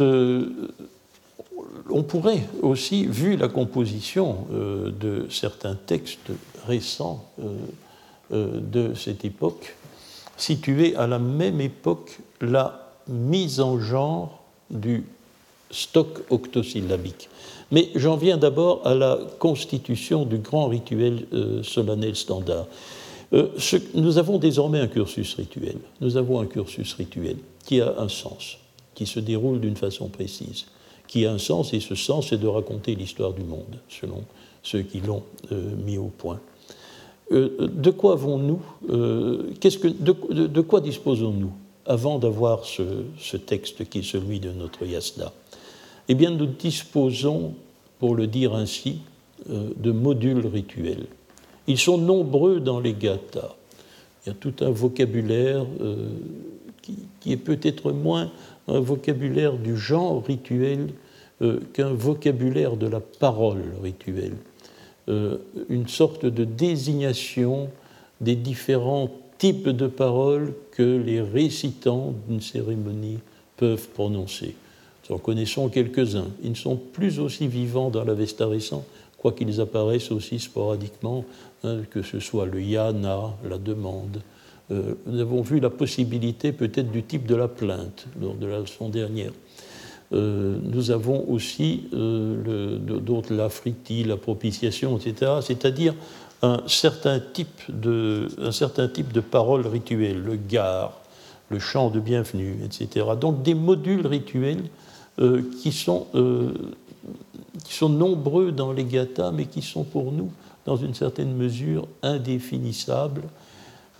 Euh, 0.00 0.46
on 1.90 2.02
pourrait 2.02 2.46
aussi, 2.62 3.06
vu 3.06 3.36
la 3.36 3.48
composition 3.48 4.46
euh, 4.52 4.90
de 4.90 5.26
certains 5.30 5.74
textes 5.74 6.30
récents 6.66 7.24
euh, 8.32 8.60
de 8.60 8.94
cette 8.94 9.24
époque, 9.24 9.76
situer 10.36 10.96
à 10.96 11.06
la 11.06 11.18
même 11.18 11.60
époque 11.60 12.18
la 12.40 12.90
mise 13.08 13.60
en 13.60 13.78
genre 13.80 14.42
du 14.70 15.04
stock 15.70 16.22
octosyllabique. 16.30 17.28
Mais 17.70 17.90
j'en 17.94 18.16
viens 18.16 18.36
d'abord 18.36 18.86
à 18.86 18.94
la 18.94 19.18
constitution 19.38 20.24
du 20.24 20.38
grand 20.38 20.68
rituel 20.68 21.26
solennel 21.62 22.14
standard. 22.14 22.66
Nous 23.94 24.18
avons 24.18 24.38
désormais 24.38 24.80
un 24.80 24.86
cursus 24.86 25.34
rituel. 25.34 25.76
Nous 26.00 26.16
avons 26.16 26.40
un 26.40 26.46
cursus 26.46 26.92
rituel 26.94 27.36
qui 27.66 27.80
a 27.80 27.94
un 27.98 28.08
sens, 28.08 28.58
qui 28.94 29.06
se 29.06 29.20
déroule 29.20 29.60
d'une 29.60 29.76
façon 29.76 30.08
précise 30.08 30.66
qui 31.06 31.26
a 31.26 31.32
un 31.32 31.38
sens, 31.38 31.72
et 31.74 31.80
ce 31.80 31.94
sens, 31.94 32.28
c'est 32.30 32.40
de 32.40 32.46
raconter 32.46 32.94
l'histoire 32.94 33.32
du 33.32 33.44
monde, 33.44 33.78
selon 33.88 34.24
ceux 34.62 34.82
qui 34.82 35.00
l'ont 35.00 35.22
euh, 35.52 35.74
mis 35.84 35.98
au 35.98 36.06
point. 36.06 36.40
Euh, 37.32 37.68
de 37.68 37.90
quoi 37.90 38.12
avons-nous 38.12 38.60
euh, 38.90 39.52
de, 39.62 40.60
quoi 40.60 40.80
disposons-nous 40.80 41.52
avant 41.86 42.18
d'avoir 42.18 42.64
ce, 42.64 43.36
texte 43.36 43.88
qui 43.88 44.00
est 44.00 44.02
celui 44.02 44.40
de 44.40 44.50
notre 44.50 44.84
yasna? 44.84 45.32
Eh 46.08 46.14
bien, 46.14 46.30
nous 46.30 46.46
disposons, 46.46 47.54
pour 47.98 48.14
le 48.14 48.26
dire 48.26 48.54
ainsi, 48.54 48.98
de 49.48 49.92
modules 49.92 50.46
rituels. 50.46 51.06
Ils 51.66 51.78
sont 51.78 51.98
nombreux 51.98 52.60
dans 52.60 52.80
les 52.80 52.92
gathas. 52.92 53.54
Il 54.24 54.30
y 54.30 54.32
a 54.32 54.34
tout 54.34 54.54
un 54.60 54.70
vocabulaire 54.70 55.66
qui, 57.20 57.32
est 57.32 57.36
peut-être 57.36 57.92
moins 57.92 58.30
un 58.68 58.80
vocabulaire 58.80 59.54
du 59.56 59.76
genre 59.76 60.22
rituel 60.24 60.88
qu'un 61.72 61.92
vocabulaire 61.92 62.76
de 62.76 62.86
la 62.86 63.00
parole 63.00 63.64
rituelle. 63.82 64.36
une 65.06 65.88
sorte 65.88 66.24
de 66.24 66.44
désignation 66.44 67.68
des 68.20 68.36
différents 68.36 69.10
types 69.38 69.68
de 69.68 69.86
paroles 69.86 70.54
que 70.70 70.82
les 70.82 71.20
récitants 71.20 72.14
d'une 72.28 72.40
cérémonie 72.40 73.18
peuvent 73.56 73.88
prononcer. 73.88 74.54
Nous 75.08 75.16
en 75.16 75.18
connaissons 75.18 75.68
quelques-uns. 75.68 76.28
Ils 76.42 76.50
ne 76.50 76.56
sont 76.56 76.76
plus 76.76 77.20
aussi 77.20 77.46
vivants 77.46 77.90
dans 77.90 78.04
l'Avesta 78.04 78.46
récent, 78.46 78.84
quoiqu'ils 79.18 79.60
apparaissent 79.60 80.10
aussi 80.10 80.38
sporadiquement, 80.38 81.24
hein, 81.64 81.78
que 81.90 82.02
ce 82.02 82.20
soit 82.20 82.46
le 82.46 82.62
yana, 82.62 83.34
la 83.48 83.58
demande. 83.58 84.22
Euh, 84.70 84.94
nous 85.06 85.20
avons 85.20 85.42
vu 85.42 85.60
la 85.60 85.70
possibilité 85.70 86.52
peut-être 86.52 86.90
du 86.90 87.02
type 87.02 87.26
de 87.26 87.34
la 87.34 87.48
plainte 87.48 88.06
lors 88.20 88.34
de 88.34 88.46
la 88.46 88.60
leçon 88.60 88.88
dernière. 88.88 89.32
Euh, 90.12 90.58
nous 90.62 90.90
avons 90.90 91.28
aussi 91.28 91.88
euh, 91.92 92.78
d'autres, 92.78 93.34
la 93.34 93.48
friti, 93.48 94.04
la 94.04 94.16
propitiation, 94.16 94.96
etc., 94.98 95.32
c'est-à-dire 95.42 95.94
un 96.42 96.62
certain 96.66 97.20
type 97.20 97.62
de, 97.68 98.28
un 98.38 98.52
certain 98.52 98.88
type 98.88 99.12
de 99.12 99.20
paroles 99.20 99.66
rituelles, 99.66 100.22
le 100.22 100.36
gare, 100.36 101.00
le 101.48 101.58
chant 101.58 101.90
de 101.90 102.00
bienvenue, 102.00 102.58
etc. 102.64 103.06
Donc 103.20 103.42
des 103.42 103.54
modules 103.54 104.06
rituels 104.06 104.64
euh, 105.20 105.42
qui, 105.62 105.72
sont, 105.72 106.06
qui 107.64 107.74
sont 107.74 107.88
nombreux 107.88 108.52
dans 108.52 108.72
les 108.72 108.84
gathas, 108.84 109.30
mais 109.30 109.46
qui 109.46 109.62
sont 109.62 109.84
pour 109.84 110.12
nous, 110.12 110.30
dans 110.66 110.76
une 110.76 110.94
certaine 110.94 111.34
mesure, 111.34 111.86
indéfinissables 112.02 113.22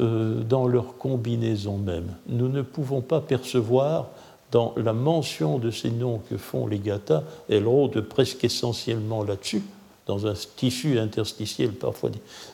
euh, 0.00 0.42
dans 0.42 0.66
leur 0.66 0.96
combinaison 0.98 1.78
même. 1.78 2.14
Nous 2.26 2.48
ne 2.48 2.62
pouvons 2.62 3.00
pas 3.00 3.20
percevoir 3.20 4.08
dans 4.50 4.72
la 4.76 4.92
mention 4.92 5.58
de 5.58 5.70
ces 5.70 5.90
noms 5.90 6.20
que 6.30 6.36
font 6.36 6.66
les 6.66 6.78
gathas, 6.78 7.24
elles 7.48 7.66
rôdent 7.66 8.00
presque 8.00 8.44
essentiellement 8.44 9.24
là-dessus, 9.24 9.62
dans 10.06 10.26
un 10.26 10.34
tissu 10.56 10.98
interstitiel 10.98 11.72
parfois 11.72 12.10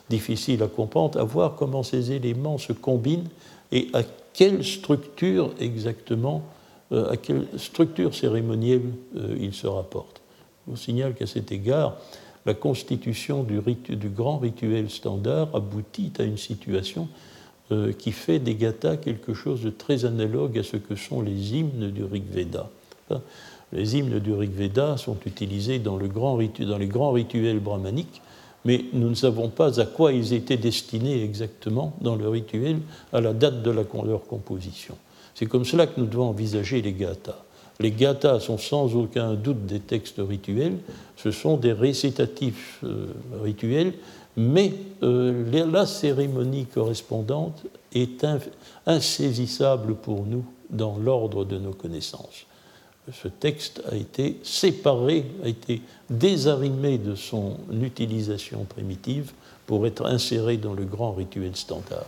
difficile 0.09 0.63
à 0.63 0.67
comprendre, 0.67 1.19
à 1.19 1.23
voir 1.23 1.55
comment 1.55 1.83
ces 1.83 2.11
éléments 2.11 2.57
se 2.57 2.73
combinent 2.73 3.29
et 3.71 3.89
à 3.93 4.01
quelle 4.33 4.63
structure 4.63 5.51
exactement, 5.59 6.43
euh, 6.91 7.11
à 7.11 7.17
quelle 7.17 7.47
structure 7.57 8.15
cérémonielle 8.15 8.93
euh, 9.17 9.35
ils 9.39 9.53
se 9.53 9.67
rapportent. 9.67 10.21
Je 10.65 10.71
vous 10.71 10.77
signale 10.77 11.13
qu'à 11.13 11.27
cet 11.27 11.51
égard, 11.51 11.97
la 12.45 12.53
constitution 12.53 13.43
du, 13.43 13.61
grand 14.09 14.39
rituel 14.39 14.89
standard 14.89 15.49
aboutit 15.53 16.11
à 16.19 16.23
une 16.23 16.37
situation 16.37 17.07
euh, 17.71 17.93
qui 17.93 18.11
fait 18.11 18.39
des 18.39 18.55
gathas 18.55 18.97
quelque 18.97 19.33
chose 19.33 19.61
de 19.61 19.69
très 19.69 20.05
analogue 20.05 20.57
à 20.57 20.63
ce 20.63 20.77
que 20.77 20.95
sont 20.95 21.21
les 21.21 21.53
hymnes 21.53 21.91
du 21.91 22.03
Rig 22.03 22.23
Veda. 22.29 22.69
Les 23.73 23.97
hymnes 23.97 24.19
du 24.19 24.33
Rig 24.33 24.51
Veda 24.51 24.97
sont 24.97 25.17
utilisés 25.25 25.79
dans 25.79 25.97
les 25.97 26.07
grands 26.07 26.35
rituels 26.35 27.59
brahmaniques, 27.59 28.21
mais 28.65 28.85
nous 28.93 29.09
ne 29.09 29.15
savons 29.15 29.49
pas 29.49 29.79
à 29.79 29.85
quoi 29.85 30.11
ils 30.11 30.33
étaient 30.33 30.57
destinés 30.57 31.23
exactement 31.23 31.93
dans 32.01 32.15
le 32.15 32.27
rituel 32.27 32.79
à 33.13 33.21
la 33.21 33.33
date 33.33 33.61
de 33.63 33.71
la, 33.71 33.83
leur 34.05 34.25
composition. 34.25 34.95
C'est 35.35 35.45
comme 35.45 35.65
cela 35.65 35.87
que 35.87 35.99
nous 35.99 36.05
devons 36.05 36.29
envisager 36.29 36.81
les 36.81 36.93
gathas. 36.93 37.43
Les 37.81 37.91
gathas 37.91 38.41
sont 38.41 38.59
sans 38.59 38.95
aucun 38.95 39.33
doute 39.33 39.65
des 39.65 39.79
textes 39.79 40.19
rituels, 40.19 40.77
ce 41.17 41.31
sont 41.31 41.57
des 41.57 41.73
récitatifs 41.73 42.79
euh, 42.83 43.07
rituels, 43.41 43.93
mais 44.37 44.73
euh, 45.01 45.65
la 45.65 45.87
cérémonie 45.87 46.67
correspondante 46.67 47.63
est 47.93 48.25
insaisissable 48.85 49.95
pour 49.95 50.25
nous 50.25 50.45
dans 50.69 50.97
l'ordre 50.97 51.43
de 51.43 51.57
nos 51.57 51.73
connaissances. 51.73 52.45
Ce 53.11 53.27
texte 53.27 53.81
a 53.91 53.95
été 53.95 54.37
séparé, 54.43 55.25
a 55.43 55.47
été 55.47 55.81
désarrimé 56.09 56.99
de 56.99 57.15
son 57.15 57.57
utilisation 57.81 58.65
primitive 58.65 59.31
pour 59.65 59.87
être 59.87 60.05
inséré 60.05 60.57
dans 60.57 60.73
le 60.73 60.85
grand 60.85 61.13
rituel 61.13 61.55
standard. 61.55 62.05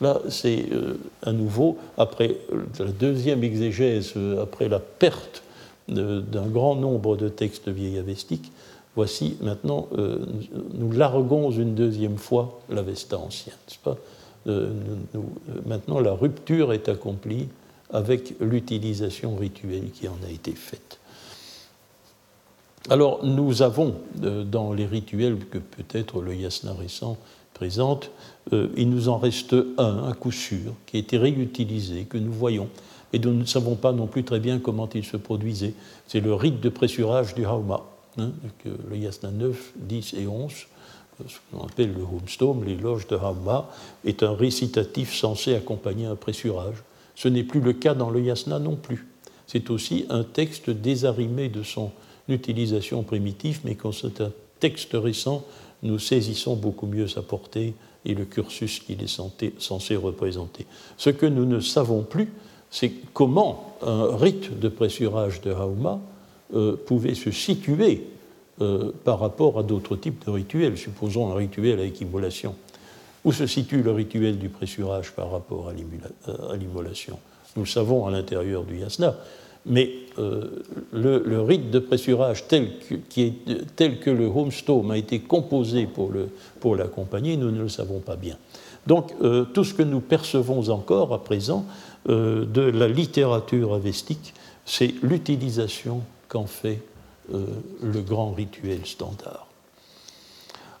Là, 0.00 0.20
c'est 0.28 0.66
euh, 0.72 0.94
à 1.22 1.32
nouveau, 1.32 1.76
après 1.96 2.36
la 2.78 2.86
deuxième 2.86 3.42
exégèse, 3.42 4.12
euh, 4.16 4.42
après 4.42 4.68
la 4.68 4.78
perte 4.78 5.42
d'un 5.88 6.46
grand 6.46 6.76
nombre 6.76 7.16
de 7.16 7.28
textes 7.28 7.68
vieillavestiques, 7.68 8.52
voici 8.94 9.36
maintenant, 9.40 9.88
euh, 9.96 10.18
nous 10.74 10.92
larguons 10.92 11.50
une 11.50 11.74
deuxième 11.74 12.18
fois 12.18 12.60
l'Avesta 12.68 13.18
ancien. 13.18 13.54
Maintenant, 15.66 16.00
la 16.00 16.12
rupture 16.12 16.72
est 16.72 16.88
accomplie 16.88 17.48
avec 17.90 18.34
l'utilisation 18.40 19.34
rituelle 19.36 19.90
qui 19.92 20.08
en 20.08 20.18
a 20.26 20.30
été 20.30 20.52
faite. 20.52 20.98
Alors 22.90 23.24
nous 23.24 23.60
avons 23.62 23.96
euh, 24.22 24.44
dans 24.44 24.72
les 24.72 24.86
rituels 24.86 25.38
que 25.50 25.58
peut-être 25.58 26.22
le 26.22 26.34
yasna 26.34 26.72
récent 26.72 27.18
présente, 27.52 28.10
euh, 28.52 28.68
il 28.76 28.90
nous 28.90 29.08
en 29.08 29.18
reste 29.18 29.54
un 29.76 30.08
à 30.08 30.14
coup 30.14 30.32
sûr 30.32 30.74
qui 30.86 30.96
a 30.96 31.00
été 31.00 31.18
réutilisé, 31.18 32.04
que 32.04 32.18
nous 32.18 32.32
voyons, 32.32 32.68
et 33.12 33.18
dont 33.18 33.30
nous 33.30 33.40
ne 33.40 33.44
savons 33.44 33.74
pas 33.74 33.92
non 33.92 34.06
plus 34.06 34.24
très 34.24 34.40
bien 34.40 34.58
comment 34.58 34.88
il 34.94 35.04
se 35.04 35.16
produisait. 35.16 35.74
C'est 36.06 36.20
le 36.20 36.34
rite 36.34 36.60
de 36.60 36.68
pressurage 36.68 37.34
du 37.34 37.44
Hauma, 37.46 37.86
hein, 38.18 38.30
que 38.62 38.68
le 38.90 38.96
yasna 38.96 39.30
9, 39.30 39.72
10 39.76 40.14
et 40.14 40.26
11 40.26 40.52
ce 41.26 41.38
qu'on 41.50 41.64
appelle 41.64 41.92
le 41.92 42.02
homestome, 42.02 42.64
les 42.64 42.76
loges 42.76 43.06
de 43.08 43.16
Hauma, 43.16 43.68
est 44.04 44.22
un 44.22 44.34
récitatif 44.34 45.14
censé 45.14 45.54
accompagner 45.54 46.06
un 46.06 46.16
pressurage. 46.16 46.76
Ce 47.16 47.28
n'est 47.28 47.42
plus 47.42 47.60
le 47.60 47.72
cas 47.72 47.94
dans 47.94 48.10
le 48.10 48.20
yasna 48.20 48.58
non 48.58 48.76
plus. 48.76 49.08
C'est 49.46 49.70
aussi 49.70 50.06
un 50.10 50.24
texte 50.24 50.70
désarrimé 50.70 51.48
de 51.48 51.62
son 51.62 51.90
utilisation 52.28 53.02
primitive, 53.02 53.60
mais 53.64 53.74
quand 53.74 53.92
c'est 53.92 54.20
un 54.20 54.30
texte 54.60 54.90
récent, 54.92 55.44
nous 55.82 55.98
saisissons 55.98 56.54
beaucoup 56.54 56.86
mieux 56.86 57.08
sa 57.08 57.22
portée 57.22 57.74
et 58.04 58.14
le 58.14 58.24
cursus 58.24 58.80
qu'il 58.80 59.02
est 59.02 59.20
censé 59.58 59.96
représenter. 59.96 60.66
Ce 60.96 61.10
que 61.10 61.26
nous 61.26 61.44
ne 61.44 61.60
savons 61.60 62.02
plus, 62.02 62.32
c'est 62.70 62.92
comment 63.12 63.76
un 63.82 64.16
rite 64.16 64.58
de 64.58 64.68
pressurage 64.68 65.40
de 65.40 65.52
Hauma 65.52 66.00
euh, 66.54 66.76
pouvait 66.76 67.14
se 67.14 67.30
situer 67.30 68.04
euh, 68.60 68.92
par 69.04 69.20
rapport 69.20 69.58
à 69.58 69.62
d'autres 69.62 69.96
types 69.96 70.24
de 70.26 70.30
rituels, 70.30 70.76
supposons 70.76 71.30
un 71.30 71.34
rituel 71.34 71.80
à 71.80 71.84
équivolation. 71.84 72.54
Où 73.24 73.32
se 73.32 73.46
situe 73.46 73.82
le 73.82 73.92
rituel 73.92 74.38
du 74.38 74.48
pressurage 74.48 75.12
par 75.12 75.30
rapport 75.30 75.68
à 75.68 76.56
l'immolation? 76.56 77.18
Nous 77.56 77.62
le 77.62 77.68
savons 77.68 78.06
à 78.06 78.10
l'intérieur 78.10 78.64
du 78.64 78.78
yasna, 78.78 79.16
mais 79.66 79.90
euh, 80.18 80.62
le, 80.92 81.40
rite 81.42 81.70
de 81.70 81.78
pressurage 81.78 82.48
tel 82.48 82.78
que, 82.80 82.94
qui 82.94 83.22
est, 83.22 83.76
tel 83.76 84.00
le 84.10 84.26
homestome 84.26 84.90
a 84.90 84.96
été 84.96 85.20
composé 85.20 85.86
pour 85.86 86.10
pour 86.60 86.76
nous 87.36 87.50
ne 87.50 87.62
le 87.62 87.68
savons 87.68 88.00
pas 88.00 88.16
bien. 88.16 88.36
Donc 88.86 89.12
euh, 89.22 89.44
tout 89.44 89.64
ce 89.64 89.74
que 89.74 89.82
nous 89.82 90.00
percevons 90.00 90.68
encore 90.70 91.12
à 91.12 91.22
présent 91.22 91.66
euh, 92.08 92.44
de 92.46 92.62
la 92.62 92.88
littérature 92.88 93.74
avestique, 93.74 94.34
c'est 94.64 94.94
l'utilisation 95.02 96.02
qu'en 96.28 96.46
fait 96.46 96.82
le 97.30 98.00
grand 98.00 98.32
rituel 98.32 98.86
standard. 98.86 99.48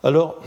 Alors, 0.02 0.40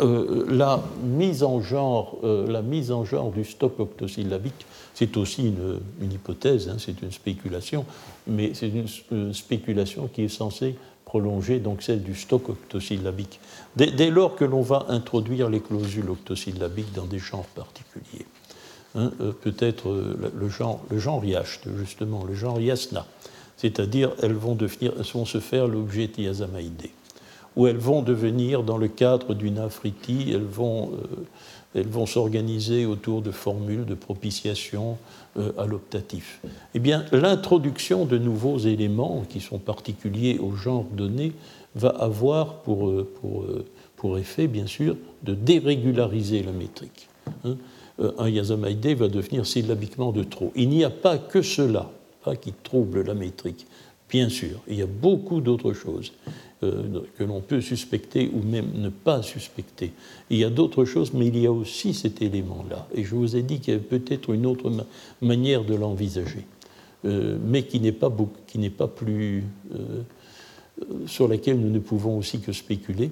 euh, 0.00 0.44
la, 0.50 0.82
mise 1.02 1.42
en 1.42 1.62
genre, 1.62 2.18
euh, 2.22 2.46
la 2.50 2.60
mise 2.60 2.92
en 2.92 3.04
genre 3.04 3.30
du 3.30 3.44
stock 3.44 3.80
octosyllabique, 3.80 4.66
c'est 4.92 5.16
aussi 5.16 5.48
une, 5.48 5.80
hypothèse, 6.12 6.68
hein, 6.68 6.76
c'est 6.78 7.00
une 7.00 7.12
spéculation, 7.12 7.86
mais 8.26 8.52
c'est 8.52 8.68
une, 8.68 9.32
spéculation 9.32 10.08
qui 10.12 10.22
est 10.22 10.28
censée 10.28 10.76
prolonger 11.06 11.60
donc 11.60 11.82
celle 11.82 12.02
du 12.02 12.14
stock 12.14 12.48
octosyllabique. 12.50 13.40
Dès, 13.76 14.10
lors 14.10 14.36
que 14.36 14.44
l'on 14.44 14.60
va 14.60 14.86
introduire 14.88 15.48
les 15.48 15.60
clausules 15.60 16.10
octosyllabiques 16.10 16.92
dans 16.92 17.06
des 17.06 17.18
genres 17.18 17.46
particuliers, 17.54 18.26
hein, 18.96 19.12
euh, 19.20 19.32
peut-être 19.32 19.88
le, 19.88 20.48
genre, 20.50 20.82
le 20.90 20.98
genre 20.98 21.24
yacht, 21.24 21.60
justement, 21.78 22.24
le 22.24 22.34
genre 22.34 22.60
yasna, 22.60 23.06
c'est-à-dire 23.56 24.12
elles 24.22 24.34
vont, 24.34 24.58
se 25.24 25.40
faire 25.40 25.68
l'objet 25.68 26.08
tiazamaïdé 26.08 26.90
où 27.56 27.66
elles 27.66 27.78
vont 27.78 28.02
devenir, 28.02 28.62
dans 28.62 28.76
le 28.76 28.88
cadre 28.88 29.34
d'une 29.34 29.58
afriti, 29.58 30.30
elles 30.32 30.44
vont, 30.44 30.92
euh, 31.74 31.82
vont 31.82 32.06
s'organiser 32.06 32.84
autour 32.84 33.22
de 33.22 33.30
formules 33.30 33.86
de 33.86 33.94
propitiation 33.94 34.98
euh, 35.38 35.52
à 35.58 35.66
l'optatif. 35.66 36.40
Eh 36.74 36.78
bien, 36.78 37.06
l'introduction 37.12 38.04
de 38.04 38.18
nouveaux 38.18 38.58
éléments 38.58 39.24
qui 39.28 39.40
sont 39.40 39.58
particuliers 39.58 40.38
au 40.38 40.54
genre 40.54 40.84
donné 40.84 41.32
va 41.74 41.88
avoir 41.88 42.56
pour, 42.56 42.88
euh, 42.88 43.10
pour, 43.20 43.46
pour 43.96 44.18
effet, 44.18 44.46
bien 44.46 44.66
sûr, 44.66 44.96
de 45.22 45.34
dérégulariser 45.34 46.42
la 46.42 46.52
métrique. 46.52 47.08
Hein. 47.44 47.56
un 47.98 48.28
yazamaïdé 48.28 48.94
va 48.94 49.08
devenir 49.08 49.46
syllabiquement 49.46 50.12
de 50.12 50.22
trop. 50.22 50.52
Il 50.54 50.68
n'y 50.68 50.84
a 50.84 50.90
pas 50.90 51.18
que 51.18 51.42
cela 51.42 51.90
qui 52.34 52.52
trouble 52.52 53.02
la 53.02 53.14
métrique. 53.14 53.66
Bien 54.08 54.28
sûr, 54.28 54.60
il 54.68 54.76
y 54.76 54.82
a 54.82 54.86
beaucoup 54.86 55.40
d'autres 55.40 55.72
choses. 55.72 56.12
Que 56.60 57.24
l'on 57.24 57.40
peut 57.42 57.60
suspecter 57.60 58.30
ou 58.32 58.42
même 58.42 58.70
ne 58.74 58.88
pas 58.88 59.22
suspecter. 59.22 59.92
Il 60.30 60.38
y 60.38 60.44
a 60.44 60.50
d'autres 60.50 60.84
choses, 60.84 61.12
mais 61.12 61.26
il 61.26 61.38
y 61.38 61.46
a 61.46 61.52
aussi 61.52 61.92
cet 61.92 62.22
élément-là. 62.22 62.88
Et 62.94 63.04
je 63.04 63.14
vous 63.14 63.36
ai 63.36 63.42
dit 63.42 63.60
qu'il 63.60 63.74
y 63.74 63.76
avait 63.76 63.84
peut-être 63.84 64.32
une 64.32 64.46
autre 64.46 64.72
manière 65.20 65.64
de 65.64 65.74
l'envisager, 65.74 66.46
mais 67.04 67.64
qui 67.64 67.78
n'est 67.78 67.92
pas, 67.92 68.10
pas, 68.10 68.88
plus. 68.88 69.44
sur 71.06 71.28
laquelle 71.28 71.60
nous 71.60 71.70
ne 71.70 71.78
pouvons 71.78 72.16
aussi 72.16 72.40
que 72.40 72.52
spéculer. 72.52 73.10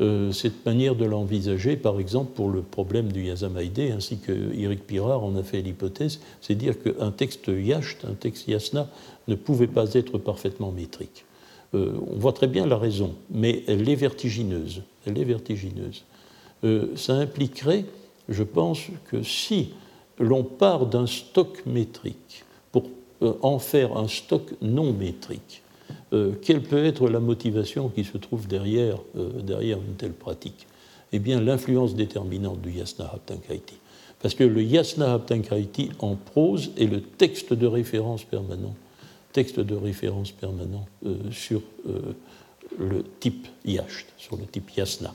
Euh, 0.00 0.32
cette 0.32 0.64
manière 0.64 0.94
de 0.94 1.04
l'envisager, 1.04 1.76
par 1.76 2.00
exemple, 2.00 2.32
pour 2.34 2.48
le 2.48 2.62
problème 2.62 3.12
du 3.12 3.24
Yazamaïdé, 3.24 3.90
ainsi 3.90 4.16
que 4.18 4.32
Eric 4.54 4.86
Pirard 4.86 5.22
en 5.22 5.36
a 5.36 5.42
fait 5.42 5.60
l'hypothèse, 5.60 6.20
c'est 6.40 6.54
dire 6.54 6.74
qu'un 6.82 7.10
texte 7.10 7.48
Yacht, 7.48 8.06
un 8.08 8.14
texte 8.14 8.48
Yasna, 8.48 8.88
ne 9.28 9.34
pouvait 9.34 9.66
pas 9.66 9.92
être 9.92 10.16
parfaitement 10.16 10.72
métrique. 10.72 11.26
Euh, 11.74 11.92
on 12.10 12.16
voit 12.16 12.32
très 12.32 12.48
bien 12.48 12.66
la 12.66 12.76
raison, 12.76 13.14
mais 13.30 13.62
elle 13.66 13.88
est 13.88 13.94
vertigineuse. 13.94 14.82
Elle 15.06 15.18
est 15.18 15.24
vertigineuse. 15.24 16.04
Euh, 16.64 16.88
ça 16.96 17.14
impliquerait, 17.14 17.84
je 18.28 18.42
pense, 18.42 18.80
que 19.10 19.22
si 19.22 19.70
l'on 20.18 20.44
part 20.44 20.86
d'un 20.86 21.06
stock 21.06 21.64
métrique 21.66 22.44
pour 22.72 22.84
en 23.42 23.58
faire 23.58 23.96
un 23.96 24.08
stock 24.08 24.52
non 24.60 24.92
métrique, 24.92 25.62
euh, 26.12 26.32
quelle 26.42 26.62
peut 26.62 26.84
être 26.84 27.08
la 27.08 27.20
motivation 27.20 27.88
qui 27.88 28.04
se 28.04 28.18
trouve 28.18 28.48
derrière, 28.48 28.98
euh, 29.16 29.40
derrière 29.42 29.78
une 29.78 29.94
telle 29.94 30.12
pratique? 30.12 30.66
Eh 31.12 31.18
bien, 31.18 31.40
l'influence 31.40 31.94
déterminante 31.94 32.60
du 32.60 32.72
Yasna 32.72 33.10
Haptankaiti. 33.12 33.76
Parce 34.20 34.34
que 34.34 34.44
le 34.44 34.62
Yasna 34.62 35.14
Haptankaiti 35.14 35.90
en 36.00 36.16
prose 36.16 36.72
est 36.76 36.86
le 36.86 37.00
texte 37.00 37.52
de 37.52 37.66
référence 37.66 38.24
permanent, 38.24 38.74
texte 39.32 39.60
de 39.60 39.74
référence 39.74 40.32
permanent 40.32 40.86
euh, 41.06 41.16
sur 41.30 41.62
le 42.78 43.04
type 43.20 43.48
Yasht, 43.64 44.06
sur 44.18 44.36
le 44.36 44.44
type 44.44 44.70
Yasna, 44.76 45.12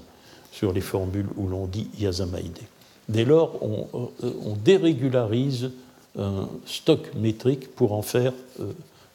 sur 0.52 0.74
les 0.74 0.82
formules 0.82 1.28
où 1.38 1.48
l'on 1.48 1.68
dit 1.68 1.88
Yazamaide. 2.00 2.60
Dès 3.08 3.26
lors, 3.26 3.62
on, 3.64 4.12
on, 4.24 4.56
dérégularise 4.56 5.72
un 6.18 6.50
stock 6.66 7.14
métrique 7.16 7.74
pour 7.76 7.94
en 7.94 8.02
faire 8.02 8.34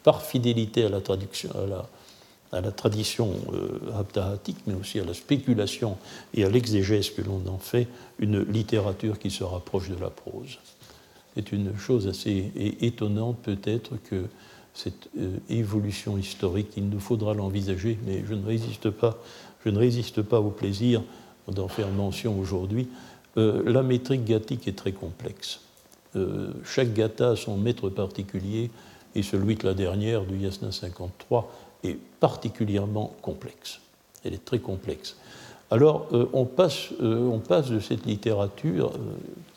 par 0.02 0.22
fidélité 0.22 0.84
à 0.84 0.88
la, 0.88 1.00
traduction, 1.00 1.50
à 2.52 2.60
la, 2.60 2.72
tradition 2.72 3.34
euh, 3.52 4.36
mais 4.66 4.74
aussi 4.74 5.00
à 5.00 5.04
la 5.04 5.14
spéculation 5.14 5.96
et 6.34 6.44
à 6.44 6.48
l'exégèse 6.48 7.10
que 7.10 7.22
l'on 7.22 7.42
en 7.48 7.58
fait, 7.58 7.86
une 8.18 8.42
littérature 8.42 9.18
qui 9.18 9.30
se 9.30 9.44
rapproche 9.44 9.88
de 9.88 10.00
la 10.00 10.10
prose. 10.10 10.58
C'est 11.34 11.52
une 11.52 11.76
chose 11.78 12.06
assez 12.08 12.50
étonnante 12.80 13.38
peut-être 13.42 13.92
que 14.04 14.24
cette 14.74 15.08
euh, 15.18 15.36
évolution 15.48 16.16
historique, 16.16 16.72
il 16.76 16.88
nous 16.88 17.00
faudra 17.00 17.34
l'envisager, 17.34 17.98
mais 18.06 18.24
je 18.26 18.34
ne 18.34 18.46
résiste 18.46 18.90
pas, 18.90 19.18
je 19.64 19.70
ne 19.70 19.78
résiste 19.78 20.22
pas 20.22 20.40
au 20.40 20.50
plaisir 20.50 21.02
d'en 21.48 21.68
faire 21.68 21.88
mention 21.88 22.38
aujourd'hui. 22.38 22.88
Euh, 23.36 23.62
la 23.66 23.82
métrique 23.82 24.24
gathique 24.24 24.68
est 24.68 24.76
très 24.76 24.92
complexe. 24.92 25.60
Euh, 26.16 26.52
chaque 26.64 26.92
gata 26.92 27.30
a 27.30 27.36
son 27.36 27.56
maître 27.56 27.88
particulier, 27.88 28.70
et 29.14 29.22
celui 29.22 29.56
de 29.56 29.66
la 29.66 29.74
dernière, 29.74 30.24
du 30.24 30.38
Yasna 30.38 30.70
53, 30.70 31.52
est 31.82 31.98
particulièrement 32.20 33.14
complexe. 33.22 33.80
Elle 34.24 34.34
est 34.34 34.44
très 34.44 34.60
complexe. 34.60 35.16
Alors, 35.72 36.08
on, 36.32 36.44
passe, 36.44 36.88
on, 37.00 37.38
passe, 37.38 37.70
de 37.70 37.78
cette 37.78 38.04
littérature 38.04 38.92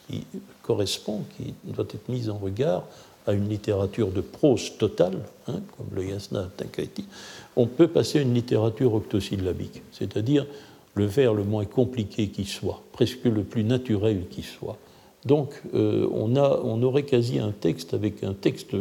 qui 0.07 0.25
correspond, 0.61 1.23
qui 1.35 1.53
doit 1.65 1.85
être 1.85 2.07
mise 2.07 2.29
en 2.29 2.37
regard, 2.37 2.83
à 3.25 3.33
une 3.33 3.49
littérature 3.49 4.11
de 4.11 4.21
prose 4.21 4.77
totale, 4.77 5.19
hein, 5.47 5.61
comme 5.77 5.87
le 5.95 6.05
Yasna 6.05 6.49
Tankaiti, 6.57 7.05
on 7.55 7.67
peut 7.67 7.87
passer 7.87 8.19
à 8.19 8.21
une 8.21 8.33
littérature 8.33 8.93
octosyllabique, 8.93 9.81
c'est-à-dire 9.91 10.45
le 10.95 11.05
vers 11.05 11.33
le 11.33 11.43
moins 11.43 11.65
compliqué 11.65 12.27
qui 12.27 12.45
soit, 12.45 12.81
presque 12.91 13.25
le 13.25 13.43
plus 13.43 13.63
naturel 13.63 14.27
qui 14.29 14.43
soit. 14.43 14.77
Donc, 15.25 15.61
on, 15.73 16.35
a, 16.35 16.59
on 16.63 16.83
aurait 16.83 17.03
quasi 17.03 17.39
un 17.39 17.51
texte 17.51 17.93
avec 17.93 18.23
un 18.23 18.33
texte 18.33 18.75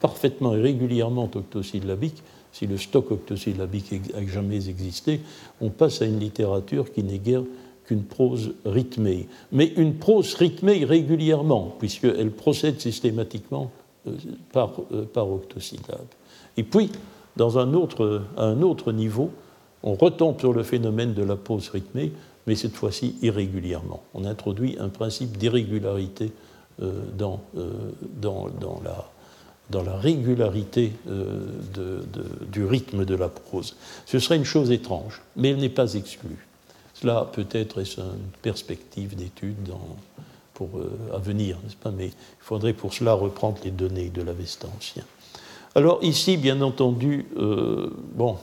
parfaitement 0.00 0.54
et 0.54 0.60
régulièrement 0.60 1.30
octosyllabique, 1.34 2.22
si 2.52 2.66
le 2.66 2.76
stock 2.76 3.10
octosyllabique 3.10 3.94
a 4.14 4.24
jamais 4.26 4.68
existé, 4.68 5.20
on 5.60 5.70
passe 5.70 6.02
à 6.02 6.06
une 6.06 6.20
littérature 6.20 6.92
qui 6.92 7.02
n'est 7.02 7.18
guère 7.18 7.42
qu'une 7.86 8.04
prose 8.04 8.54
rythmée. 8.64 9.26
Mais 9.50 9.72
une 9.76 9.94
prose 9.94 10.34
rythmée 10.34 10.84
régulièrement, 10.84 11.74
puisqu'elle 11.78 12.30
procède 12.30 12.80
systématiquement 12.80 13.70
euh, 13.72 13.83
par, 14.52 14.72
euh, 14.92 15.04
par 15.04 15.30
octosyllabe. 15.30 16.06
Et 16.56 16.62
puis, 16.62 16.90
dans 17.36 17.58
un 17.58 17.74
autre, 17.74 18.22
à 18.36 18.44
un 18.44 18.62
autre 18.62 18.92
niveau, 18.92 19.30
on 19.82 19.94
retombe 19.94 20.38
sur 20.38 20.52
le 20.52 20.62
phénomène 20.62 21.14
de 21.14 21.22
la 21.22 21.36
prose 21.36 21.68
rythmée, 21.68 22.12
mais 22.46 22.54
cette 22.54 22.74
fois-ci 22.74 23.16
irrégulièrement. 23.22 24.02
On 24.14 24.24
introduit 24.24 24.76
un 24.78 24.88
principe 24.88 25.36
d'irrégularité 25.36 26.32
euh, 26.82 26.92
dans, 27.16 27.40
dans, 28.20 28.48
dans, 28.60 28.80
la, 28.84 29.10
dans 29.70 29.82
la 29.82 29.96
régularité 29.96 30.92
euh, 31.08 32.02
du 32.50 32.64
rythme 32.64 33.04
de 33.04 33.14
la 33.14 33.28
prose. 33.28 33.76
Ce 34.06 34.18
serait 34.18 34.36
une 34.36 34.44
chose 34.44 34.70
étrange, 34.70 35.22
mais 35.36 35.50
elle 35.50 35.58
n'est 35.58 35.68
pas 35.68 35.94
exclue. 35.94 36.46
Cela 36.94 37.28
peut-être 37.32 37.80
est 37.80 37.98
une 37.98 38.30
perspective 38.42 39.16
d'étude 39.16 39.56
pour 40.54 40.78
euh, 40.78 40.90
à 41.14 41.18
venir, 41.18 41.58
n'est-ce 41.62 41.76
pas 41.76 41.90
Mais 41.90 42.06
il 42.06 42.12
faudrait 42.40 42.72
pour 42.72 42.94
cela 42.94 43.12
reprendre 43.14 43.58
les 43.64 43.70
données 43.70 44.08
de 44.08 44.22
l'Avestan 44.22 44.68
ancien. 44.76 45.04
Alors 45.74 45.98
ici, 46.02 46.36
bien 46.36 46.60
entendu, 46.60 47.26
euh, 47.36 47.90
bon, 48.14 48.38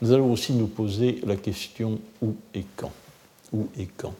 nous 0.00 0.12
allons 0.12 0.30
aussi 0.32 0.52
nous 0.52 0.66
poser 0.66 1.20
la 1.24 1.36
question 1.36 1.98
où 2.20 2.34
et 2.54 2.64
quand? 2.76 2.92
Où 3.52 3.68
et 3.78 3.88
quand? 3.96 4.14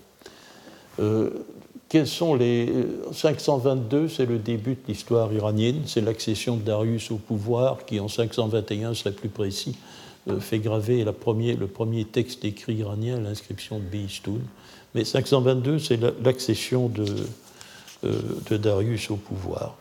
Quels 1.92 2.06
sont 2.06 2.34
les 2.34 2.72
522 3.12 4.08
C'est 4.08 4.24
le 4.24 4.38
début 4.38 4.76
de 4.76 4.80
l'histoire 4.88 5.30
iranienne, 5.30 5.82
c'est 5.84 6.00
l'accession 6.00 6.56
de 6.56 6.62
Darius 6.62 7.10
au 7.10 7.16
pouvoir 7.16 7.84
qui, 7.84 8.00
en 8.00 8.08
521, 8.08 8.94
serait 8.94 9.12
plus 9.12 9.28
précis, 9.28 9.76
euh, 9.76 10.01
fait 10.40 10.58
graver 10.58 11.04
le 11.04 11.12
premier 11.66 12.04
texte 12.04 12.44
écrit 12.44 12.74
iranien, 12.74 13.20
l'inscription 13.20 13.78
de 13.78 13.84
Bihistoun. 13.84 14.40
Mais 14.94 15.04
522, 15.04 15.78
c'est 15.78 15.98
l'accession 16.22 16.88
de, 16.88 17.06
euh, 18.04 18.20
de, 18.50 18.56
Darius 18.56 19.10
au 19.10 19.16
pouvoir. 19.16 19.76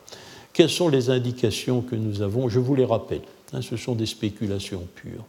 Quelles 0.52 0.70
sont 0.70 0.88
les 0.88 1.10
indications 1.10 1.82
que 1.82 1.94
nous 1.94 2.22
avons? 2.22 2.48
Je 2.48 2.58
vous 2.58 2.74
les 2.74 2.84
rappelle. 2.84 3.22
Hein, 3.52 3.60
ce 3.62 3.76
sont 3.76 3.94
des 3.94 4.06
spéculations 4.06 4.86
pures. 4.94 5.24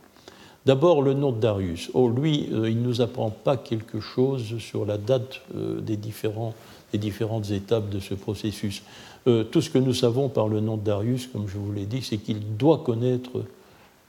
D'abord, 0.65 1.01
le 1.01 1.13
nom 1.13 1.33
de 1.33 1.39
Darius. 1.39 1.91
Oh, 1.93 2.09
lui, 2.09 2.47
euh, 2.53 2.69
il 2.69 2.81
ne 2.81 2.87
nous 2.87 3.01
apprend 3.01 3.29
pas 3.29 3.57
quelque 3.57 3.99
chose 3.99 4.57
sur 4.59 4.85
la 4.85 4.97
date 4.97 5.41
des 5.53 5.97
différents 5.97 6.53
les 6.93 6.99
différentes 6.99 7.49
étapes 7.51 7.89
de 7.89 7.99
ce 7.99 8.13
processus. 8.13 8.83
Euh, 9.27 9.43
tout 9.43 9.61
ce 9.61 9.69
que 9.69 9.79
nous 9.79 9.93
savons 9.93 10.29
par 10.29 10.47
le 10.47 10.59
nom 10.59 10.77
de 10.77 10.83
Darius, 10.83 11.27
comme 11.27 11.47
je 11.47 11.57
vous 11.57 11.71
l'ai 11.71 11.85
dit, 11.85 12.01
c'est 12.01 12.17
qu'il 12.17 12.55
doit 12.55 12.83
connaître 12.85 13.43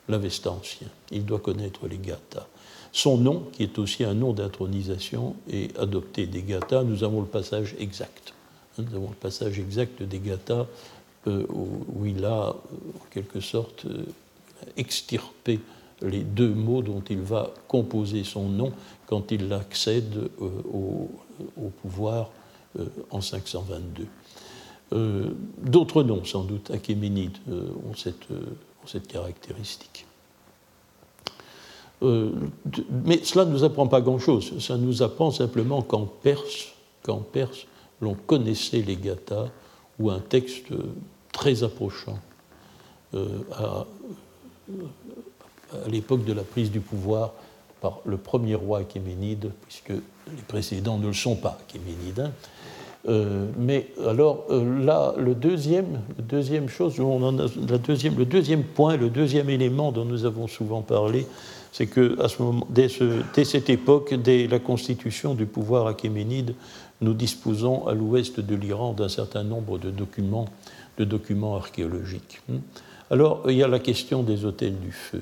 l'Avesta 0.09 0.51
ancien, 0.51 0.89
il 1.11 1.25
doit 1.25 1.39
connaître 1.39 1.87
les 1.89 1.99
Gathas. 1.99 2.47
Son 2.93 3.17
nom, 3.17 3.45
qui 3.53 3.65
est 3.65 3.79
aussi 3.79 4.05
un 4.05 4.15
nom 4.15 4.33
d'intronisation, 4.33 5.35
est 5.51 5.77
adopté 5.79 6.27
des 6.27 6.43
Gathas. 6.43 6.85
Nous 6.85 7.03
avons 7.03 7.21
le 7.21 7.27
passage 7.27 7.75
exact. 7.79 8.35
Nous 8.79 8.95
avons 8.95 9.09
le 9.09 9.17
passage 9.17 9.59
exact 9.59 10.03
des 10.03 10.19
Gathas 10.21 10.67
euh, 11.27 11.45
où, 11.49 12.07
il 12.07 12.25
a, 12.25 12.51
en 12.51 13.07
quelque 13.11 13.41
sorte, 13.41 13.87
euh, 13.87 14.05
extirpé 14.77 15.61
les 16.03 16.23
deux 16.23 16.53
mots 16.53 16.83
dont 16.83 17.03
il 17.09 17.21
va 17.21 17.53
composer 17.67 18.25
son 18.25 18.49
nom 18.49 18.73
quand 19.07 19.33
il 19.33 19.53
accède 19.53 20.29
au, 20.41 21.09
au 21.57 21.69
pouvoir 21.83 22.31
euh, 22.79 22.87
en 23.11 23.21
522. 23.21 24.07
Euh, 24.93 25.31
d'autres 25.63 26.03
noms, 26.03 26.25
sans 26.25 26.43
doute, 26.43 26.71
achéménides, 26.73 27.39
euh, 27.49 27.69
ont 27.89 27.95
cette, 27.95 28.27
cette 28.87 29.07
caractéristique. 29.07 30.07
mais 32.03 33.25
cela 33.25 33.45
ne 33.47 33.53
nous 33.53 33.65
apprend 33.65 33.87
pas 33.87 34.01
grand-chose. 34.01 34.59
Ça 34.59 34.77
nous 34.77 35.03
apprend 35.03 35.31
simplement 35.31 35.83
qu'en 35.83 36.07
Perse, 36.07 36.73
qu'en 37.03 37.21
Perse, 37.21 37.67
l'on 38.01 38.15
connaissait 38.15 38.83
les 38.83 38.97
gathas 38.97 39.49
ou 39.99 40.11
un 40.11 40.21
texte 40.21 40.67
très 41.33 41.63
approchant 41.63 42.19
à, 43.53 43.87
à 45.73 45.89
l'époque 45.89 46.25
de 46.25 46.33
la 46.33 46.43
prise 46.43 46.71
du 46.71 46.81
pouvoir 46.81 47.33
par 47.81 48.01
le 48.07 48.17
premier 48.17 48.55
roi 48.55 48.79
achéménide, 48.79 49.53
puisque 49.67 49.91
les 49.91 50.43
précédents 50.49 50.99
ne 50.99 51.09
le 51.09 51.13
sont 51.13 51.37
pas 51.37 51.59
achéménides. 51.69 52.31
Euh, 53.07 53.47
mais 53.59 53.89
alors 54.07 54.47
euh, 54.49 54.83
là, 54.83 55.13
le 55.19 55.35
deuxième, 55.35 56.01
deuxième 58.25 58.63
point, 58.63 58.97
le 58.97 59.11
deuxième 59.11 59.51
élément 59.51 59.93
dont 59.93 60.07
nous 60.07 60.25
avons 60.25 60.47
souvent 60.47 60.81
parlé, 60.81 61.27
c'est 61.71 61.87
que 61.87 62.17
ce 62.29 62.43
moment, 62.43 62.67
dès, 62.71 62.89
cette 63.45 63.69
époque, 63.69 64.15
dès 64.15 64.47
la 64.47 64.59
constitution 64.59 65.35
du 65.35 65.45
pouvoir 65.45 65.87
achéménide, 65.87 66.55
nous 67.01 67.13
disposons 67.13 67.87
à 67.87 67.93
l'ouest 67.93 68.41
de 68.41 68.55
l'Iran 68.55 68.95
d'un 68.95 69.09
certain 69.09 69.43
nombre 69.43 69.79
de 69.79 69.91
documents, 69.91 70.47
de 70.97 71.05
documents 71.05 71.57
archéologiques. 71.57 72.41
Alors, 73.11 73.43
il 73.49 73.57
y 73.57 73.63
a 73.63 73.69
la 73.69 73.81
question 73.81 74.23
des 74.23 74.45
hôtels 74.45 74.79
du 74.79 74.93
feu. 74.93 75.21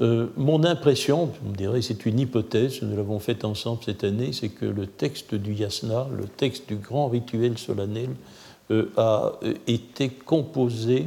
Euh, 0.00 0.26
mon 0.36 0.64
impression, 0.64 1.26
vous 1.26 1.50
me 1.50 1.54
direz, 1.54 1.80
c'est 1.80 2.04
une 2.04 2.18
hypothèse, 2.18 2.82
nous 2.82 2.96
l'avons 2.96 3.20
faite 3.20 3.44
ensemble 3.44 3.82
cette 3.84 4.02
année, 4.02 4.32
c'est 4.32 4.48
que 4.48 4.66
le 4.66 4.86
texte 4.86 5.34
du 5.34 5.54
yasna, 5.54 6.08
le 6.16 6.24
texte 6.24 6.68
du 6.68 6.76
grand 6.76 7.08
rituel 7.08 7.58
solennel, 7.58 8.10
euh, 8.70 8.90
a 8.96 9.32
euh, 9.44 9.54
été 9.66 10.08
composé 10.08 11.06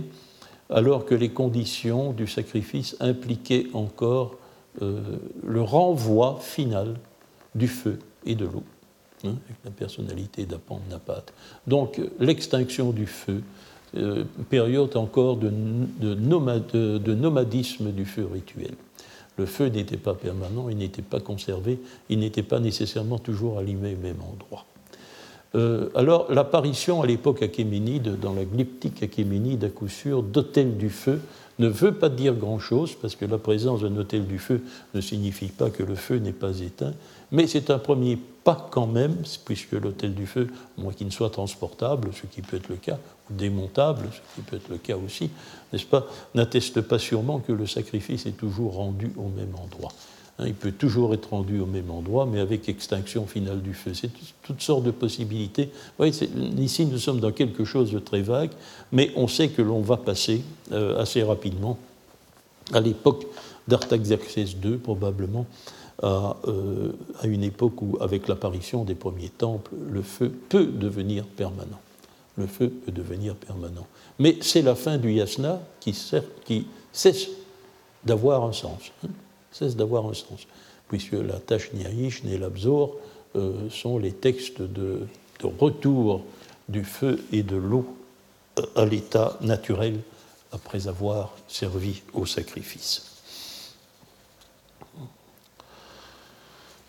alors 0.70 1.06
que 1.06 1.16
les 1.16 1.30
conditions 1.30 2.14
du 2.14 2.28
sacrifice 2.28 2.96
impliquaient 3.00 3.68
encore 3.74 4.36
le 4.80 5.62
renvoi 5.62 6.38
final 6.40 7.00
du 7.56 7.68
feu 7.68 7.98
et 8.28 8.36
de 8.36 8.46
l'eau, 8.46 8.64
hein, 9.24 9.34
avec 9.46 9.58
la 9.66 9.72
personnalité 9.72 10.46
d'Apan 10.46 10.82
Napat. 10.92 11.24
Donc 11.66 12.00
l'extinction 12.20 12.92
du 12.92 13.08
feu, 13.08 13.42
euh, 13.98 14.24
période 14.50 14.96
encore 14.96 15.38
de, 15.38 15.50
nomadisme 17.14 17.92
du 17.92 18.06
feu 18.06 18.28
rituel. 18.32 18.74
Le 19.38 19.46
feu 19.46 19.68
n'était 19.68 19.98
pas 19.98 20.14
permanent, 20.14 20.70
il 20.70 20.78
n'était 20.78 21.02
pas 21.02 21.20
conservé, 21.20 21.80
il 22.10 22.20
n'était 22.20 22.44
pas 22.44 22.60
nécessairement 22.60 23.20
toujours 23.20 23.60
allumé 23.60 23.96
au 23.96 24.04
même 24.04 24.22
endroit. 24.22 24.66
Euh, 25.56 25.90
alors, 25.96 26.32
l'apparition 26.32 27.02
à 27.02 27.08
l'époque 27.08 27.42
achéménide, 27.42 28.20
dans 28.20 28.34
la 28.34 28.46
glyptique 28.46 29.04
achéménide 29.04 29.64
à 29.64 29.70
coup 29.70 29.88
sûr, 29.88 30.24
d'hôtel 30.24 30.78
du 30.78 30.90
feu, 30.90 31.22
ne 31.60 31.68
veut 31.68 31.94
pas 31.94 32.10
dire 32.10 32.36
grand-chose, 32.36 32.96
parce 33.02 33.16
que 33.16 33.26
la 33.26 33.38
présence 33.38 33.82
d'un 33.82 33.96
hôtel 33.98 34.26
du 34.28 34.38
feu 34.38 34.62
ne 34.94 35.02
signifie 35.02 35.48
pas 35.48 35.70
que 35.70 35.84
le 35.84 35.96
feu 35.96 36.18
n'est 36.18 36.34
pas 36.34 36.60
éteint, 36.60 36.94
mais 37.32 37.48
c'est 37.48 37.70
un 37.70 37.80
premier 37.80 38.18
pas 38.44 38.68
quand 38.72 38.88
même, 38.88 39.18
puisque 39.44 39.74
l'hôtel 39.74 40.14
du 40.16 40.26
feu, 40.26 40.48
moins 40.78 40.94
qu'il 40.94 41.08
ne 41.08 41.12
soit 41.12 41.30
transportable, 41.30 42.12
ce 42.14 42.28
qui 42.28 42.42
peut 42.42 42.58
être 42.58 42.70
le 42.70 42.78
cas, 42.78 42.98
ou 43.30 43.34
démontable, 43.34 44.08
ce 44.12 44.36
qui 44.36 44.42
peut 44.42 44.56
être 44.56 44.70
le 44.70 44.78
cas 44.78 44.96
aussi, 44.96 45.30
n'est-ce 45.72 45.86
pas, 45.86 46.08
n'atteste 46.34 46.80
pas 46.82 46.98
sûrement 46.98 47.40
que 47.40 47.52
le 47.52 47.68
sacrifice 47.68 48.26
est 48.26 48.38
toujours 48.38 48.76
rendu 48.76 49.12
au 49.18 49.28
même 49.28 49.54
endroit. 49.62 49.92
Hein, 50.40 50.46
il 50.48 50.54
peut 50.54 50.72
toujours 50.72 51.14
être 51.14 51.32
rendu 51.32 51.60
au 51.60 51.66
même 51.66 51.90
endroit, 51.90 52.26
mais 52.26 52.40
avec 52.40 52.70
extinction 52.70 53.26
finale 53.26 53.62
du 53.62 53.74
feu. 53.74 53.94
C'est 53.94 54.12
toutes 54.44 54.62
sortes 54.62 54.84
de 54.84 54.92
possibilités. 54.92 55.70
ici, 56.00 56.86
nous 56.86 57.00
sommes 57.00 57.20
dans 57.20 57.32
quelque 57.32 57.66
chose 57.66 57.92
de 57.92 58.00
très 58.00 58.22
vague, 58.22 58.52
mais 58.92 59.12
on 59.16 59.28
sait 59.28 59.50
que 59.50 59.62
l'on 59.62 59.82
va 59.82 59.98
passer 59.98 60.42
euh, 60.72 61.02
assez 61.02 61.24
rapidement 61.24 61.78
à 62.74 62.80
l'époque 62.80 63.26
d'Artaxerxès 63.68 64.56
II, 64.64 64.78
probablement, 64.78 65.46
à, 66.02 66.38
euh, 66.48 66.92
à, 67.22 67.28
une 67.28 67.44
époque 67.44 67.82
où, 67.82 67.98
avec 68.00 68.28
l'apparition 68.28 68.84
des 68.84 68.96
premiers 68.96 69.30
temples, 69.30 69.72
le 69.90 70.02
feu 70.02 70.32
peut 70.50 70.66
devenir 70.66 71.26
permanent. 71.26 71.80
Le 72.38 72.46
feu 72.46 72.70
peut 72.70 72.92
devenir 72.92 73.36
permanent. 73.36 73.88
Mais 74.20 74.38
c'est 74.42 74.62
la 74.62 74.76
fin 74.76 74.98
du 74.98 75.12
yasna 75.12 75.62
qui, 75.80 75.96
cesse 76.92 77.28
d'avoir 78.06 78.44
un 78.44 78.54
sens. 78.54 78.92
Hein 79.04 79.10
cesse 79.52 79.76
d'avoir 79.76 80.06
un 80.06 80.14
sens, 80.14 80.48
puisque 80.88 81.14
la 81.14 81.40
tâche 81.40 81.72
Niaish 81.74 82.24
et 82.26 82.38
l'Abzor 82.38 82.96
euh, 83.36 83.70
sont 83.70 83.98
les 83.98 84.12
textes 84.12 84.62
de, 84.62 85.08
retour 85.60 86.24
du 86.68 86.84
feu 86.84 87.24
et 87.32 87.44
de 87.44 87.56
l'eau 87.56 87.86
euh, 88.60 88.64
à 88.76 88.86
l'état 88.86 89.38
naturel 89.42 90.00
après 90.52 90.88
avoir 90.88 91.34
servi 91.48 92.02
au 92.14 92.26
sacrifice. 92.26 93.17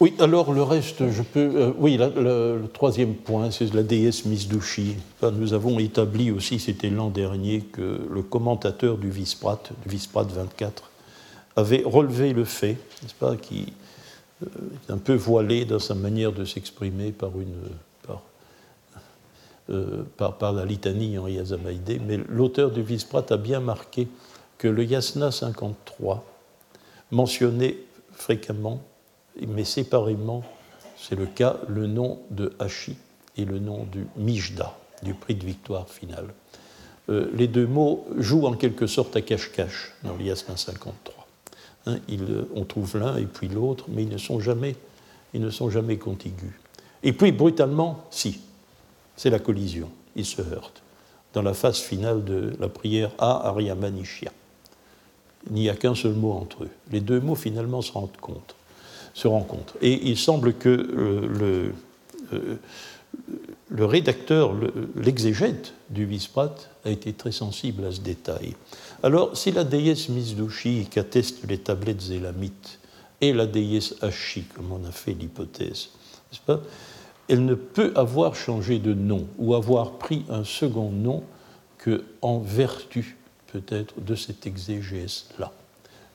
Oui, 0.00 0.14
alors 0.20 0.52
le 0.52 0.62
reste, 0.62 1.10
je 1.10 1.22
peux. 1.22 1.50
Euh, 1.56 1.72
oui, 1.76 1.96
le, 1.96 2.62
troisième 2.72 3.14
point, 3.14 3.50
c'est 3.50 3.74
la 3.74 3.82
déesse 3.82 4.24
Misdushi. 4.26 4.94
nous 5.22 5.54
avons 5.54 5.76
établi 5.80 6.30
aussi, 6.30 6.60
c'était 6.60 6.88
l'an 6.88 7.10
dernier, 7.10 7.62
que 7.62 8.06
le 8.08 8.22
commentateur 8.22 8.96
du 8.96 9.10
Visprat, 9.10 9.60
du 9.82 9.88
Visprat 9.88 10.22
24, 10.22 10.88
avait 11.56 11.82
relevé 11.84 12.32
le 12.32 12.44
fait, 12.44 12.76
n'est-ce 13.02 13.14
pas, 13.14 13.34
qui 13.34 13.72
euh, 14.44 14.48
est 14.88 14.92
un 14.92 14.98
peu 14.98 15.14
voilé 15.14 15.64
dans 15.64 15.80
sa 15.80 15.96
manière 15.96 16.30
de 16.30 16.44
s'exprimer 16.44 17.10
par, 17.10 17.30
une, 17.40 17.56
par, 18.06 18.22
euh, 19.70 20.52
la 20.52 20.64
litanie 20.64 21.18
en 21.18 21.26
Yazamaïdé, 21.26 21.98
mais 21.98 22.20
l'auteur 22.28 22.70
du 22.70 22.82
Visprat 22.82 23.26
a 23.30 23.36
bien 23.36 23.58
marqué 23.58 24.06
que 24.58 24.68
le 24.68 24.84
Yasna 24.84 25.32
53 25.32 26.24
mentionnait 27.10 27.78
fréquemment, 28.12 28.80
mais 29.46 29.64
séparément, 29.64 30.42
c'est 30.96 31.14
le 31.14 31.26
cas, 31.26 31.56
le 31.68 31.86
nom 31.86 32.20
de 32.30 32.52
Hachi 32.58 32.96
et 33.36 33.44
le 33.44 33.58
nom 33.58 33.84
du 33.84 34.06
Mijda, 34.16 34.76
du 35.02 35.14
prix 35.14 35.34
de 35.34 35.44
victoire 35.46 35.88
final. 35.88 36.26
Euh, 37.08 37.30
les 37.34 37.48
deux 37.48 37.66
mots 37.66 38.06
jouent 38.16 38.46
en 38.46 38.54
quelque 38.54 38.86
sorte 38.86 39.16
à 39.16 39.22
cache-cache 39.22 39.94
dans 40.02 40.18
Yasna 40.18 40.56
53. 40.56 41.14
Hein, 41.86 41.98
on 42.54 42.64
trouve 42.64 42.98
l'un 42.98 43.16
et 43.16 43.24
puis 43.24 43.48
l'autre, 43.48 43.86
mais 43.88 44.02
ils 44.02 44.08
ne 44.08 44.18
sont 44.18 44.40
jamais, 44.40 44.76
ils 45.32 45.40
ne 45.40 45.50
sont 45.50 45.70
jamais 45.70 45.96
contigus. 45.96 46.52
Et 47.02 47.12
puis 47.12 47.32
brutalement, 47.32 48.04
si, 48.10 48.40
c'est 49.16 49.30
la 49.30 49.38
collision, 49.38 49.88
ils 50.16 50.26
se 50.26 50.42
heurtent 50.42 50.82
dans 51.32 51.42
la 51.42 51.54
phase 51.54 51.78
finale 51.78 52.24
de 52.24 52.54
la 52.58 52.68
prière 52.68 53.10
A 53.18 53.48
Ariamanishya. 53.48 54.32
Il 55.46 55.54
n'y 55.54 55.68
a 55.68 55.76
qu'un 55.76 55.94
seul 55.94 56.14
mot 56.14 56.32
entre 56.32 56.64
eux. 56.64 56.70
Les 56.90 57.00
deux 57.00 57.20
mots 57.20 57.34
finalement 57.34 57.80
se 57.80 57.92
rendent 57.92 58.16
compte, 58.20 58.54
se 59.18 59.26
rencontrent. 59.26 59.74
Et 59.82 60.08
il 60.08 60.16
semble 60.16 60.54
que 60.54 60.68
euh, 60.68 61.26
le, 61.26 61.72
euh, 62.32 62.56
le 63.68 63.84
rédacteur, 63.84 64.54
l'exégète 64.94 65.74
du 65.90 66.04
Visprat, 66.04 66.54
a 66.84 66.90
été 66.90 67.12
très 67.12 67.32
sensible 67.32 67.84
à 67.84 67.90
ce 67.90 68.00
détail. 68.00 68.54
Alors, 69.02 69.36
si 69.36 69.50
la 69.50 69.64
déesse 69.64 70.08
Mizdushi, 70.08 70.86
qu'attestent 70.88 71.48
les 71.48 71.58
tablettes 71.58 72.10
élamites, 72.10 72.78
et 73.20 73.32
la 73.32 73.46
déesse 73.46 73.96
Ashi, 74.00 74.44
comme 74.54 74.70
on 74.70 74.86
a 74.86 74.92
fait 74.92 75.14
l'hypothèse, 75.14 75.88
pas 76.46 76.60
Elle 77.26 77.44
ne 77.44 77.54
peut 77.54 77.92
avoir 77.96 78.36
changé 78.36 78.78
de 78.78 78.94
nom 78.94 79.26
ou 79.38 79.56
avoir 79.56 79.98
pris 79.98 80.24
un 80.28 80.44
second 80.44 80.90
nom 80.90 81.24
que 81.78 82.04
en 82.22 82.38
vertu, 82.38 83.16
peut-être, 83.52 84.00
de 84.00 84.14
cette 84.14 84.46
exégèse-là. 84.46 85.52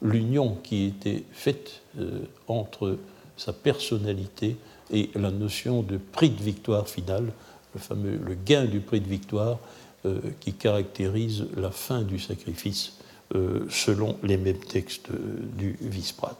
L'union 0.03 0.57
qui 0.63 0.85
était 0.85 1.23
faite 1.31 1.81
euh, 1.97 2.19
entre 2.49 2.97
sa 3.37 3.53
personnalité 3.53 4.57
et 4.91 5.09
la 5.15 5.31
notion 5.31 5.81
de 5.81 5.97
prix 5.97 6.29
de 6.29 6.43
victoire 6.43 6.89
final, 6.89 7.31
le 7.73 7.79
fameux 7.79 8.17
le 8.17 8.35
gain 8.35 8.65
du 8.65 8.81
prix 8.81 8.99
de 8.99 9.07
victoire 9.07 9.59
euh, 10.05 10.19
qui 10.41 10.53
caractérise 10.53 11.45
la 11.55 11.71
fin 11.71 12.01
du 12.01 12.19
sacrifice 12.19 12.97
euh, 13.33 13.65
selon 13.69 14.17
les 14.23 14.35
mêmes 14.35 14.57
textes 14.57 15.09
du 15.57 15.77
Visprat. 15.79 16.37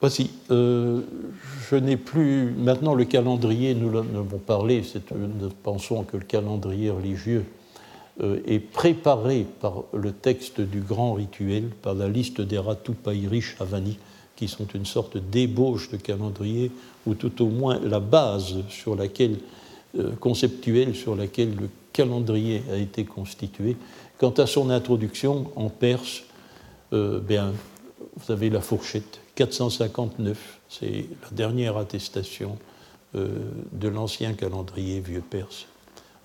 Voici, 0.00 0.30
je 0.48 1.74
n'ai 1.74 1.96
plus 1.96 2.52
maintenant 2.52 2.94
le 2.94 3.04
calendrier, 3.04 3.74
nous 3.74 3.98
en 3.98 4.02
avons 4.14 4.38
parlé, 4.38 4.84
nous 5.10 5.48
pensons 5.64 6.04
que 6.04 6.16
le 6.16 6.22
calendrier 6.22 6.90
religieux 6.90 7.44
est 8.20 8.58
préparé 8.58 9.46
par 9.60 9.84
le 9.92 10.12
texte 10.12 10.60
du 10.60 10.80
grand 10.80 11.14
rituel, 11.14 11.70
par 11.82 11.94
la 11.94 12.08
liste 12.08 12.40
des 12.40 12.58
Ratu 12.58 12.92
Pairish 12.92 13.56
Havani, 13.60 13.96
qui 14.38 14.46
sont 14.46 14.68
une 14.72 14.86
sorte 14.86 15.16
d'ébauche 15.16 15.90
de 15.90 15.96
calendrier, 15.96 16.70
ou 17.06 17.14
tout 17.14 17.42
au 17.42 17.48
moins 17.48 17.80
la 17.80 17.98
base 17.98 18.54
sur 18.68 18.94
laquelle, 18.94 19.38
euh, 19.98 20.12
conceptuelle 20.20 20.94
sur 20.94 21.16
laquelle 21.16 21.56
le 21.56 21.68
calendrier 21.92 22.62
a 22.70 22.76
été 22.76 23.04
constitué. 23.04 23.76
Quant 24.16 24.30
à 24.30 24.46
son 24.46 24.70
introduction 24.70 25.50
en 25.56 25.68
perse, 25.70 26.22
euh, 26.92 27.18
bien, 27.18 27.52
vous 28.16 28.32
avez 28.32 28.48
la 28.48 28.60
fourchette 28.60 29.18
459, 29.34 30.60
c'est 30.68 31.06
la 31.22 31.30
dernière 31.32 31.76
attestation 31.76 32.58
euh, 33.16 33.28
de 33.72 33.88
l'ancien 33.88 34.34
calendrier 34.34 35.00
vieux 35.00 35.24
perse 35.28 35.66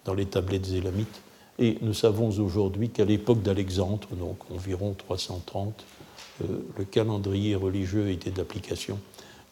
dans 0.05 0.13
les 0.13 0.25
tablettes 0.25 0.69
élamites. 0.69 1.21
Et 1.59 1.77
nous 1.81 1.93
savons 1.93 2.29
aujourd'hui 2.39 2.89
qu'à 2.89 3.05
l'époque 3.05 3.43
d'Alexandre, 3.43 4.07
donc 4.11 4.37
environ 4.51 4.95
330, 4.97 5.85
euh, 6.41 6.45
le 6.77 6.83
calendrier 6.83 7.55
religieux 7.55 8.09
était 8.09 8.31
d'application 8.31 8.99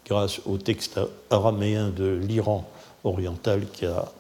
grâce 0.06 0.42
au 0.46 0.58
texte 0.58 1.00
araméen 1.30 1.90
de 1.90 2.20
l'Iran 2.28 2.68
oriental 3.04 3.68
qui 3.72 3.86
a 3.86 4.12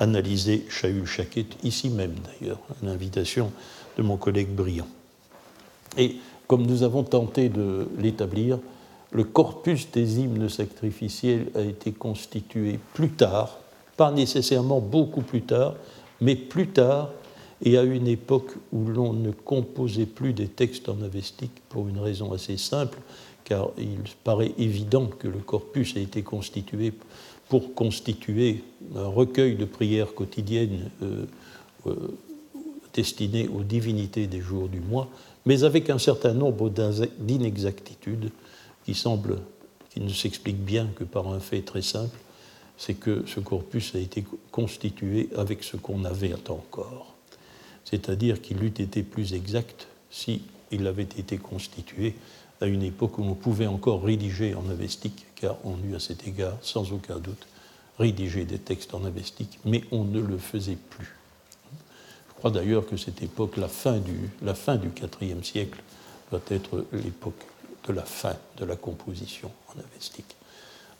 analysé 0.00 0.66
Shaul 0.68 1.06
Shaket, 1.06 1.62
ici 1.62 1.90
même 1.90 2.14
d'ailleurs, 2.24 2.58
à 2.70 2.86
l'invitation 2.86 3.52
de 3.96 4.02
mon 4.02 4.16
collègue 4.16 4.48
Briand. 4.48 4.88
Et 5.96 6.16
comme 6.46 6.66
nous 6.66 6.82
avons 6.82 7.02
tenté 7.02 7.48
de 7.48 7.88
l'établir, 7.98 8.58
le 9.12 9.24
corpus 9.24 9.90
des 9.90 10.20
hymnes 10.20 10.48
sacrificiels 10.48 11.48
a 11.54 11.60
été 11.60 11.92
constitué 11.92 12.78
plus 12.94 13.10
tard, 13.10 13.58
pas 13.96 14.10
nécessairement 14.10 14.80
beaucoup 14.80 15.22
plus 15.22 15.42
tard, 15.42 15.74
mais 16.20 16.36
plus 16.36 16.68
tard 16.68 17.10
et 17.64 17.78
à 17.78 17.82
une 17.82 18.06
époque 18.06 18.52
où 18.72 18.86
l'on 18.86 19.12
ne 19.12 19.30
composait 19.30 20.06
plus 20.06 20.32
des 20.32 20.48
textes 20.48 20.88
en 20.88 21.00
avestique 21.02 21.62
pour 21.68 21.88
une 21.88 21.98
raison 21.98 22.32
assez 22.32 22.56
simple, 22.56 22.98
car 23.44 23.70
il 23.78 23.98
paraît 24.24 24.52
évident 24.58 25.06
que 25.06 25.28
le 25.28 25.38
corpus 25.38 25.96
a 25.96 26.00
été 26.00 26.22
constitué 26.22 26.92
pour 27.48 27.74
constituer 27.74 28.64
un 28.96 29.06
recueil 29.06 29.54
de 29.56 29.64
prières 29.64 30.14
quotidiennes 30.14 30.90
euh, 31.02 31.26
euh, 31.86 31.94
destinée 32.92 33.48
aux 33.48 33.62
divinités 33.62 34.26
des 34.26 34.40
jours 34.40 34.68
du 34.68 34.80
mois, 34.80 35.08
mais 35.44 35.62
avec 35.64 35.90
un 35.90 35.98
certain 35.98 36.32
nombre 36.32 36.72
d'inexactitudes 37.18 38.30
qui 38.84 38.94
semblent, 38.94 39.38
qui 39.90 40.00
ne 40.00 40.08
s'expliquent 40.08 40.64
bien 40.64 40.88
que 40.96 41.04
par 41.04 41.28
un 41.28 41.40
fait 41.40 41.62
très 41.62 41.82
simple, 41.82 42.18
c'est 42.76 42.94
que 42.94 43.24
ce 43.26 43.40
corpus 43.40 43.94
a 43.94 43.98
été 43.98 44.24
constitué 44.50 45.28
avec 45.36 45.62
ce 45.62 45.76
qu'on 45.76 46.04
avait 46.04 46.34
encore. 46.48 47.15
C'est-à-dire 47.86 48.42
qu'il 48.42 48.62
eût 48.62 48.66
été 48.66 49.02
plus 49.02 49.32
exact 49.32 49.86
si 50.10 50.42
il 50.70 50.86
avait 50.86 51.04
été 51.04 51.38
constitué 51.38 52.14
à 52.60 52.66
une 52.66 52.82
époque 52.82 53.18
où 53.18 53.22
on 53.22 53.34
pouvait 53.34 53.66
encore 53.66 54.02
rédiger 54.02 54.54
en 54.54 54.68
avestique, 54.68 55.26
car 55.36 55.56
on 55.64 55.76
eut 55.88 55.94
à 55.94 56.00
cet 56.00 56.26
égard, 56.26 56.56
sans 56.62 56.92
aucun 56.92 57.18
doute, 57.18 57.46
rédigé 57.98 58.44
des 58.44 58.58
textes 58.58 58.94
en 58.94 59.04
avestique, 59.04 59.58
mais 59.64 59.84
on 59.92 60.04
ne 60.04 60.20
le 60.20 60.36
faisait 60.36 60.78
plus. 60.90 61.14
Je 62.28 62.34
crois 62.34 62.50
d'ailleurs 62.50 62.86
que 62.86 62.96
cette 62.96 63.22
époque, 63.22 63.56
la 63.56 63.68
fin 63.68 63.98
du, 63.98 64.30
la 64.42 64.54
fin 64.54 64.76
du 64.76 64.90
IVe 65.22 65.44
siècle, 65.44 65.80
doit 66.30 66.42
être 66.50 66.84
l'époque 66.92 67.46
de 67.86 67.92
la 67.92 68.02
fin 68.02 68.34
de 68.58 68.64
la 68.64 68.76
composition 68.76 69.50
en 69.68 69.78
avestique. 69.78 70.36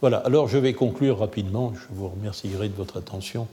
Voilà, 0.01 0.19
alors 0.19 0.47
je 0.47 0.59
vais 0.59 0.73
conclure 0.73 1.19
rapidement, 1.19 1.73
je 1.75 1.95
vous 1.95 2.09
remercierai 2.09 2.69
de 2.69 2.75
votre 2.75 2.99
attention. 2.99 3.49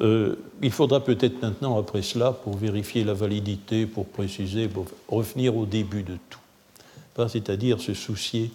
Euh, 0.00 0.36
il 0.62 0.70
faudra 0.70 1.02
peut-être 1.02 1.42
maintenant, 1.42 1.78
après 1.78 2.02
cela, 2.02 2.32
pour 2.32 2.56
vérifier 2.56 3.04
la 3.04 3.14
validité, 3.14 3.86
pour 3.86 4.06
préciser, 4.06 4.68
pour 4.68 4.86
revenir 5.08 5.56
au 5.56 5.66
début 5.66 6.02
de 6.02 6.16
tout, 6.28 7.28
c'est-à-dire 7.28 7.80
se 7.80 7.94
soucier 7.94 8.50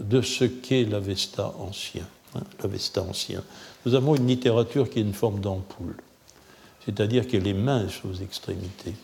de 0.00 0.20
ce 0.20 0.44
qu'est 0.44 0.84
l'Avesta 0.84 1.54
ancien. 1.58 2.06
Hein, 2.34 2.42
L'Avesta 2.62 3.02
ancien. 3.02 3.42
Nous 3.86 3.94
avons 3.94 4.14
une 4.14 4.26
littérature 4.26 4.90
qui 4.90 4.98
est 4.98 5.02
une 5.02 5.14
forme 5.14 5.40
d'ampoule, 5.40 5.96
c'est-à-dire 6.84 7.26
qu'elle 7.26 7.46
est 7.46 7.54
mince 7.54 8.00
aux 8.04 8.14
extrémités. 8.22 8.94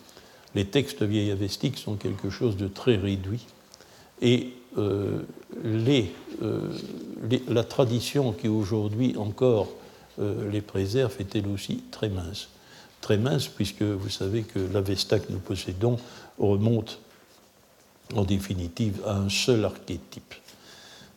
Les 0.55 0.65
textes 0.65 1.03
vieilles 1.03 1.31
avestiques 1.31 1.77
sont 1.77 1.95
quelque 1.95 2.29
chose 2.29 2.57
de 2.57 2.67
très 2.67 2.95
réduit 2.95 3.45
et 4.21 4.53
euh, 4.77 5.21
euh, 5.65 6.61
la 7.49 7.63
tradition 7.63 8.31
qui 8.31 8.47
aujourd'hui 8.47 9.15
encore 9.17 9.69
les 10.21 10.61
préserve 10.61 11.15
est 11.19 11.35
elle 11.35 11.47
aussi 11.47 11.83
très 11.91 12.09
mince. 12.09 12.49
Très 13.01 13.17
mince 13.17 13.47
puisque 13.47 13.81
vous 13.81 14.09
savez 14.09 14.43
que 14.43 14.59
l'Avesta 14.59 15.19
que 15.19 15.31
nous 15.31 15.39
possédons 15.39 15.97
remonte 16.37 16.99
en 18.15 18.23
définitive 18.23 19.01
à 19.05 19.15
un 19.15 19.29
seul 19.29 19.65
archétype. 19.65 20.35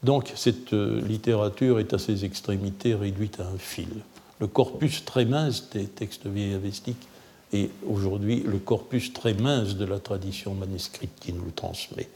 Donc 0.02 0.32
cette 0.34 0.72
littérature 0.72 1.80
est 1.80 1.92
à 1.92 1.98
ses 1.98 2.24
extrémités 2.24 2.94
réduite 2.94 3.40
à 3.40 3.44
un 3.44 3.58
fil. 3.58 4.02
Le 4.40 4.46
corpus 4.46 5.04
très 5.04 5.24
mince 5.24 5.70
des 5.70 5.86
textes 5.86 6.26
vieilles 6.26 6.54
avestiques 6.54 7.08
est 7.52 7.70
aujourd'hui 7.88 8.42
le 8.46 8.58
corpus 8.58 9.12
très 9.12 9.34
mince 9.34 9.76
de 9.76 9.84
la 9.84 9.98
tradition 9.98 10.54
manuscrite 10.54 11.12
qui 11.20 11.32
nous 11.32 11.44
le 11.44 11.52
transmet. 11.52 12.08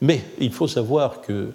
Mais 0.00 0.22
il 0.40 0.52
faut 0.52 0.68
savoir 0.68 1.20
que 1.20 1.52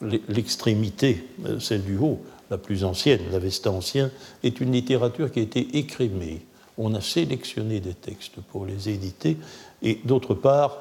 l'extrémité, 0.00 1.26
euh, 1.46 1.58
celle 1.58 1.82
du 1.82 1.96
haut, 1.96 2.22
la 2.50 2.58
plus 2.58 2.84
ancienne, 2.84 3.20
l'Avesta 3.30 3.70
ancien, 3.70 4.10
est 4.42 4.60
une 4.60 4.72
littérature 4.72 5.30
qui 5.30 5.40
a 5.40 5.42
été 5.42 5.78
écrémée. 5.78 6.42
On 6.78 6.94
a 6.94 7.00
sélectionné 7.00 7.80
des 7.80 7.94
textes 7.94 8.40
pour 8.48 8.66
les 8.66 8.88
éditer, 8.88 9.36
et 9.82 10.00
d'autre 10.04 10.34
part, 10.34 10.78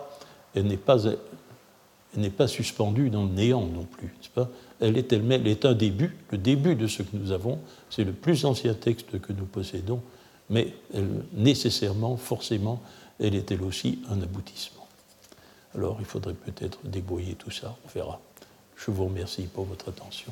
elle 0.53 0.67
n'est 0.67 0.77
pas, 0.77 2.47
suspendue 2.47 3.09
dans 3.09 3.25
le 3.25 3.31
néant 3.31 3.65
non 3.65 3.85
plus. 3.85 4.13
Elle, 4.79 4.97
est, 4.97 5.13
elle 5.13 5.47
est 5.47 5.65
un 5.65 5.73
début, 5.73 6.15
le 6.31 6.37
début 6.37 6.75
de 6.75 6.87
ce 6.87 7.01
que 7.01 7.15
nous 7.15 7.31
avons, 7.31 7.59
c'est 7.89 8.03
le 8.03 8.13
plus 8.13 8.45
ancien 8.45 8.73
texte 8.73 9.19
que 9.19 9.33
nous 9.33 9.45
possédons, 9.45 10.01
mais 10.49 10.73
nécessairement, 11.33 12.17
forcément, 12.17 12.81
elle 13.19 13.35
est 13.35 13.51
elle 13.51 13.63
aussi 13.63 13.99
un 14.09 14.21
aboutissement. 14.21 14.87
Alors 15.75 15.97
il 15.99 16.05
faudrait 16.05 16.33
peut-être 16.33 16.79
débrouiller 16.83 17.35
tout 17.35 17.51
ça, 17.51 17.75
on 17.85 17.89
verra. 17.89 18.19
Je 18.75 18.91
vous 18.91 19.05
remercie 19.05 19.43
pour 19.43 19.65
votre 19.65 19.89
attention. 19.89 20.31